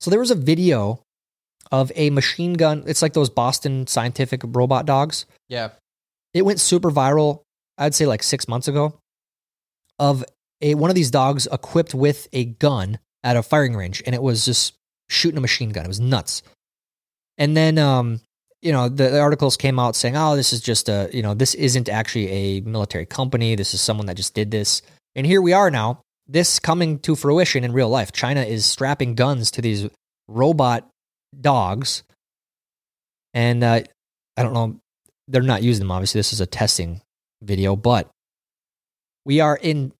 So 0.00 0.10
there 0.10 0.20
was 0.20 0.30
a 0.30 0.36
video 0.36 1.02
of 1.72 1.90
a 1.94 2.10
machine 2.10 2.54
gun. 2.54 2.84
It's 2.86 3.02
like 3.02 3.12
those 3.12 3.30
Boston 3.30 3.86
Scientific 3.86 4.42
robot 4.44 4.86
dogs. 4.86 5.26
Yeah. 5.48 5.70
It 6.34 6.42
went 6.42 6.60
super 6.60 6.90
viral. 6.90 7.42
I'd 7.78 7.94
say 7.94 8.06
like 8.06 8.22
six 8.22 8.48
months 8.48 8.68
ago. 8.68 8.98
Of 9.98 10.24
a 10.60 10.74
one 10.74 10.90
of 10.90 10.96
these 10.96 11.10
dogs 11.10 11.48
equipped 11.50 11.94
with 11.94 12.28
a 12.32 12.44
gun 12.44 12.98
at 13.24 13.36
a 13.36 13.42
firing 13.42 13.74
range, 13.74 14.02
and 14.04 14.14
it 14.14 14.22
was 14.22 14.44
just 14.44 14.74
shooting 15.08 15.38
a 15.38 15.40
machine 15.40 15.70
gun. 15.70 15.84
It 15.84 15.88
was 15.88 16.00
nuts. 16.00 16.42
And 17.38 17.56
then, 17.56 17.78
um, 17.78 18.20
you 18.62 18.72
know, 18.72 18.88
the, 18.88 19.08
the 19.08 19.20
articles 19.20 19.56
came 19.56 19.78
out 19.78 19.96
saying, 19.96 20.16
"Oh, 20.16 20.36
this 20.36 20.52
is 20.52 20.60
just 20.60 20.88
a, 20.88 21.08
you 21.12 21.22
know, 21.22 21.34
this 21.34 21.54
isn't 21.54 21.88
actually 21.88 22.28
a 22.28 22.60
military 22.60 23.06
company. 23.06 23.54
This 23.54 23.72
is 23.74 23.80
someone 23.80 24.06
that 24.06 24.16
just 24.16 24.34
did 24.34 24.50
this." 24.50 24.82
And 25.14 25.26
here 25.26 25.40
we 25.40 25.54
are 25.54 25.70
now. 25.70 26.02
This 26.28 26.58
coming 26.58 26.98
to 27.00 27.14
fruition 27.14 27.62
in 27.64 27.72
real 27.72 27.88
life. 27.88 28.12
China 28.12 28.42
is 28.42 28.66
strapping 28.66 29.14
guns 29.14 29.50
to 29.52 29.62
these 29.62 29.88
robot 30.26 30.88
dogs, 31.40 32.02
and 33.32 33.62
uh, 33.62 33.82
I 34.36 34.42
don't 34.42 34.52
know. 34.52 34.80
They're 35.28 35.42
not 35.42 35.62
using 35.62 35.84
them. 35.84 35.92
Obviously, 35.92 36.18
this 36.18 36.32
is 36.32 36.40
a 36.40 36.46
testing 36.46 37.00
video, 37.42 37.76
but 37.76 38.10
we 39.24 39.40
are 39.40 39.56
in 39.56 39.92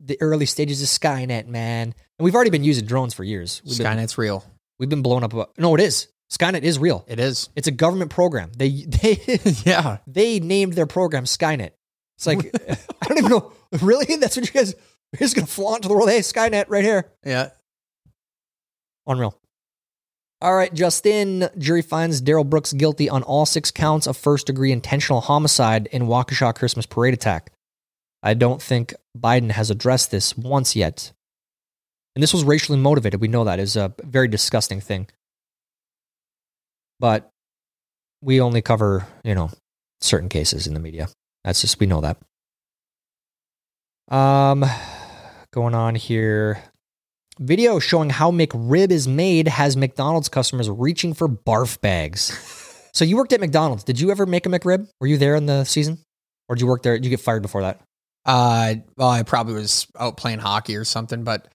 the 0.00 0.16
early 0.20 0.46
stages 0.46 0.82
of 0.82 0.88
Skynet, 0.88 1.46
man. 1.46 1.94
And 2.18 2.24
we've 2.24 2.34
already 2.34 2.50
been 2.50 2.64
using 2.64 2.86
drones 2.86 3.14
for 3.14 3.24
years. 3.24 3.62
We've 3.64 3.78
been, 3.78 3.86
Skynet's 3.86 4.18
real. 4.18 4.44
we've 4.78 4.88
been 4.88 5.02
blown 5.02 5.24
up. 5.24 5.32
About, 5.32 5.50
no, 5.58 5.74
it 5.74 5.80
is. 5.80 6.08
Skynet 6.32 6.62
is 6.62 6.78
real. 6.78 7.04
It 7.08 7.18
is. 7.18 7.48
It's 7.56 7.66
a 7.66 7.72
government 7.72 8.10
program. 8.10 8.52
They 8.56 8.84
they 8.86 9.20
yeah. 9.64 9.98
they 10.06 10.40
named 10.40 10.74
their 10.74 10.86
program 10.86 11.24
Skynet. 11.24 11.72
It's 12.16 12.26
like 12.26 12.38
I 13.02 13.06
don't 13.06 13.18
even 13.18 13.30
know. 13.30 13.52
Really? 13.82 14.16
That's 14.16 14.36
what 14.36 14.46
you 14.46 14.52
guys 14.52 14.74
you're 15.18 15.26
just 15.26 15.34
gonna 15.34 15.46
flaunt 15.46 15.82
to 15.82 15.88
the 15.88 15.94
world. 15.94 16.10
Hey, 16.10 16.20
Skynet 16.20 16.66
right 16.68 16.84
here. 16.84 17.10
Yeah. 17.24 17.50
Unreal. 19.06 19.36
All 20.42 20.54
right, 20.54 20.72
Justin. 20.72 21.48
Jury 21.58 21.82
finds 21.82 22.20
Darrell 22.20 22.44
Brooks 22.44 22.72
guilty 22.72 23.10
on 23.10 23.22
all 23.24 23.44
six 23.44 23.70
counts 23.70 24.06
of 24.06 24.16
first 24.16 24.46
degree 24.46 24.72
intentional 24.72 25.20
homicide 25.20 25.88
in 25.92 26.04
Waukesha 26.04 26.54
Christmas 26.54 26.86
parade 26.86 27.12
attack. 27.12 27.52
I 28.22 28.34
don't 28.34 28.62
think 28.62 28.94
Biden 29.18 29.50
has 29.50 29.70
addressed 29.70 30.10
this 30.10 30.36
once 30.36 30.76
yet. 30.76 31.12
And 32.14 32.22
this 32.22 32.32
was 32.32 32.44
racially 32.44 32.78
motivated. 32.78 33.20
We 33.20 33.28
know 33.28 33.44
that 33.44 33.58
is 33.58 33.76
a 33.76 33.92
very 34.02 34.28
disgusting 34.28 34.80
thing. 34.80 35.08
But 36.98 37.30
we 38.22 38.40
only 38.40 38.62
cover, 38.62 39.06
you 39.24 39.34
know, 39.34 39.50
certain 40.00 40.28
cases 40.28 40.66
in 40.66 40.74
the 40.74 40.80
media. 40.80 41.08
That's 41.44 41.60
just, 41.60 41.80
we 41.80 41.86
know 41.86 42.02
that. 42.02 42.18
Um, 44.14 44.64
going 45.52 45.74
on 45.74 45.94
here. 45.94 46.62
Video 47.38 47.78
showing 47.78 48.10
how 48.10 48.30
McRib 48.30 48.90
is 48.90 49.08
made 49.08 49.48
has 49.48 49.76
McDonald's 49.76 50.28
customers 50.28 50.68
reaching 50.68 51.14
for 51.14 51.28
barf 51.28 51.80
bags. 51.80 52.88
so 52.92 53.04
you 53.04 53.16
worked 53.16 53.32
at 53.32 53.40
McDonald's. 53.40 53.84
Did 53.84 53.98
you 54.00 54.10
ever 54.10 54.26
make 54.26 54.46
a 54.46 54.48
McRib? 54.48 54.88
Were 55.00 55.06
you 55.06 55.16
there 55.16 55.34
in 55.34 55.46
the 55.46 55.64
season? 55.64 55.98
Or 56.48 56.54
did 56.54 56.62
you 56.62 56.66
work 56.66 56.82
there? 56.82 56.94
Did 56.94 57.04
you 57.04 57.10
get 57.10 57.20
fired 57.20 57.42
before 57.42 57.62
that? 57.62 57.80
Uh, 58.26 58.74
well, 58.96 59.08
I 59.08 59.22
probably 59.22 59.54
was 59.54 59.86
out 59.98 60.16
playing 60.16 60.40
hockey 60.40 60.76
or 60.76 60.84
something, 60.84 61.24
but 61.24 61.48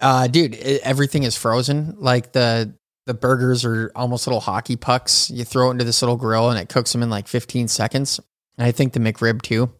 uh, 0.00 0.26
dude, 0.26 0.54
it, 0.54 0.82
everything 0.82 1.22
is 1.22 1.36
frozen. 1.36 1.96
Like 1.98 2.32
the 2.32 2.74
the 3.06 3.14
burgers 3.14 3.64
are 3.64 3.90
almost 3.94 4.26
little 4.26 4.40
hockey 4.40 4.76
pucks. 4.76 5.30
You 5.30 5.44
throw 5.44 5.68
it 5.68 5.72
into 5.72 5.84
this 5.84 6.02
little 6.02 6.16
grill 6.16 6.50
and 6.50 6.58
it 6.58 6.68
cooks 6.68 6.92
them 6.92 7.02
in 7.02 7.10
like 7.10 7.28
15 7.28 7.68
seconds. 7.68 8.20
And 8.58 8.66
I 8.66 8.72
think 8.72 8.92
the 8.92 9.00
McRib 9.00 9.42
too. 9.42 9.72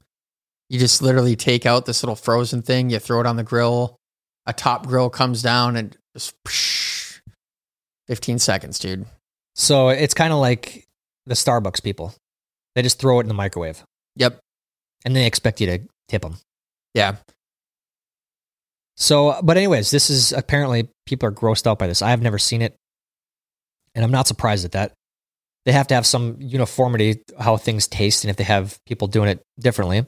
You 0.73 0.79
just 0.79 1.03
literally 1.03 1.37
take 1.37 1.67
out 1.67 1.85
this 1.85 2.03
little 2.03 2.17
frozen 2.17 2.63
thing, 2.63 2.89
you 2.89 2.99
throw 2.99 3.21
it 3.21 3.27
on 3.27 3.37
the 3.37 3.43
grill, 3.43 3.97
a 4.47 4.55
top 4.55 4.87
grill 4.87 5.11
comes 5.11 5.43
down 5.43 5.77
and 5.77 5.95
just 6.17 6.35
psh, 6.45 7.21
15 8.09 8.39
seconds, 8.39 8.79
dude. 8.79 9.05
So 9.55 9.91
it's 9.91 10.15
kind 10.15 10.33
of 10.33 10.39
like 10.39 10.87
the 11.27 11.35
Starbucks 11.35 11.83
people. 11.83 12.15
They 12.75 12.81
just 12.81 12.99
throw 12.99 13.19
it 13.21 13.25
in 13.25 13.29
the 13.29 13.35
microwave 13.35 13.85
Yep. 14.17 14.41
and 15.05 15.15
they 15.15 15.27
expect 15.27 15.61
you 15.61 15.67
to 15.67 15.81
tip 16.09 16.23
them. 16.23 16.39
Yeah. 16.95 17.17
So, 18.97 19.41
but 19.43 19.59
anyways, 19.59 19.91
this 19.91 20.09
is 20.09 20.33
apparently 20.33 20.89
people 21.05 21.29
are 21.29 21.33
grossed 21.33 21.67
out 21.67 21.79
by 21.79 21.87
this. 21.87 22.01
I 22.01 22.11
have 22.11 22.23
never 22.23 22.39
seen 22.39 22.63
it, 22.63 22.75
and 23.95 24.05
I'm 24.05 24.11
not 24.11 24.27
surprised 24.27 24.65
at 24.65 24.73
that. 24.73 24.93
They 25.67 25.73
have 25.73 25.89
to 25.89 25.95
have 25.95 26.07
some 26.07 26.37
uniformity 26.41 27.23
how 27.39 27.59
things 27.59 27.87
taste, 27.89 28.25
and 28.25 28.31
if 28.31 28.37
they 28.37 28.45
have 28.45 28.79
people 28.87 29.07
doing 29.09 29.29
it 29.29 29.43
differently. 29.61 30.07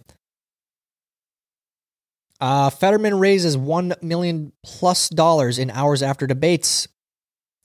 Uh, 2.45 2.68
Fetterman 2.68 3.18
raises 3.18 3.57
one 3.57 3.95
million 4.03 4.53
plus 4.62 5.09
dollars 5.09 5.59
in 5.59 5.70
hours 5.70 6.03
after 6.03 6.26
debates, 6.26 6.86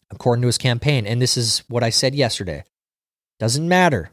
according 0.09 0.41
to 0.41 0.47
his 0.47 0.57
campaign. 0.57 1.05
And 1.05 1.21
this 1.21 1.35
is 1.35 1.65
what 1.67 1.83
I 1.83 1.89
said 1.89 2.15
yesterday. 2.15 2.63
Doesn't 3.39 3.67
matter 3.67 4.11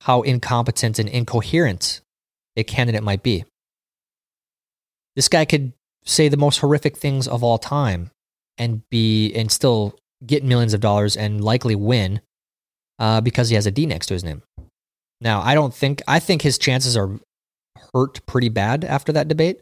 how 0.00 0.22
incompetent 0.22 0.98
and 0.98 1.06
incoherent 1.06 2.00
a 2.56 2.64
candidate 2.64 3.02
might 3.02 3.22
be. 3.22 3.44
This 5.16 5.28
guy 5.28 5.44
could 5.44 5.74
say 6.02 6.30
the 6.30 6.38
most 6.38 6.60
horrific 6.60 6.96
things 6.96 7.28
of 7.28 7.44
all 7.44 7.58
time 7.58 8.10
and 8.56 8.88
be 8.88 9.34
and 9.34 9.52
still 9.52 9.98
get 10.24 10.42
millions 10.42 10.72
of 10.72 10.80
dollars 10.80 11.14
and 11.14 11.44
likely 11.44 11.74
win 11.74 12.22
uh, 12.98 13.20
because 13.20 13.50
he 13.50 13.54
has 13.54 13.66
a 13.66 13.70
D 13.70 13.84
next 13.84 14.06
to 14.06 14.14
his 14.14 14.24
name. 14.24 14.44
Now, 15.20 15.42
I 15.42 15.54
don't 15.54 15.74
think 15.74 16.00
I 16.08 16.20
think 16.20 16.40
his 16.40 16.56
chances 16.56 16.96
are 16.96 17.20
hurt 17.92 18.24
pretty 18.24 18.48
bad 18.48 18.82
after 18.82 19.12
that 19.12 19.28
debate. 19.28 19.60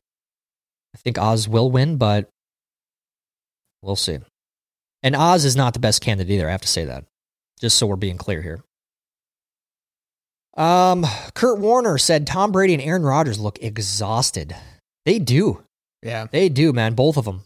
I 0.95 0.99
think 0.99 1.18
Oz 1.18 1.49
will 1.49 1.70
win, 1.70 1.97
but 1.97 2.28
we'll 3.82 3.97
see. 3.97 4.18
And 5.03 5.16
Oz 5.16 5.45
is 5.45 5.57
not 5.57 5.72
the 5.74 5.80
best 5.80 6.01
candidate 6.01 6.32
either. 6.32 6.49
I 6.49 6.53
have 6.53 6.61
to 6.62 6.68
say 6.68 6.84
that, 6.84 7.05
just 7.61 7.78
so 7.78 7.86
we're 7.86 7.97
being 7.97 8.18
clear 8.18 8.43
here. 8.43 8.62
Um, 10.57 11.07
Kurt 11.34 11.59
Warner 11.59 11.99
said 11.99 12.26
Tom 12.26 12.53
Brady 12.53 12.74
and 12.74 12.82
Aaron 12.82 13.03
Rodgers 13.03 13.38
look 13.40 13.59
exhausted. 13.62 14.55
They 15.07 15.18
do. 15.18 15.62
Yeah. 16.03 16.26
They 16.30 16.49
do, 16.49 16.72
man. 16.72 16.95
Both 16.95 17.16
of 17.16 17.24
them. 17.24 17.43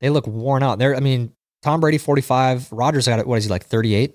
They 0.00 0.10
look 0.10 0.26
worn 0.26 0.62
out. 0.62 0.78
They're, 0.78 0.96
I 0.96 1.00
mean, 1.00 1.32
Tom 1.62 1.80
Brady, 1.80 1.98
45. 1.98 2.72
Rodgers 2.72 3.06
got 3.06 3.20
it. 3.20 3.26
What 3.26 3.38
is 3.38 3.44
he, 3.44 3.50
like 3.50 3.64
38? 3.66 4.14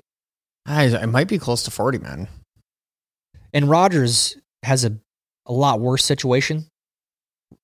I, 0.66 0.86
it 0.86 1.08
might 1.08 1.28
be 1.28 1.38
close 1.38 1.64
to 1.64 1.72
40, 1.72 2.00
man. 2.00 2.28
And 3.54 3.70
Rodgers 3.70 4.36
has 4.64 4.84
a, 4.84 4.98
a 5.46 5.54
lot 5.54 5.80
worse 5.80 6.04
situation. 6.04 6.68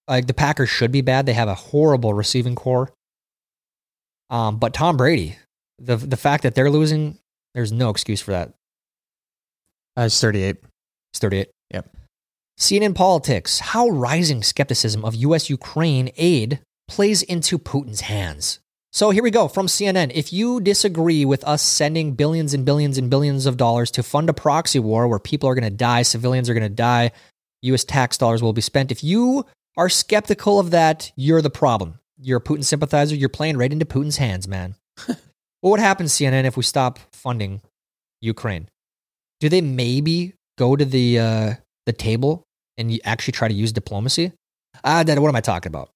Like 0.07 0.27
the 0.27 0.33
Packers 0.33 0.69
should 0.69 0.91
be 0.91 1.01
bad. 1.01 1.25
They 1.25 1.33
have 1.33 1.47
a 1.47 1.55
horrible 1.55 2.13
receiving 2.13 2.55
corps. 2.55 2.91
Um, 4.29 4.57
but 4.57 4.73
Tom 4.73 4.97
Brady, 4.97 5.37
the 5.79 5.95
the 5.95 6.17
fact 6.17 6.43
that 6.43 6.55
they're 6.55 6.69
losing, 6.69 7.17
there's 7.53 7.71
no 7.71 7.89
excuse 7.89 8.21
for 8.21 8.31
that. 8.31 8.53
Uh, 9.97 10.03
it's 10.03 10.19
38. 10.19 10.57
It's 11.11 11.19
38. 11.19 11.49
Yep. 11.71 11.95
CNN 12.59 12.95
politics. 12.95 13.59
How 13.59 13.89
rising 13.89 14.43
skepticism 14.43 15.05
of 15.05 15.15
U.S. 15.15 15.49
Ukraine 15.49 16.11
aid 16.17 16.59
plays 16.87 17.21
into 17.21 17.57
Putin's 17.57 18.01
hands. 18.01 18.59
So 18.91 19.09
here 19.09 19.23
we 19.23 19.31
go 19.31 19.47
from 19.47 19.65
CNN. 19.65 20.11
If 20.13 20.31
you 20.31 20.61
disagree 20.61 21.25
with 21.25 21.43
us 21.45 21.63
sending 21.63 22.13
billions 22.13 22.53
and 22.53 22.63
billions 22.63 22.97
and 22.97 23.09
billions 23.09 23.47
of 23.47 23.57
dollars 23.57 23.89
to 23.91 24.03
fund 24.03 24.29
a 24.29 24.33
proxy 24.33 24.79
war 24.79 25.07
where 25.07 25.19
people 25.19 25.49
are 25.49 25.55
going 25.55 25.63
to 25.63 25.71
die, 25.71 26.03
civilians 26.03 26.47
are 26.49 26.53
going 26.53 26.61
to 26.63 26.69
die, 26.69 27.11
U.S. 27.63 27.83
tax 27.83 28.17
dollars 28.17 28.43
will 28.43 28.53
be 28.53 28.61
spent. 28.61 28.91
If 28.91 29.03
you 29.03 29.45
are 29.77 29.89
skeptical 29.89 30.59
of 30.59 30.71
that, 30.71 31.11
you're 31.15 31.41
the 31.41 31.49
problem. 31.49 31.99
You're 32.19 32.37
a 32.37 32.43
Putin 32.43 32.63
sympathizer. 32.63 33.15
You're 33.15 33.29
playing 33.29 33.57
right 33.57 33.71
into 33.71 33.85
Putin's 33.85 34.17
hands, 34.17 34.47
man. 34.47 34.75
well, 35.07 35.17
what 35.61 35.79
happens, 35.79 36.13
CNN, 36.13 36.45
if 36.45 36.55
we 36.55 36.63
stop 36.63 36.99
funding 37.11 37.61
Ukraine? 38.21 38.69
Do 39.39 39.49
they 39.49 39.61
maybe 39.61 40.33
go 40.57 40.75
to 40.75 40.85
the 40.85 41.19
uh, 41.19 41.53
the 41.85 41.93
table 41.93 42.43
and 42.77 42.91
you 42.91 42.99
actually 43.03 43.33
try 43.33 43.47
to 43.47 43.53
use 43.53 43.71
diplomacy? 43.71 44.31
Ah, 44.83 45.03
Dad, 45.03 45.19
what 45.19 45.29
am 45.29 45.35
I 45.35 45.41
talking 45.41 45.69
about? 45.69 45.89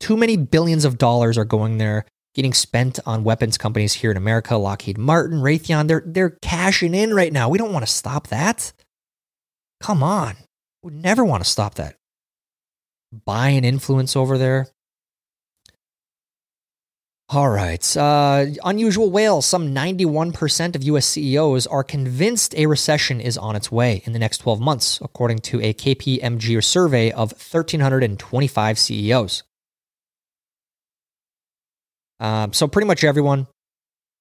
Too 0.00 0.16
many 0.16 0.36
billions 0.36 0.84
of 0.84 0.98
dollars 0.98 1.36
are 1.36 1.44
going 1.44 1.78
there, 1.78 2.04
getting 2.34 2.54
spent 2.54 2.98
on 3.06 3.24
weapons 3.24 3.58
companies 3.58 3.94
here 3.94 4.10
in 4.10 4.16
America. 4.16 4.56
Lockheed 4.56 4.98
Martin, 4.98 5.38
Raytheon, 5.38 5.88
they're 5.88 6.02
they're 6.06 6.38
cashing 6.42 6.94
in 6.94 7.14
right 7.14 7.32
now. 7.32 7.48
We 7.48 7.58
don't 7.58 7.72
want 7.72 7.86
to 7.86 7.92
stop 7.92 8.28
that. 8.28 8.72
Come 9.80 10.02
on, 10.02 10.36
we 10.82 10.92
never 10.92 11.24
want 11.24 11.42
to 11.42 11.50
stop 11.50 11.74
that. 11.74 11.96
Buying 13.12 13.64
influence 13.64 14.16
over 14.16 14.38
there. 14.38 14.68
All 17.28 17.48
right. 17.48 17.96
Uh, 17.96 18.46
unusual 18.62 19.10
whales. 19.10 19.46
Some 19.46 19.74
91% 19.74 20.76
of 20.76 20.82
US 20.82 21.06
CEOs 21.06 21.66
are 21.66 21.82
convinced 21.82 22.54
a 22.56 22.66
recession 22.66 23.22
is 23.22 23.38
on 23.38 23.56
its 23.56 23.72
way 23.72 24.02
in 24.04 24.12
the 24.12 24.18
next 24.18 24.38
12 24.38 24.60
months, 24.60 25.00
according 25.00 25.38
to 25.38 25.60
a 25.62 25.72
KPMG 25.72 26.62
survey 26.62 27.10
of 27.10 27.32
1,325 27.32 28.78
CEOs. 28.78 29.42
Um, 32.20 32.52
so 32.52 32.68
pretty 32.68 32.86
much 32.86 33.02
everyone 33.02 33.46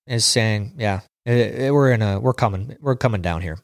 is 0.07 0.23
saying, 0.23 0.73
yeah, 0.77 1.01
it, 1.25 1.37
it, 1.37 1.73
we're 1.73 1.91
in 1.91 2.01
a, 2.01 2.19
we're 2.19 2.33
coming, 2.33 2.77
we're 2.79 2.95
coming 2.95 3.21
down 3.21 3.41
here. 3.41 3.59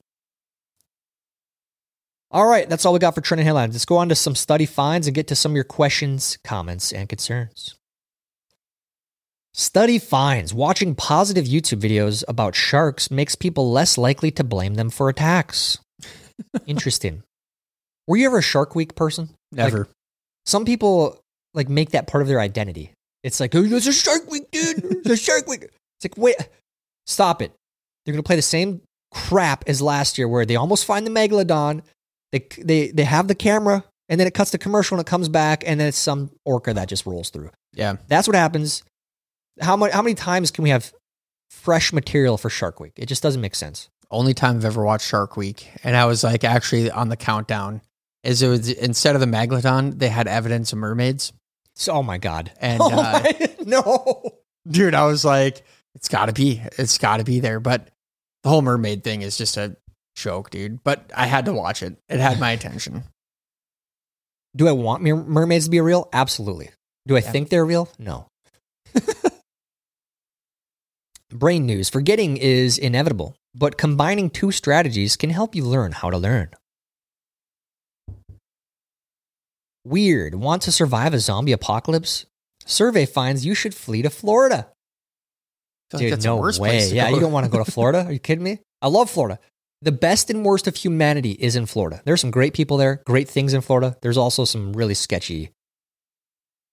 All 2.38 2.46
right, 2.46 2.70
that's 2.70 2.86
all 2.86 2.94
we 2.94 3.00
got 3.00 3.16
for 3.16 3.22
trending 3.22 3.48
headlines. 3.48 3.74
Let's 3.74 3.86
go 3.86 3.98
on 3.98 4.10
to 4.10 4.16
some 4.16 4.36
study 4.36 4.68
finds 4.68 5.08
and 5.08 5.16
get 5.16 5.26
to 5.30 5.36
some 5.36 5.54
of 5.54 5.56
your 5.56 5.64
questions, 5.64 6.38
comments, 6.44 6.94
and 6.94 7.10
concerns. 7.10 7.74
Study 9.56 9.98
finds 9.98 10.54
watching 10.54 10.94
positive 10.94 11.46
YouTube 11.46 11.80
videos 11.80 12.24
about 12.28 12.54
sharks 12.54 13.10
makes 13.10 13.34
people 13.34 13.72
less 13.72 13.98
likely 13.98 14.30
to 14.30 14.44
blame 14.44 14.76
them 14.76 14.92
for 14.92 15.10
attacks. 15.10 15.80
Interesting. 16.68 17.24
Were 18.06 18.18
you 18.18 18.28
ever 18.28 18.38
a 18.38 18.44
Shark 18.44 18.76
Week 18.76 18.94
person? 18.94 19.30
Like, 19.52 19.74
Never. 19.74 19.88
some 20.46 20.64
people 20.64 21.20
like 21.56 21.70
make 21.70 21.90
that 21.90 22.06
part 22.06 22.22
of 22.22 22.28
their 22.28 22.40
identity. 22.40 22.92
It's 23.24 23.40
like, 23.40 23.56
oh, 23.56 23.64
it's 23.64 23.88
a 23.88 23.92
Shark 23.92 24.30
Week, 24.30 24.46
dude. 24.52 24.78
It's 24.78 25.10
a 25.10 25.18
Shark 25.18 25.48
Week. 25.48 25.64
It's 25.64 26.04
like, 26.04 26.18
wait, 26.20 26.36
stop 27.08 27.42
it. 27.42 27.52
They're 28.06 28.14
gonna 28.14 28.22
play 28.22 28.36
the 28.36 28.44
same 28.44 28.82
crap 29.12 29.64
as 29.66 29.82
last 29.82 30.20
year, 30.20 30.28
where 30.28 30.46
they 30.46 30.56
almost 30.56 30.86
find 30.86 31.04
the 31.04 31.10
megalodon. 31.10 31.82
They 32.32 32.47
they 32.61 32.91
they 32.91 33.03
have 33.03 33.28
the 33.28 33.36
camera, 33.36 33.84
and 34.09 34.19
then 34.19 34.28
it 34.28 34.34
cuts 34.34 34.51
the 34.51 34.57
commercial, 34.57 34.97
and 34.97 35.05
it 35.05 35.09
comes 35.09 35.30
back, 35.30 35.63
and 35.65 35.80
then 35.80 35.88
it's 35.88 35.97
some 35.97 36.32
orca 36.45 36.73
that 36.73 36.89
just 36.89 37.05
rolls 37.05 37.30
through. 37.30 37.51
yeah. 37.73 37.95
That's 38.07 38.28
what 38.28 38.36
happens. 38.36 38.84
How 39.61 39.75
much? 39.75 39.91
How 39.91 40.01
many 40.01 40.15
times 40.15 40.51
can 40.51 40.63
we 40.63 40.69
have 40.69 40.93
fresh 41.49 41.93
material 41.93 42.38
for 42.38 42.49
Shark 42.49 42.80
Week? 42.80 42.93
It 42.97 43.07
just 43.07 43.23
doesn't 43.23 43.41
make 43.41 43.55
sense. 43.55 43.89
Only 44.11 44.34
time 44.34 44.57
I've 44.57 44.65
ever 44.65 44.84
watched 44.84 45.07
Shark 45.07 45.36
Week, 45.38 45.69
and 45.84 45.95
I 45.95 46.05
was 46.05 46.23
like 46.23 46.43
actually 46.43 46.91
on 46.91 47.09
the 47.09 47.17
countdown. 47.17 47.82
Is 48.23 48.41
it 48.41 48.47
was 48.49 48.69
instead 48.69 49.15
of 49.15 49.21
the 49.21 49.28
megalodon, 49.28 49.97
they 49.99 50.09
had 50.09 50.28
evidence 50.28 50.73
of 50.73 50.80
mermaids, 50.80 51.32
So, 51.75 51.93
oh 51.93 52.03
my 52.03 52.17
god! 52.17 52.51
and 52.59 52.82
oh 52.84 52.89
uh, 52.91 53.21
my, 53.23 53.49
no. 53.65 54.23
dude, 54.69 54.93
I 54.93 55.05
was 55.05 55.23
like, 55.23 55.63
it's 55.95 56.09
got 56.09 56.25
to 56.25 56.34
be, 56.34 56.61
it's 56.78 56.97
got 56.97 57.17
to 57.17 57.23
be 57.23 57.39
there. 57.39 57.59
But 57.59 57.89
the 58.43 58.49
whole 58.49 58.61
mermaid 58.61 59.03
thing 59.03 59.21
is 59.21 59.38
just 59.38 59.55
a 59.57 59.78
joke, 60.18 60.49
dude. 60.49 60.84
But 60.84 61.11
I 61.15 61.28
had 61.28 61.45
to 61.45 61.53
watch 61.53 61.82
it; 61.84 61.97
it 62.09 62.20
had 62.20 62.39
my 62.39 62.51
attention. 62.57 63.03
Do 64.55 64.68
I 64.68 64.72
want 64.72 65.03
mer- 65.03 65.15
mermaids 65.24 65.65
to 65.65 65.72
be 65.72 65.80
real? 65.82 66.09
Absolutely. 66.11 66.70
Do 67.07 67.15
I 67.15 67.20
Yeah. 67.20 67.32
think 67.32 67.49
they're 67.49 67.65
real? 67.65 67.89
No. 67.99 68.28
Brain 71.30 71.65
news 71.65 71.89
forgetting 71.89 72.38
is 72.38 72.78
inevitable, 72.78 73.36
but 73.53 73.78
combining 73.78 74.30
two 74.30 74.51
strategies 74.51 75.15
can 75.18 75.30
help 75.30 75.53
you 75.55 75.63
learn 75.63 75.91
how 75.91 76.09
to 76.09 76.18
learn. 76.18 76.49
Weird. 79.86 80.36
Want 80.36 80.61
to 80.63 80.72
survive 80.72 81.13
a 81.13 81.20
zombie 81.20 81.51
apocalypse? 81.51 82.26
Survey 82.65 83.05
finds 83.05 83.45
you 83.45 83.53
should 83.55 83.74
flee 83.76 84.01
to 84.01 84.09
Florida. 84.09 84.68
I 85.93 85.97
feel 85.97 86.09
like 86.09 86.20
Dude, 86.20 86.26
no 86.26 86.38
way. 86.59 86.88
Yeah, 86.89 87.09
you 87.09 87.20
don't 87.20 87.32
want 87.32 87.45
to 87.45 87.51
go 87.51 87.63
to 87.63 87.72
Florida. 87.72 88.03
Are 88.07 88.11
you 88.11 88.20
kidding 88.20 88.43
me? 88.43 88.59
I 88.82 88.88
love 88.88 89.09
Florida. 89.09 89.39
The 89.82 89.91
best 89.91 90.30
and 90.30 90.43
worst 90.43 90.67
of 90.67 90.75
humanity 90.75 91.32
is 91.32 91.55
in 91.55 91.67
Florida. 91.67 92.01
There's 92.03 92.21
some 92.21 92.32
great 92.32 92.53
people 92.53 92.78
there, 92.78 93.01
great 93.05 93.30
things 93.30 93.53
in 93.53 93.61
Florida. 93.61 93.95
There's 94.01 94.17
also 94.17 94.43
some 94.43 94.73
really 94.73 94.95
sketchy, 94.95 95.51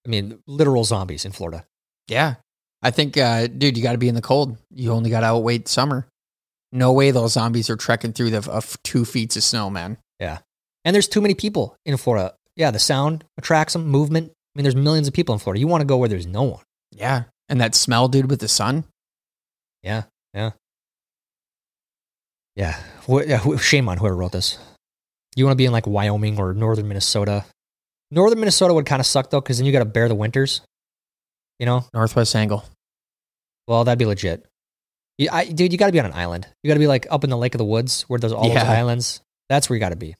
I 0.06 0.08
mean, 0.08 0.38
literal 0.46 0.84
zombies 0.84 1.24
in 1.24 1.32
Florida. 1.32 1.66
Yeah. 2.08 2.36
I 2.82 2.90
think, 2.90 3.16
uh, 3.16 3.46
dude, 3.46 3.76
you 3.76 3.82
got 3.82 3.92
to 3.92 3.98
be 3.98 4.08
in 4.08 4.14
the 4.14 4.22
cold. 4.22 4.56
You 4.70 4.92
only 4.92 5.10
got 5.10 5.20
to 5.20 5.26
outwait 5.26 5.68
summer. 5.68 6.06
No 6.72 6.92
way 6.92 7.10
those 7.10 7.34
zombies 7.34 7.70
are 7.70 7.76
trekking 7.76 8.12
through 8.12 8.30
the 8.30 8.50
uh, 8.50 8.60
two 8.82 9.04
feet 9.04 9.36
of 9.36 9.42
snow, 9.42 9.70
man. 9.70 9.98
Yeah. 10.18 10.38
And 10.84 10.94
there's 10.94 11.08
too 11.08 11.20
many 11.20 11.34
people 11.34 11.76
in 11.86 11.96
Florida. 11.96 12.34
Yeah, 12.56 12.70
the 12.70 12.78
sound 12.78 13.24
attracts 13.38 13.72
them, 13.72 13.86
movement. 13.86 14.30
I 14.30 14.58
mean, 14.58 14.64
there's 14.64 14.76
millions 14.76 15.08
of 15.08 15.14
people 15.14 15.34
in 15.34 15.38
Florida. 15.38 15.60
You 15.60 15.66
want 15.66 15.82
to 15.82 15.86
go 15.86 15.96
where 15.96 16.08
there's 16.08 16.26
no 16.26 16.42
one. 16.42 16.62
Yeah. 16.90 17.24
And 17.48 17.60
that 17.60 17.74
smell, 17.74 18.08
dude, 18.08 18.30
with 18.30 18.40
the 18.40 18.48
sun. 18.48 18.84
Yeah, 19.82 20.04
yeah. 20.32 20.52
Yeah. 22.56 22.76
Wh- 23.08 23.26
yeah, 23.26 23.38
wh- 23.38 23.60
Shame 23.60 23.88
on 23.88 23.98
whoever 23.98 24.16
wrote 24.16 24.32
this. 24.32 24.58
You 25.36 25.44
want 25.44 25.52
to 25.54 25.56
be 25.56 25.66
in 25.66 25.72
like 25.72 25.86
Wyoming 25.86 26.38
or 26.38 26.54
northern 26.54 26.86
Minnesota. 26.88 27.44
Northern 28.10 28.38
Minnesota 28.38 28.72
would 28.74 28.86
kind 28.86 29.00
of 29.00 29.06
suck 29.06 29.30
though, 29.30 29.40
because 29.40 29.58
then 29.58 29.66
you 29.66 29.72
got 29.72 29.80
to 29.80 29.84
bear 29.84 30.08
the 30.08 30.14
winters. 30.14 30.60
You 31.58 31.66
know? 31.66 31.84
Northwest 31.92 32.34
angle. 32.36 32.64
Well, 33.66 33.84
that'd 33.84 33.98
be 33.98 34.06
legit. 34.06 34.46
You, 35.18 35.28
I, 35.32 35.44
dude, 35.46 35.72
you 35.72 35.78
got 35.78 35.86
to 35.86 35.92
be 35.92 36.00
on 36.00 36.06
an 36.06 36.12
island. 36.12 36.46
You 36.62 36.68
got 36.68 36.74
to 36.74 36.80
be 36.80 36.86
like 36.86 37.06
up 37.10 37.24
in 37.24 37.30
the 37.30 37.36
Lake 37.36 37.54
of 37.54 37.58
the 37.58 37.64
Woods 37.64 38.02
where 38.02 38.18
there's 38.20 38.32
all 38.32 38.48
Yeah. 38.48 38.60
those 38.60 38.68
islands. 38.68 39.20
That's 39.48 39.68
where 39.68 39.76
you 39.76 39.80
got 39.80 39.90
to 39.90 39.96
be. 39.96 40.14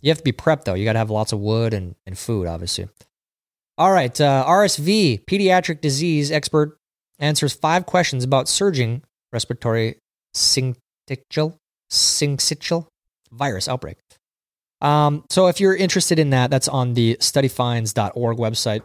You 0.00 0.10
have 0.10 0.18
to 0.18 0.24
be 0.24 0.32
prepped 0.32 0.64
though. 0.64 0.74
You 0.74 0.84
got 0.84 0.92
to 0.94 0.98
have 0.98 1.10
lots 1.10 1.32
of 1.32 1.40
wood 1.40 1.72
and, 1.74 1.94
and 2.06 2.16
food, 2.16 2.46
obviously. 2.46 2.88
All 3.78 3.90
right. 3.90 4.18
Uh, 4.20 4.44
RSV, 4.46 5.24
pediatric 5.24 5.80
disease 5.80 6.30
expert, 6.30 6.76
answers 7.18 7.52
five 7.54 7.86
questions 7.86 8.22
about 8.24 8.48
surging 8.48 9.02
respiratory 9.32 9.96
syncytial, 10.36 11.56
syncytial 11.94 12.86
virus 13.30 13.68
outbreak. 13.68 13.98
Um, 14.80 15.24
so 15.30 15.46
if 15.46 15.60
you're 15.60 15.74
interested 15.74 16.18
in 16.18 16.30
that, 16.30 16.50
that's 16.50 16.68
on 16.68 16.94
the 16.94 17.16
studyfinds.org 17.20 18.36
website. 18.36 18.82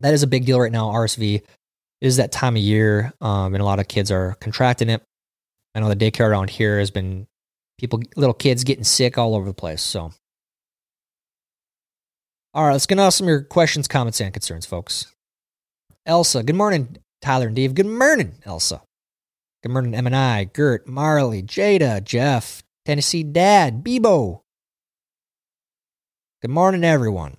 That 0.00 0.14
is 0.14 0.22
a 0.22 0.26
big 0.26 0.46
deal 0.46 0.60
right 0.60 0.72
now. 0.72 0.90
RSV 0.90 1.42
is 2.00 2.16
that 2.16 2.32
time 2.32 2.56
of 2.56 2.62
year, 2.62 3.12
um, 3.20 3.54
and 3.54 3.62
a 3.62 3.64
lot 3.64 3.78
of 3.78 3.86
kids 3.86 4.10
are 4.10 4.36
contracting 4.40 4.88
it. 4.88 5.02
I 5.74 5.80
know 5.80 5.88
the 5.88 5.96
daycare 5.96 6.28
around 6.28 6.50
here 6.50 6.80
has 6.80 6.90
been 6.90 7.28
people, 7.78 8.00
little 8.16 8.34
kids 8.34 8.64
getting 8.64 8.84
sick 8.84 9.16
all 9.16 9.36
over 9.36 9.46
the 9.46 9.54
place. 9.54 9.80
So, 9.80 10.10
all 12.52 12.66
right, 12.66 12.72
let's 12.72 12.86
get 12.86 12.98
on 12.98 13.12
some 13.12 13.26
of 13.26 13.30
your 13.30 13.42
questions, 13.42 13.86
comments, 13.86 14.20
and 14.20 14.32
concerns, 14.32 14.66
folks. 14.66 15.06
Elsa, 16.04 16.42
good 16.42 16.56
morning, 16.56 16.96
Tyler 17.22 17.46
and 17.46 17.56
Dave. 17.56 17.74
Good 17.74 17.86
morning, 17.86 18.32
Elsa. 18.44 18.82
Good 19.62 19.70
morning, 19.70 19.94
M 19.94 20.06
and 20.06 20.16
I, 20.16 20.42
Gert, 20.42 20.88
Marley, 20.88 21.40
Jada, 21.40 22.02
Jeff, 22.02 22.64
Tennessee 22.84 23.22
Dad, 23.22 23.84
Bebo. 23.84 24.40
Good 26.40 26.50
morning, 26.50 26.82
everyone. 26.82 27.36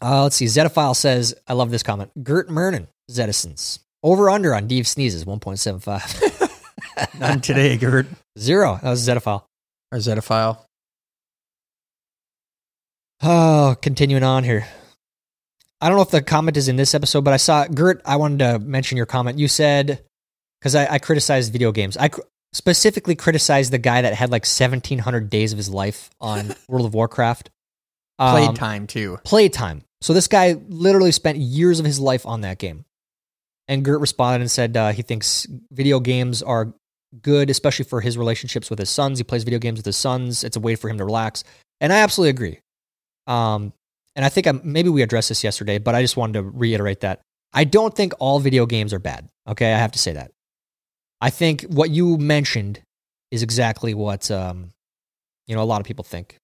Uh, 0.00 0.22
let's 0.22 0.36
see. 0.36 0.44
Zetaphile 0.44 0.94
says, 0.94 1.34
I 1.48 1.54
love 1.54 1.72
this 1.72 1.82
comment. 1.82 2.12
Gert 2.22 2.48
Mernon, 2.48 2.86
Zedisons. 3.10 3.80
Over 4.04 4.30
under 4.30 4.54
on 4.54 4.68
Dave 4.68 4.86
sneezes, 4.86 5.24
1.75. 5.24 7.18
Not 7.18 7.42
today, 7.42 7.76
Gert. 7.76 8.06
Zero. 8.38 8.78
That 8.80 8.90
was 8.90 9.04
Zetaphile. 9.04 9.42
Or 9.90 9.98
is 9.98 10.04
that 10.04 10.16
a 10.16 10.22
file? 10.22 10.64
Oh, 13.20 13.74
continuing 13.82 14.22
on 14.22 14.44
here. 14.44 14.64
I 15.80 15.88
don't 15.88 15.96
know 15.96 16.02
if 16.02 16.10
the 16.10 16.22
comment 16.22 16.56
is 16.56 16.68
in 16.68 16.76
this 16.76 16.94
episode, 16.94 17.24
but 17.24 17.34
I 17.34 17.38
saw 17.38 17.66
Gert. 17.66 18.00
I 18.04 18.14
wanted 18.14 18.38
to 18.38 18.60
mention 18.60 18.96
your 18.96 19.06
comment. 19.06 19.40
You 19.40 19.48
said 19.48 20.04
because 20.60 20.74
I, 20.74 20.94
I 20.94 20.98
criticized 20.98 21.52
video 21.52 21.72
games. 21.72 21.96
I 21.96 22.08
cr- 22.08 22.20
specifically 22.52 23.14
criticized 23.14 23.72
the 23.72 23.78
guy 23.78 24.02
that 24.02 24.14
had 24.14 24.30
like 24.30 24.46
seventeen 24.46 24.98
hundred 24.98 25.30
days 25.30 25.52
of 25.52 25.56
his 25.56 25.68
life 25.68 26.10
on 26.20 26.54
World 26.68 26.86
of 26.86 26.94
Warcraft. 26.94 27.50
Um, 28.18 28.46
Playtime, 28.46 28.86
too. 28.86 29.18
playtime. 29.24 29.82
So 30.02 30.12
this 30.12 30.28
guy 30.28 30.56
literally 30.68 31.12
spent 31.12 31.38
years 31.38 31.80
of 31.80 31.86
his 31.86 31.98
life 31.98 32.26
on 32.26 32.42
that 32.42 32.58
game. 32.58 32.84
And 33.66 33.82
Gert 33.82 34.00
responded 34.00 34.42
and 34.42 34.50
said 34.50 34.76
uh, 34.76 34.92
he 34.92 35.00
thinks 35.00 35.46
video 35.70 36.00
games 36.00 36.42
are 36.42 36.74
good, 37.22 37.48
especially 37.48 37.86
for 37.86 38.00
his 38.02 38.18
relationships 38.18 38.68
with 38.68 38.78
his 38.78 38.90
sons. 38.90 39.18
He 39.18 39.24
plays 39.24 39.44
video 39.44 39.58
games 39.58 39.78
with 39.78 39.86
his 39.86 39.96
sons. 39.96 40.44
It's 40.44 40.56
a 40.56 40.60
way 40.60 40.76
for 40.76 40.90
him 40.90 40.98
to 40.98 41.04
relax. 41.04 41.44
And 41.80 41.92
I 41.92 42.00
absolutely 42.00 42.30
agree. 42.30 42.58
Um, 43.26 43.72
and 44.16 44.24
I 44.24 44.28
think 44.28 44.46
i 44.46 44.52
maybe 44.52 44.88
we 44.90 45.02
addressed 45.02 45.28
this 45.28 45.44
yesterday, 45.44 45.78
but 45.78 45.94
I 45.94 46.02
just 46.02 46.16
wanted 46.16 46.34
to 46.34 46.42
reiterate 46.42 47.00
that. 47.00 47.20
I 47.54 47.64
don't 47.64 47.94
think 47.94 48.12
all 48.18 48.38
video 48.38 48.66
games 48.66 48.92
are 48.92 48.98
bad. 48.98 49.28
Okay, 49.48 49.72
I 49.72 49.78
have 49.78 49.92
to 49.92 49.98
say 49.98 50.12
that. 50.12 50.30
I 51.20 51.30
think 51.30 51.62
what 51.62 51.90
you 51.90 52.16
mentioned 52.16 52.80
is 53.30 53.42
exactly 53.42 53.94
what 53.94 54.30
um, 54.30 54.70
you 55.46 55.54
know 55.54 55.62
a 55.62 55.64
lot 55.64 55.80
of 55.80 55.86
people 55.86 56.04
think. 56.04 56.36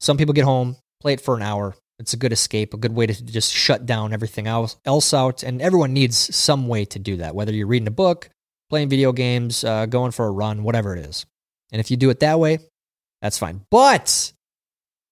Some 0.00 0.16
people 0.16 0.34
get 0.34 0.44
home, 0.44 0.76
play 1.00 1.14
it 1.14 1.20
for 1.20 1.36
an 1.36 1.42
hour. 1.42 1.74
It's 1.98 2.14
a 2.14 2.16
good 2.16 2.32
escape, 2.32 2.72
a 2.72 2.78
good 2.78 2.94
way 2.94 3.06
to 3.06 3.24
just 3.24 3.52
shut 3.52 3.84
down 3.84 4.14
everything 4.14 4.46
else, 4.46 4.76
else 4.86 5.12
out. 5.12 5.42
And 5.42 5.60
everyone 5.60 5.92
needs 5.92 6.34
some 6.34 6.66
way 6.66 6.86
to 6.86 6.98
do 6.98 7.16
that, 7.18 7.34
whether 7.34 7.52
you're 7.52 7.66
reading 7.66 7.88
a 7.88 7.92
book, 7.92 8.30
playing 8.70 8.88
video 8.88 9.12
games, 9.12 9.64
uh, 9.64 9.84
going 9.84 10.12
for 10.12 10.26
a 10.26 10.30
run, 10.30 10.62
whatever 10.62 10.96
it 10.96 11.04
is. 11.04 11.26
And 11.72 11.78
if 11.78 11.90
you 11.90 11.98
do 11.98 12.08
it 12.08 12.20
that 12.20 12.40
way, 12.40 12.58
that's 13.20 13.36
fine. 13.36 13.66
But 13.70 14.32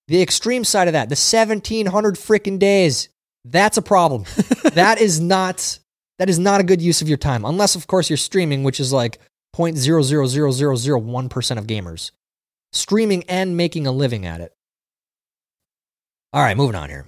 the 0.09 0.22
extreme 0.22 0.64
side 0.64 0.88
of 0.88 0.92
that, 0.92 1.11
the 1.11 1.12
1700 1.12 2.14
freaking 2.14 2.59
days, 2.59 3.11
that's 3.44 3.76
a 3.76 3.82
problem. 3.82 4.24
that 4.72 4.98
is 4.98 5.20
not 5.20 5.78
that 6.18 6.28
is 6.28 6.38
not 6.38 6.60
a 6.60 6.64
good 6.64 6.82
use 6.82 7.02
of 7.02 7.08
your 7.08 7.18
time, 7.18 7.44
unless 7.44 7.76
of 7.76 7.86
course 7.86 8.10
you're 8.10 8.16
streaming, 8.16 8.64
which 8.64 8.80
is 8.80 8.92
like 8.92 9.18
0.00001% 9.56 11.58
of 11.58 11.66
gamers 11.66 12.10
streaming 12.72 13.24
and 13.24 13.56
making 13.56 13.86
a 13.86 13.92
living 13.92 14.26
at 14.26 14.40
it. 14.40 14.52
All 16.32 16.42
right, 16.42 16.56
moving 16.56 16.76
on 16.76 16.90
here. 16.90 17.06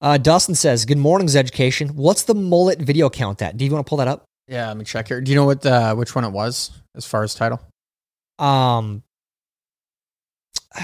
Uh, 0.00 0.18
Dustin 0.18 0.54
says, 0.54 0.86
"Good 0.86 0.98
morning 0.98 1.28
Zeducation. 1.28 1.92
What's 1.92 2.24
the 2.24 2.34
mullet 2.34 2.80
video 2.80 3.10
count 3.10 3.42
at? 3.42 3.56
Do 3.56 3.64
you 3.64 3.70
want 3.70 3.86
to 3.86 3.88
pull 3.88 3.98
that 3.98 4.08
up? 4.08 4.24
Yeah, 4.48 4.66
let 4.68 4.76
me 4.76 4.84
check 4.84 5.08
here. 5.08 5.20
Do 5.20 5.30
you 5.30 5.36
know 5.36 5.44
what 5.44 5.64
uh, 5.64 5.94
which 5.94 6.14
one 6.14 6.24
it 6.24 6.30
was 6.30 6.70
as 6.96 7.06
far 7.06 7.22
as 7.22 7.34
title? 7.34 7.60
Um, 8.38 9.02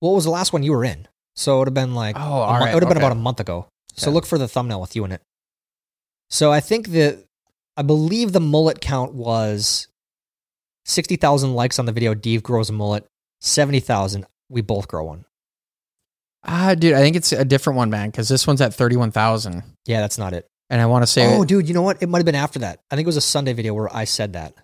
what 0.00 0.10
was 0.10 0.24
the 0.24 0.30
last 0.30 0.52
one 0.52 0.62
you 0.62 0.72
were 0.72 0.84
in? 0.84 1.06
So 1.34 1.56
it 1.56 1.58
would 1.60 1.68
have 1.68 1.74
been 1.74 1.94
like, 1.94 2.16
Oh, 2.16 2.20
all 2.20 2.58
right, 2.58 2.70
it 2.70 2.74
would 2.74 2.82
have 2.82 2.88
been 2.90 2.98
about 2.98 3.12
a 3.12 3.16
month 3.16 3.40
ago. 3.40 3.66
So 3.94 4.08
Okay. 4.08 4.14
look 4.14 4.26
for 4.26 4.38
the 4.38 4.48
thumbnail 4.48 4.80
with 4.80 4.94
you 4.96 5.04
in 5.04 5.12
it. 5.12 5.22
So 6.30 6.50
I 6.52 6.60
think 6.60 6.88
that 6.88 7.24
I 7.76 7.82
believe 7.82 8.32
the 8.32 8.40
mullet 8.40 8.80
count 8.80 9.14
was 9.14 9.86
sixty 10.84 11.16
thousand 11.16 11.54
likes 11.54 11.78
on 11.78 11.86
the 11.86 11.92
video. 11.92 12.14
Dave 12.14 12.42
grows 12.42 12.70
a 12.70 12.72
mullet. 12.72 13.06
Seventy 13.40 13.80
thousand. 13.80 14.26
We 14.48 14.60
both 14.60 14.88
grow 14.88 15.04
one. 15.04 15.24
Ah, 16.44 16.74
dude, 16.74 16.94
I 16.94 16.98
think 17.00 17.16
it's 17.16 17.32
a 17.32 17.44
different 17.44 17.76
one, 17.76 17.88
man, 17.88 18.10
because 18.10 18.28
this 18.28 18.46
one's 18.48 18.60
at 18.60 18.74
31,000. 18.74 19.62
Yeah, 19.86 20.00
that's 20.00 20.18
not 20.18 20.32
it. 20.32 20.44
And 20.70 20.80
I 20.80 20.86
want 20.86 21.04
to 21.04 21.06
say, 21.06 21.36
Oh, 21.36 21.44
dude, 21.44 21.68
you 21.68 21.74
know 21.74 21.82
what? 21.82 22.02
It 22.02 22.08
might 22.08 22.18
have 22.18 22.26
been 22.26 22.34
after 22.34 22.58
that. 22.58 22.80
I 22.90 22.96
think 22.96 23.06
it 23.06 23.08
was 23.08 23.16
a 23.16 23.20
Sunday 23.20 23.52
video 23.52 23.74
where 23.74 23.94
I 23.94 24.04
said 24.04 24.32
that. 24.32 24.54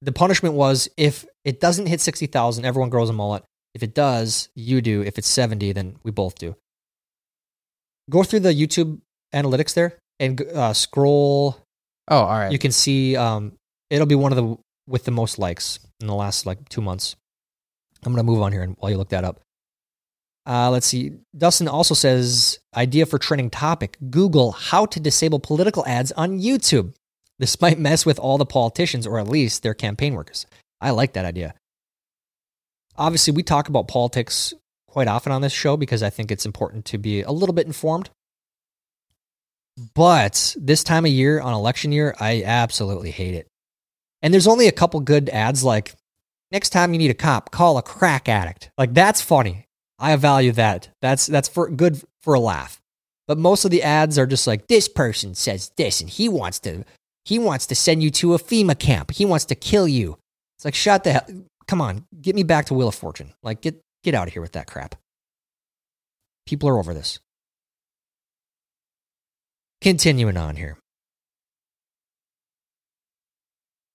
The 0.00 0.12
punishment 0.12 0.54
was 0.54 0.88
if 0.96 1.26
it 1.44 1.60
doesn't 1.60 1.86
hit 1.86 2.00
60,000, 2.00 2.64
everyone 2.64 2.88
grows 2.90 3.10
a 3.10 3.12
mullet. 3.12 3.42
If 3.74 3.82
it 3.82 3.94
does, 3.94 4.48
you 4.54 4.80
do. 4.80 5.02
If 5.02 5.18
it's 5.18 5.28
70, 5.28 5.72
then 5.72 5.96
we 6.02 6.10
both 6.10 6.36
do. 6.36 6.56
Go 8.10 8.22
through 8.22 8.40
the 8.40 8.52
YouTube 8.52 9.00
analytics 9.34 9.74
there 9.74 9.98
and 10.20 10.40
uh, 10.40 10.72
scroll. 10.72 11.58
oh, 12.08 12.16
all 12.16 12.38
right. 12.38 12.52
You 12.52 12.58
can 12.58 12.72
see 12.72 13.16
um, 13.16 13.52
it'll 13.90 14.06
be 14.06 14.14
one 14.14 14.32
of 14.32 14.36
the 14.36 14.56
with 14.86 15.04
the 15.04 15.10
most 15.10 15.38
likes 15.38 15.78
in 16.00 16.06
the 16.06 16.14
last 16.14 16.44
like 16.44 16.68
two 16.68 16.80
months. 16.80 17.16
I'm 18.04 18.12
gonna 18.12 18.24
move 18.24 18.42
on 18.42 18.52
here 18.52 18.62
and 18.62 18.76
while 18.78 18.90
you 18.90 18.98
look 18.98 19.10
that 19.10 19.24
up. 19.24 19.40
Uh, 20.44 20.70
let's 20.70 20.86
see. 20.86 21.12
Dustin 21.36 21.68
also 21.68 21.94
says 21.94 22.58
idea 22.76 23.06
for 23.06 23.18
trending 23.18 23.48
topic: 23.48 23.96
Google 24.10 24.52
how 24.52 24.86
to 24.86 25.00
disable 25.00 25.38
political 25.38 25.86
ads 25.86 26.12
on 26.12 26.40
YouTube. 26.40 26.94
This 27.38 27.60
might 27.60 27.78
mess 27.78 28.04
with 28.04 28.18
all 28.18 28.38
the 28.38 28.46
politicians 28.46 29.06
or 29.06 29.18
at 29.18 29.28
least 29.28 29.62
their 29.62 29.74
campaign 29.74 30.14
workers. 30.14 30.46
I 30.80 30.90
like 30.90 31.14
that 31.14 31.24
idea. 31.24 31.54
Obviously, 32.96 33.32
we 33.32 33.42
talk 33.42 33.68
about 33.68 33.88
politics 33.88 34.52
quite 34.86 35.08
often 35.08 35.32
on 35.32 35.40
this 35.40 35.52
show 35.52 35.76
because 35.76 36.02
I 36.02 36.10
think 36.10 36.30
it's 36.30 36.46
important 36.46 36.84
to 36.86 36.98
be 36.98 37.22
a 37.22 37.32
little 37.32 37.54
bit 37.54 37.66
informed. 37.66 38.10
But 39.94 40.54
this 40.58 40.84
time 40.84 41.06
of 41.06 41.10
year 41.10 41.40
on 41.40 41.54
election 41.54 41.92
year, 41.92 42.14
I 42.20 42.42
absolutely 42.44 43.10
hate 43.10 43.34
it. 43.34 43.48
And 44.20 44.32
there's 44.32 44.46
only 44.46 44.68
a 44.68 44.72
couple 44.72 45.00
good 45.00 45.30
ads 45.30 45.64
like 45.64 45.94
next 46.50 46.70
time 46.70 46.92
you 46.92 46.98
need 46.98 47.10
a 47.10 47.14
cop, 47.14 47.50
call 47.50 47.78
a 47.78 47.82
crack 47.82 48.28
addict. 48.28 48.70
Like 48.76 48.92
that's 48.92 49.20
funny. 49.20 49.66
I 49.98 50.14
value 50.16 50.52
that. 50.52 50.90
That's 51.00 51.26
that's 51.26 51.48
for 51.48 51.70
good 51.70 52.02
for 52.20 52.34
a 52.34 52.40
laugh. 52.40 52.80
But 53.26 53.38
most 53.38 53.64
of 53.64 53.70
the 53.70 53.82
ads 53.82 54.18
are 54.18 54.26
just 54.26 54.46
like 54.46 54.66
this 54.66 54.88
person 54.88 55.34
says 55.34 55.72
this 55.76 56.00
and 56.00 56.10
he 56.10 56.28
wants 56.28 56.60
to 56.60 56.84
he 57.24 57.38
wants 57.38 57.66
to 57.68 57.74
send 57.74 58.02
you 58.02 58.10
to 58.10 58.34
a 58.34 58.38
FEMA 58.38 58.78
camp. 58.78 59.12
He 59.12 59.24
wants 59.24 59.46
to 59.46 59.54
kill 59.54 59.88
you. 59.88 60.18
It's 60.58 60.64
like 60.64 60.74
shut 60.74 61.04
the 61.04 61.12
hell 61.12 61.26
come 61.72 61.80
on, 61.80 62.04
get 62.20 62.34
me 62.34 62.42
back 62.42 62.66
to 62.66 62.74
Wheel 62.74 62.88
of 62.88 62.94
Fortune. 62.94 63.32
Like 63.42 63.62
get 63.62 63.82
get 64.04 64.14
out 64.14 64.26
of 64.26 64.34
here 64.34 64.42
with 64.42 64.52
that 64.52 64.66
crap. 64.66 64.94
People 66.44 66.68
are 66.68 66.78
over 66.78 66.92
this. 66.92 67.18
Continuing 69.80 70.36
on 70.36 70.56
here. 70.56 70.76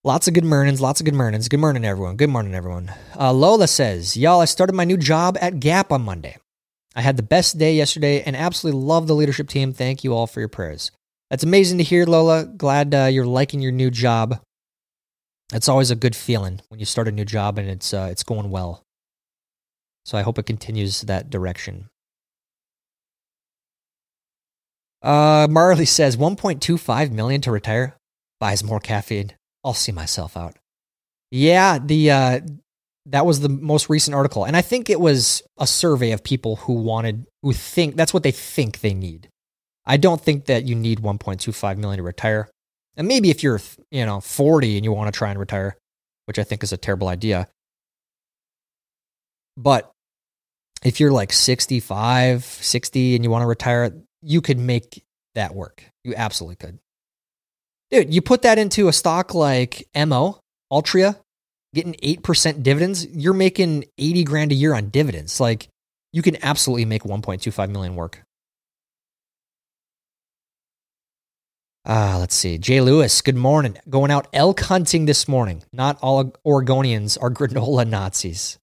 Lots 0.03 0.27
of 0.27 0.33
good 0.33 0.43
mornings, 0.43 0.81
lots 0.81 1.01
of 1.01 1.05
good 1.05 1.13
mornings. 1.13 1.49
Good 1.49 1.59
morning, 1.59 1.85
everyone. 1.85 2.15
Good 2.15 2.31
morning, 2.31 2.55
everyone. 2.55 2.91
Uh, 3.15 3.31
Lola 3.31 3.67
says, 3.67 4.17
Y'all, 4.17 4.39
I 4.39 4.45
started 4.45 4.73
my 4.73 4.83
new 4.83 4.97
job 4.97 5.37
at 5.39 5.59
Gap 5.59 5.91
on 5.91 6.01
Monday. 6.01 6.37
I 6.95 7.01
had 7.01 7.15
the 7.15 7.21
best 7.21 7.59
day 7.59 7.75
yesterday 7.75 8.23
and 8.23 8.35
absolutely 8.35 8.81
love 8.81 9.05
the 9.05 9.13
leadership 9.13 9.49
team. 9.49 9.71
Thank 9.71 10.03
you 10.03 10.15
all 10.15 10.25
for 10.25 10.39
your 10.39 10.49
prayers. 10.49 10.89
That's 11.29 11.43
amazing 11.43 11.77
to 11.77 11.83
hear, 11.83 12.07
Lola. 12.07 12.45
Glad 12.45 12.95
uh, 12.95 13.03
you're 13.03 13.27
liking 13.27 13.61
your 13.61 13.71
new 13.71 13.91
job. 13.91 14.39
That's 15.49 15.69
always 15.69 15.91
a 15.91 15.95
good 15.95 16.15
feeling 16.15 16.61
when 16.67 16.79
you 16.79 16.85
start 16.85 17.07
a 17.07 17.11
new 17.11 17.25
job 17.25 17.57
and 17.57 17.69
it's 17.69 17.93
uh, 17.93 18.09
it's 18.11 18.23
going 18.23 18.49
well. 18.49 18.83
So 20.05 20.17
I 20.17 20.21
hope 20.21 20.37
it 20.39 20.45
continues 20.45 21.01
that 21.01 21.29
direction. 21.29 21.89
Uh, 25.01 25.47
Marley 25.49 25.85
says 25.85 26.17
1.25 26.17 27.11
million 27.11 27.41
to 27.41 27.51
retire. 27.51 27.97
Buys 28.39 28.63
more 28.63 28.79
caffeine. 28.79 29.33
I'll 29.63 29.73
see 29.73 29.91
myself 29.91 30.35
out. 30.35 30.55
Yeah, 31.31 31.79
the 31.79 32.11
uh, 32.11 32.39
that 33.05 33.25
was 33.25 33.39
the 33.41 33.49
most 33.49 33.89
recent 33.89 34.15
article, 34.15 34.45
and 34.45 34.55
I 34.55 34.61
think 34.61 34.89
it 34.89 34.99
was 34.99 35.41
a 35.57 35.67
survey 35.67 36.11
of 36.11 36.23
people 36.23 36.57
who 36.57 36.73
wanted 36.73 37.25
who 37.41 37.53
think 37.53 37.95
that's 37.95 38.13
what 38.13 38.23
they 38.23 38.31
think 38.31 38.79
they 38.79 38.93
need. 38.93 39.29
I 39.85 39.97
don't 39.97 40.21
think 40.21 40.45
that 40.45 40.65
you 40.65 40.75
need 40.75 40.99
1.25 40.99 41.77
million 41.77 41.97
to 41.97 42.03
retire. 42.03 42.49
And 42.97 43.07
maybe 43.07 43.29
if 43.29 43.43
you're 43.43 43.61
you 43.91 44.05
know 44.05 44.19
40 44.19 44.75
and 44.75 44.83
you 44.83 44.91
want 44.91 45.13
to 45.13 45.17
try 45.17 45.29
and 45.29 45.39
retire, 45.39 45.77
which 46.25 46.39
I 46.39 46.43
think 46.43 46.63
is 46.63 46.73
a 46.73 46.77
terrible 46.77 47.07
idea. 47.07 47.47
But 49.55 49.91
if 50.83 50.99
you're 50.99 51.11
like 51.11 51.31
65, 51.33 52.43
60 52.43 53.15
and 53.15 53.23
you 53.23 53.29
want 53.29 53.43
to 53.43 53.47
retire, 53.47 53.91
you 54.21 54.41
could 54.41 54.59
make 54.59 55.03
that 55.35 55.55
work. 55.55 55.83
You 56.03 56.13
absolutely 56.15 56.57
could. 56.57 56.79
Dude, 57.89 58.13
you 58.13 58.21
put 58.21 58.41
that 58.41 58.59
into 58.59 58.87
a 58.87 58.93
stock 58.93 59.33
like 59.33 59.87
MO, 59.95 60.39
Altria, 60.71 61.17
getting 61.73 61.93
8% 61.93 62.63
dividends, 62.63 63.07
you're 63.07 63.33
making 63.33 63.85
80 63.97 64.23
grand 64.23 64.51
a 64.51 64.55
year 64.55 64.73
on 64.73 64.89
dividends. 64.89 65.39
Like 65.39 65.69
you 66.11 66.21
can 66.21 66.43
absolutely 66.43 66.85
make 66.85 67.03
1.25 67.03 67.69
million 67.69 67.95
work. 67.95 68.23
Ah, 71.89 72.17
let's 72.19 72.35
see. 72.35 72.57
Jay 72.57 72.81
Lewis, 72.81 73.21
good 73.21 73.37
morning. 73.37 73.77
Going 73.89 74.11
out 74.11 74.27
elk 74.33 74.59
hunting 74.59 75.05
this 75.05 75.25
morning. 75.25 75.63
Not 75.71 75.97
all 76.01 76.25
Oregonians 76.45 77.17
are 77.21 77.31
granola 77.31 77.87
Nazis. 77.87 78.59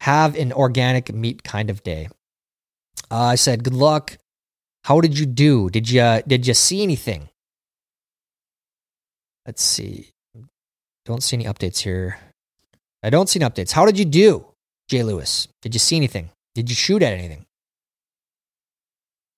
Have 0.00 0.34
an 0.36 0.50
organic 0.50 1.12
meat 1.12 1.44
kind 1.44 1.68
of 1.68 1.82
day. 1.82 2.08
Uh, 3.10 3.18
I 3.18 3.34
said, 3.34 3.62
good 3.62 3.74
luck. 3.74 4.16
How 4.84 5.02
did 5.02 5.18
you 5.18 5.26
do? 5.26 5.68
Did 5.68 5.90
you 5.90 6.22
did 6.26 6.46
you 6.46 6.54
see 6.54 6.82
anything? 6.82 7.28
Let's 9.44 9.62
see. 9.62 10.08
Don't 11.04 11.22
see 11.22 11.36
any 11.36 11.44
updates 11.44 11.80
here. 11.80 12.18
I 13.02 13.10
don't 13.10 13.28
see 13.28 13.38
any 13.38 13.50
updates. 13.50 13.72
How 13.72 13.84
did 13.84 13.98
you 13.98 14.06
do, 14.06 14.46
Jay 14.88 15.02
Lewis? 15.02 15.46
Did 15.60 15.74
you 15.74 15.78
see 15.78 15.96
anything? 15.96 16.30
Did 16.54 16.70
you 16.70 16.74
shoot 16.74 17.02
at 17.02 17.12
anything? 17.12 17.44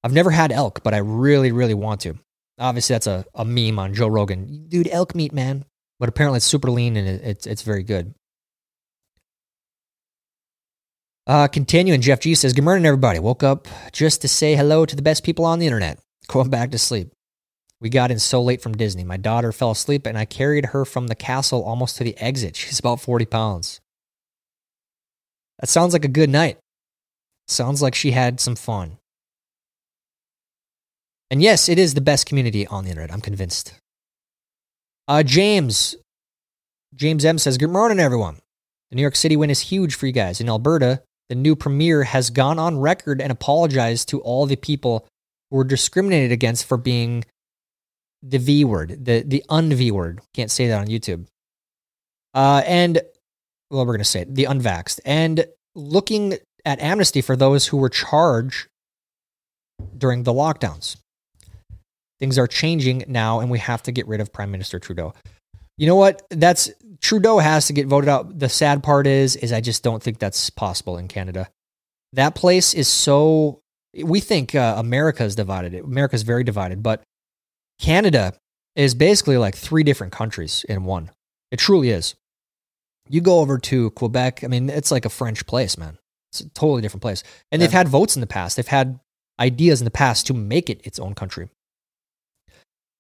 I've 0.05 0.13
never 0.13 0.31
had 0.31 0.53
elk, 0.53 0.85
but 0.85 0.95
I 0.95 0.99
really, 0.99 1.51
really 1.51 1.75
want 1.75 2.03
to. 2.03 2.17
Obviously, 2.63 2.95
that's 2.95 3.09
a, 3.09 3.25
a 3.35 3.45
meme 3.45 3.81
on 3.81 3.93
Joe 3.93 4.07
Rogan. 4.07 4.67
Dude, 4.69 4.89
elk 4.93 5.17
meat, 5.17 5.33
man. 5.33 5.65
But 5.99 6.09
apparently, 6.09 6.37
it's 6.37 6.47
super 6.47 6.71
lean 6.71 6.97
and 6.97 7.09
it, 7.09 7.21
it's, 7.25 7.47
it's 7.47 7.63
very 7.63 7.83
good. 7.83 8.15
Uh, 11.27 11.49
continuing, 11.49 12.01
Jeff 12.01 12.21
G 12.21 12.37
says, 12.37 12.53
Good 12.53 12.65
morning, 12.65 12.87
everybody. 12.87 13.19
Woke 13.19 13.43
up 13.43 13.67
just 13.93 14.23
to 14.23 14.29
say 14.29 14.55
hello 14.55 14.87
to 14.87 14.95
the 14.95 15.03
best 15.03 15.25
people 15.25 15.45
on 15.45 15.59
the 15.59 15.67
internet. 15.67 15.99
Going 16.29 16.51
back 16.51 16.71
to 16.71 16.79
sleep. 16.79 17.13
We 17.81 17.91
got 17.91 18.13
in 18.13 18.21
so 18.21 18.41
late 18.41 18.63
from 18.63 18.75
Disney. 18.75 19.03
My 19.03 19.17
daughter 19.17 19.51
fell 19.51 19.73
asleep 19.73 20.07
and 20.07 20.17
I 20.17 20.25
carried 20.25 20.67
her 20.67 20.85
from 20.85 21.09
the 21.09 21.17
castle 21.17 21.65
almost 21.65 21.97
to 21.97 22.05
the 22.05 22.17
exit. 22.19 22.55
She's 22.55 22.79
about 22.79 23.01
40 23.01 23.27
pounds. 23.27 23.81
That 25.59 25.69
sounds 25.69 25.93
like 25.93 26.05
a 26.05 26.09
good 26.09 26.31
night. 26.31 26.59
Sounds 27.49 27.83
like 27.83 27.97
she 27.97 28.13
had 28.13 28.39
some 28.39 28.55
fun. 28.55 28.99
And 31.33 31.41
yes, 31.41 31.71
it 31.71 31.79
is 31.79 31.95
the 31.95 32.03
best 32.03 32.27
community 32.27 32.67
on 32.67 32.85
the 32.85 32.91
internet. 32.91 33.11
I'm 33.11 33.23
convinced. 33.23 33.73
Uh, 35.09 35.23
James. 35.23 35.97
James 36.95 37.25
M 37.25 37.39
says, 37.39 37.57
Good 37.57 37.71
morning, 37.71 37.99
everyone. 37.99 38.37
The 38.91 38.97
New 38.97 39.03
York 39.03 39.17
City 39.17 39.35
win 39.35 39.49
is 39.49 39.61
huge 39.61 39.95
for 39.95 40.07
you 40.07 40.13
guys. 40.13 40.43
In 40.43 40.51
Alberta, 40.51 41.03
the 41.31 41.35
new 41.35 41.57
premier 41.57 42.03
has 42.03 42.29
gone 42.29 42.59
on 42.59 42.79
record 42.79 43.23
and 43.23 43.33
apologized 43.33 44.11
to 44.11 44.21
all 44.21 44.45
the 44.45 44.57
people 44.57 45.09
who 45.51 45.57
were 45.57 45.65
discriminated 45.65 46.33
against 46.33 46.67
for 46.67 46.77
being 46.77 47.25
the 48.23 48.39
V 48.39 48.67
word, 48.67 49.03
the 49.03 49.23
the 49.27 49.43
un-V 49.49 49.91
word. 49.91 50.21
Can't 50.35 50.51
say 50.51 50.69
that 50.69 50.81
on 50.81 50.89
YouTube. 50.89 51.27
Uh, 52.35 52.63
and 52.67 53.01
well, 53.71 53.87
we're 53.87 53.95
gonna 53.95 54.05
say 54.05 54.21
it, 54.21 54.35
the 54.35 54.45
unvaxxed, 54.45 55.01
and 55.07 55.47
looking 55.75 56.37
at 56.67 56.79
amnesty 56.81 57.23
for 57.23 57.37
those 57.37 57.69
who 57.69 57.79
were 57.79 57.89
charged 57.89 58.69
during 59.97 60.25
the 60.25 60.35
lockdowns. 60.35 60.97
Things 62.23 62.39
are 62.39 62.47
changing 62.47 63.03
now, 63.09 63.41
and 63.41 63.51
we 63.51 63.59
have 63.59 63.83
to 63.83 63.91
get 63.91 64.07
rid 64.07 64.21
of 64.21 64.33
Prime 64.33 64.53
Minister 64.53 64.79
Trudeau. 64.79 65.13
You 65.77 65.89
know 65.89 65.97
what? 65.97 66.23
That's 66.31 66.71
Trudeau 67.01 67.41
has 67.41 67.67
to 67.67 67.73
get 67.73 67.89
voted 67.89 68.09
out. 68.09 68.39
The 68.39 68.49
sad 68.49 68.85
part 68.85 69.09
is, 69.09 69.35
is 69.35 69.53
I 69.53 69.61
just 69.61 69.83
don't 69.83 70.01
think 70.01 70.21
that's 70.21 70.49
possible 70.49 70.97
in 70.99 71.09
Canada. 71.09 71.49
That 72.13 72.37
place 72.37 72.75
is 72.75 72.87
so. 72.87 73.59
We 74.01 74.21
think 74.21 74.55
uh, 74.55 74.77
America 74.79 75.25
is 75.25 75.35
divided. 75.35 75.75
America 75.75 76.15
is 76.15 76.23
very 76.23 76.45
divided, 76.45 76.81
but 76.81 77.03
Canada 77.81 78.35
is 78.77 78.95
basically 78.95 79.37
like 79.37 79.57
three 79.57 79.83
different 79.83 80.13
countries 80.13 80.65
in 80.69 80.85
one. 80.85 81.11
It 81.51 81.59
truly 81.59 81.91
is. 81.91 82.15
You 83.09 83.21
go 83.21 83.41
over 83.41 83.59
to 83.59 83.91
Quebec, 83.91 84.45
I 84.45 84.47
mean, 84.47 84.71
it's 84.71 84.93
like 84.93 85.05
a 85.05 85.11
French 85.11 85.45
place, 85.47 85.77
man. 85.77 85.99
It's 86.31 86.41
a 86.41 86.49
totally 86.51 86.83
different 86.83 87.03
place. 87.03 87.25
And 87.51 87.61
Yeah. 87.61 87.67
they've 87.67 87.73
had 87.75 87.89
votes 87.89 88.15
in 88.17 88.21
the 88.21 88.29
past, 88.29 88.55
they've 88.55 88.67
had 88.69 89.01
ideas 89.41 89.81
in 89.81 89.87
the 89.87 89.91
past 89.91 90.29
to 90.29 90.35
make 90.35 90.71
it 90.71 90.81
its 90.87 91.01
own 91.01 91.15
country. 91.17 91.49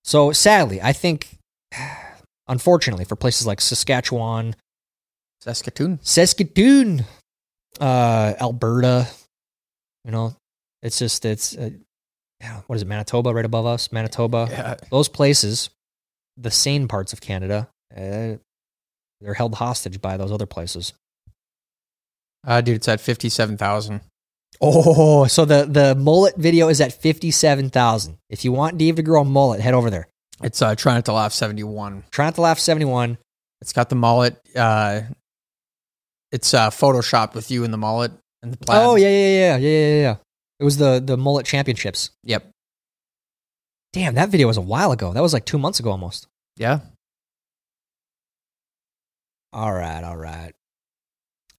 So 0.05 0.32
sadly, 0.32 0.80
I 0.82 0.92
think, 0.92 1.36
unfortunately, 2.48 3.05
for 3.05 3.16
places 3.16 3.46
like 3.46 3.61
Saskatchewan, 3.61 4.55
Saskatoon. 5.40 5.98
Saskatoon, 6.03 7.05
uh, 7.80 8.34
Alberta, 8.40 9.09
you 10.05 10.11
know, 10.12 10.36
it's 10.82 10.98
just, 10.98 11.24
it's, 11.24 11.57
uh, 11.57 11.70
what 12.66 12.76
is 12.76 12.82
it, 12.82 12.88
Manitoba 12.88 13.32
right 13.32 13.44
above 13.44 13.66
us? 13.66 13.92
Manitoba 13.92 14.48
Yeah. 14.50 14.74
those 14.90 15.09
places, 15.09 15.70
the 16.36 16.50
sane 16.50 16.88
parts 16.88 17.12
of 17.12 17.20
Canada, 17.20 17.68
uh, 17.96 18.36
they're 19.20 19.34
held 19.34 19.55
hostage 19.57 20.00
by 20.00 20.16
those 20.16 20.32
other 20.32 20.46
places. 20.46 20.92
Uh, 22.44 22.61
dude, 22.61 22.76
it's 22.76 22.88
at 22.88 23.00
57,000. 23.00 24.00
Oh, 24.64 25.26
so 25.26 25.44
the 25.44 25.64
the 25.64 25.96
mullet 25.96 26.36
video 26.36 26.68
is 26.68 26.80
at 26.80 26.92
fifty 26.92 27.32
seven 27.32 27.68
thousand. 27.68 28.18
If 28.30 28.44
you 28.44 28.52
want 28.52 28.78
Dave 28.78 28.94
to 28.96 29.02
grow 29.02 29.22
a 29.22 29.24
mullet, 29.24 29.60
head 29.60 29.74
over 29.74 29.90
there. 29.90 30.06
It's 30.42 30.62
uh, 30.62 30.74
trying 30.76 30.96
not 30.96 31.04
to 31.06 31.12
laugh 31.12 31.32
71. 31.32 32.04
Try 32.10 32.24
not 32.26 32.34
to 32.36 32.40
laugh 32.40 32.58
seventy 32.58 32.84
one. 32.84 33.18
It's 33.60 33.72
got 33.72 33.88
the 33.88 33.96
mullet. 33.96 34.40
Uh, 34.56 35.02
it's 36.30 36.54
uh, 36.54 36.70
photoshopped 36.70 37.34
with 37.34 37.50
you 37.50 37.64
in 37.64 37.70
the 37.70 37.76
mullet 37.76 38.12
and 38.42 38.52
the 38.52 38.56
plaid. 38.56 38.78
Oh 38.80 38.94
yeah, 38.96 39.08
yeah, 39.08 39.28
yeah, 39.28 39.56
yeah, 39.56 39.68
yeah, 39.68 40.00
yeah. 40.00 40.16
It 40.60 40.64
was 40.64 40.76
the 40.76 41.02
the 41.04 41.16
mullet 41.16 41.44
championships. 41.44 42.10
Yep. 42.22 42.48
Damn, 43.92 44.14
that 44.14 44.30
video 44.30 44.46
was 44.46 44.56
a 44.56 44.62
while 44.62 44.92
ago. 44.92 45.12
That 45.12 45.22
was 45.22 45.32
like 45.32 45.44
two 45.44 45.58
months 45.58 45.80
ago 45.80 45.90
almost. 45.90 46.26
Yeah. 46.56 46.80
All 49.52 49.72
right, 49.72 50.02
all 50.02 50.16
right. 50.16 50.52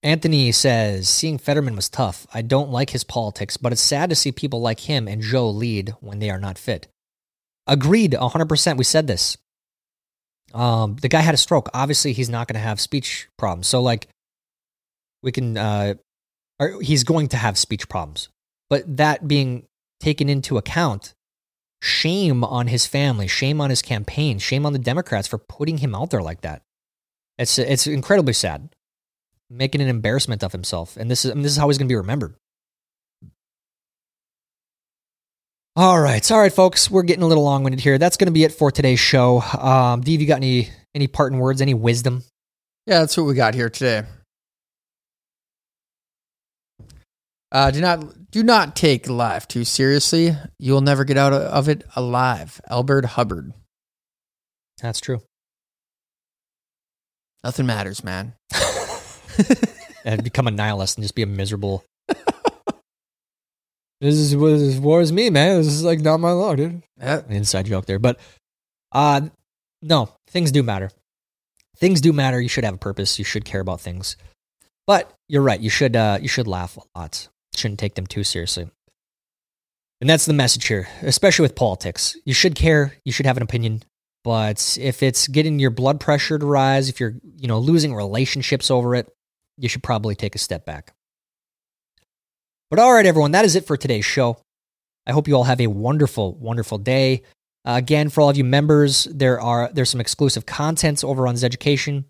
Anthony 0.04 0.52
says, 0.52 1.08
seeing 1.08 1.38
Fetterman 1.38 1.78
was 1.78 1.90
tough. 1.90 2.28
I 2.34 2.42
don't 2.42 2.70
like 2.70 2.90
his 2.90 3.06
politics, 3.06 3.56
but 3.56 3.72
it's 3.72 3.82
sad 3.82 4.10
to 4.10 4.16
see 4.16 4.34
people 4.34 4.60
like 4.62 4.82
him 4.82 5.08
and 5.08 5.22
Joe 5.22 5.50
lead 5.50 5.96
when 6.02 6.20
they 6.20 6.30
are 6.30 6.40
not 6.40 6.58
fit. 6.58 6.88
Agreed, 7.68 8.12
100%. 8.12 8.78
We 8.78 8.84
said 8.84 9.08
this. 9.08 9.38
Um, 10.54 10.98
the 11.02 11.08
guy 11.08 11.22
had 11.22 11.34
a 11.34 11.38
stroke. 11.38 11.70
Obviously, 11.74 12.12
he's 12.12 12.30
not 12.30 12.48
going 12.48 12.56
to 12.56 12.60
have 12.60 12.82
speech 12.82 13.30
problems. 13.38 13.68
So, 13.68 13.82
like, 13.82 14.10
we 15.24 15.32
can, 15.32 15.58
uh, 15.58 15.94
or 16.60 16.82
he's 16.82 17.06
going 17.06 17.30
to 17.30 17.38
have 17.38 17.58
speech 17.58 17.88
problems. 17.88 18.28
But 18.70 18.98
that 18.98 19.28
being 19.28 19.66
taken 20.02 20.28
into 20.28 20.58
account, 20.58 21.14
shame 21.82 22.44
on 22.44 22.68
his 22.68 22.86
family, 22.86 23.28
shame 23.28 23.62
on 23.62 23.70
his 23.70 23.82
campaign, 23.82 24.38
shame 24.38 24.66
on 24.66 24.74
the 24.74 24.80
Democrats 24.80 25.28
for 25.28 25.38
putting 25.38 25.78
him 25.78 25.96
out 25.96 26.10
there 26.10 26.22
like 26.22 26.42
that. 26.42 26.62
It's 27.38 27.58
it's 27.58 27.88
incredibly 27.88 28.34
sad, 28.34 28.70
making 29.50 29.82
an 29.82 29.88
embarrassment 29.88 30.44
of 30.44 30.52
himself, 30.52 30.98
and 30.98 31.10
this 31.10 31.26
is 31.26 31.32
I 31.32 31.34
mean, 31.34 31.44
this 31.44 31.52
is 31.52 31.58
how 31.58 31.68
he's 31.68 31.78
going 31.78 31.88
to 31.88 31.92
be 31.92 31.98
remembered. 31.98 32.36
All 35.76 36.00
right, 36.00 36.32
all 36.32 36.40
right, 36.40 36.54
folks, 36.54 36.92
we're 36.92 37.02
getting 37.02 37.24
a 37.24 37.28
little 37.28 37.44
long 37.44 37.64
winded 37.64 37.80
here. 37.80 37.98
That's 37.98 38.16
going 38.16 38.28
to 38.28 38.32
be 38.32 38.44
it 38.44 38.52
for 38.52 38.70
today's 38.70 39.00
show. 39.00 39.42
Um, 39.42 40.02
Dave, 40.02 40.22
you 40.22 40.28
got 40.28 40.38
any 40.38 40.70
any 40.94 41.08
parting 41.08 41.40
words, 41.40 41.62
any 41.62 41.74
wisdom? 41.74 42.24
Yeah, 42.86 43.00
that's 43.00 43.18
what 43.18 43.24
we 43.24 43.34
got 43.34 43.56
here 43.56 43.70
today. 43.70 44.04
Uh, 47.52 47.72
do 47.72 47.82
not 47.82 48.32
do 48.32 48.44
not 48.44 48.76
take 48.76 49.08
life 49.08 49.48
too 49.48 49.64
seriously. 49.64 50.36
You 50.60 50.74
will 50.74 50.82
never 50.82 51.04
get 51.04 51.18
out 51.18 51.34
of 51.34 51.70
it 51.70 51.84
alive. 51.96 52.60
Elbert 52.68 53.06
Hubbard. 53.06 53.54
That's 54.82 55.00
true. 55.00 55.22
Nothing 57.44 57.66
matters, 57.66 58.04
man. 58.04 58.34
and 60.06 60.24
become 60.24 60.48
a 60.48 60.52
nihilist 60.52 60.98
and 60.98 61.04
just 61.04 61.16
be 61.16 61.24
a 61.24 61.28
miserable. 61.28 61.84
this 64.02 64.16
is 64.16 64.36
what 64.36 64.50
this 64.50 64.78
war 64.78 65.02
is 65.02 65.12
me, 65.12 65.30
man. 65.30 65.58
This 65.58 65.68
is 65.68 65.84
like 65.84 66.00
not 66.00 66.20
my 66.20 66.32
law, 66.32 66.56
dude. 66.56 66.84
Yeah. 67.00 67.22
Inside 67.30 67.66
joke 67.66 67.86
there, 67.86 68.00
but 68.00 68.20
uh, 68.92 69.22
no, 69.82 70.10
things 70.28 70.52
do 70.52 70.64
matter. 70.64 70.92
Things 71.78 72.02
do 72.02 72.14
matter. 72.14 72.40
You 72.40 72.50
should 72.50 72.64
have 72.64 72.76
a 72.76 72.78
purpose. 72.78 73.18
You 73.18 73.26
should 73.26 73.46
care 73.46 73.62
about 73.62 73.82
things. 73.82 74.16
But 74.86 75.12
you're 75.28 75.42
right. 75.42 75.60
You 75.60 75.70
should 75.70 75.96
uh, 75.96 76.20
you 76.22 76.28
should 76.28 76.48
laugh 76.48 76.78
a 76.78 77.00
lot. 77.00 77.28
Shouldn't 77.56 77.80
take 77.80 77.96
them 77.96 78.08
too 78.08 78.24
seriously. 78.24 78.70
And 80.02 80.10
that's 80.10 80.26
the 80.26 80.34
message 80.34 80.68
here, 80.68 80.90
especially 81.02 81.44
with 81.44 81.56
politics. 81.56 82.18
You 82.26 82.34
should 82.34 82.56
care. 82.56 82.96
You 83.06 83.14
should 83.14 83.26
have 83.26 83.38
an 83.38 83.44
opinion. 83.44 83.84
But 84.24 84.78
if 84.80 85.04
it's 85.04 85.28
getting 85.28 85.60
your 85.60 85.70
blood 85.70 86.00
pressure 86.00 86.40
to 86.40 86.46
rise, 86.46 86.90
if 86.90 87.00
you're, 87.00 87.16
you 87.38 87.48
know, 87.48 87.60
losing 87.60 87.94
relationships 87.94 88.72
over 88.72 88.96
it, 88.96 89.13
you 89.58 89.70
should 89.70 89.84
probably 89.84 90.16
take 90.16 90.36
a 90.36 90.40
step 90.40 90.66
back. 90.66 90.94
But 92.70 92.80
all 92.80 92.94
right, 92.94 93.06
everyone, 93.06 93.32
that 93.32 93.46
is 93.46 93.56
it 93.56 93.68
for 93.68 93.78
today's 93.78 94.06
show. 94.06 94.38
I 95.06 95.12
hope 95.12 95.28
you 95.28 95.36
all 95.36 95.44
have 95.44 95.62
a 95.62 95.68
wonderful, 95.68 96.36
wonderful 96.36 96.78
day. 96.78 97.24
Uh, 97.66 97.74
again, 97.76 98.10
for 98.10 98.22
all 98.22 98.30
of 98.30 98.38
you 98.38 98.44
members, 98.44 99.06
there 99.06 99.40
are 99.40 99.70
there's 99.72 99.90
some 99.90 100.02
exclusive 100.02 100.46
contents 100.46 101.04
over 101.04 101.28
on 101.28 101.36
Zeducation, 101.36 102.06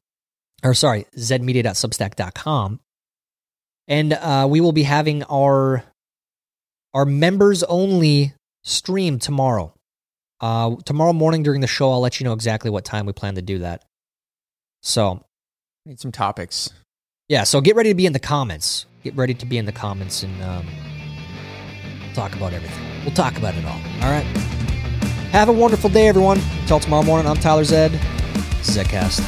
or 0.64 0.74
sorry, 0.74 1.06
zedmedia.substack.com, 1.18 2.80
and 3.88 4.14
uh, 4.14 4.48
we 4.50 4.62
will 4.62 4.72
be 4.72 4.84
having 4.84 5.24
our 5.24 5.84
our 6.94 7.06
members 7.06 7.64
only 7.64 8.34
stream 8.64 9.20
tomorrow. 9.20 9.74
Uh, 10.40 10.76
tomorrow 10.86 11.14
morning 11.14 11.44
during 11.44 11.62
the 11.62 11.68
show, 11.68 11.92
I'll 11.92 12.02
let 12.02 12.20
you 12.20 12.24
know 12.24 12.34
exactly 12.34 12.70
what 12.72 12.86
time 12.86 13.06
we 13.06 13.14
plan 13.14 13.36
to 13.36 13.42
do 13.42 13.60
that. 13.60 13.86
So, 14.82 15.24
Need 15.86 16.00
some 16.00 16.12
topics. 16.14 16.70
Yeah, 17.34 17.44
so 17.44 17.62
get 17.62 17.76
ready 17.76 17.90
to 17.90 17.96
be 17.96 18.06
in 18.06 18.14
the 18.14 18.20
comments. 18.20 18.86
Get 19.04 19.16
ready 19.16 19.34
to 19.34 19.46
be 19.48 19.58
in 19.58 19.66
the 19.66 19.72
comments 19.72 20.22
and 20.22 20.44
um, 20.44 20.68
talk 22.14 22.36
about 22.36 22.54
everything. 22.54 22.86
We'll 23.04 23.16
talk 23.16 23.40
about 23.40 23.56
it 23.56 23.66
all. 23.66 23.82
All 24.04 24.12
right. 24.12 24.24
Have 25.32 25.50
a 25.50 25.52
wonderful 25.52 25.90
day, 25.90 26.08
everyone. 26.08 26.40
Until 26.62 26.80
tomorrow 26.80 27.02
morning, 27.02 27.28
I'm 27.28 27.38
Tyler 27.38 27.64
Zed. 27.64 27.92
Zedcast. 28.62 29.22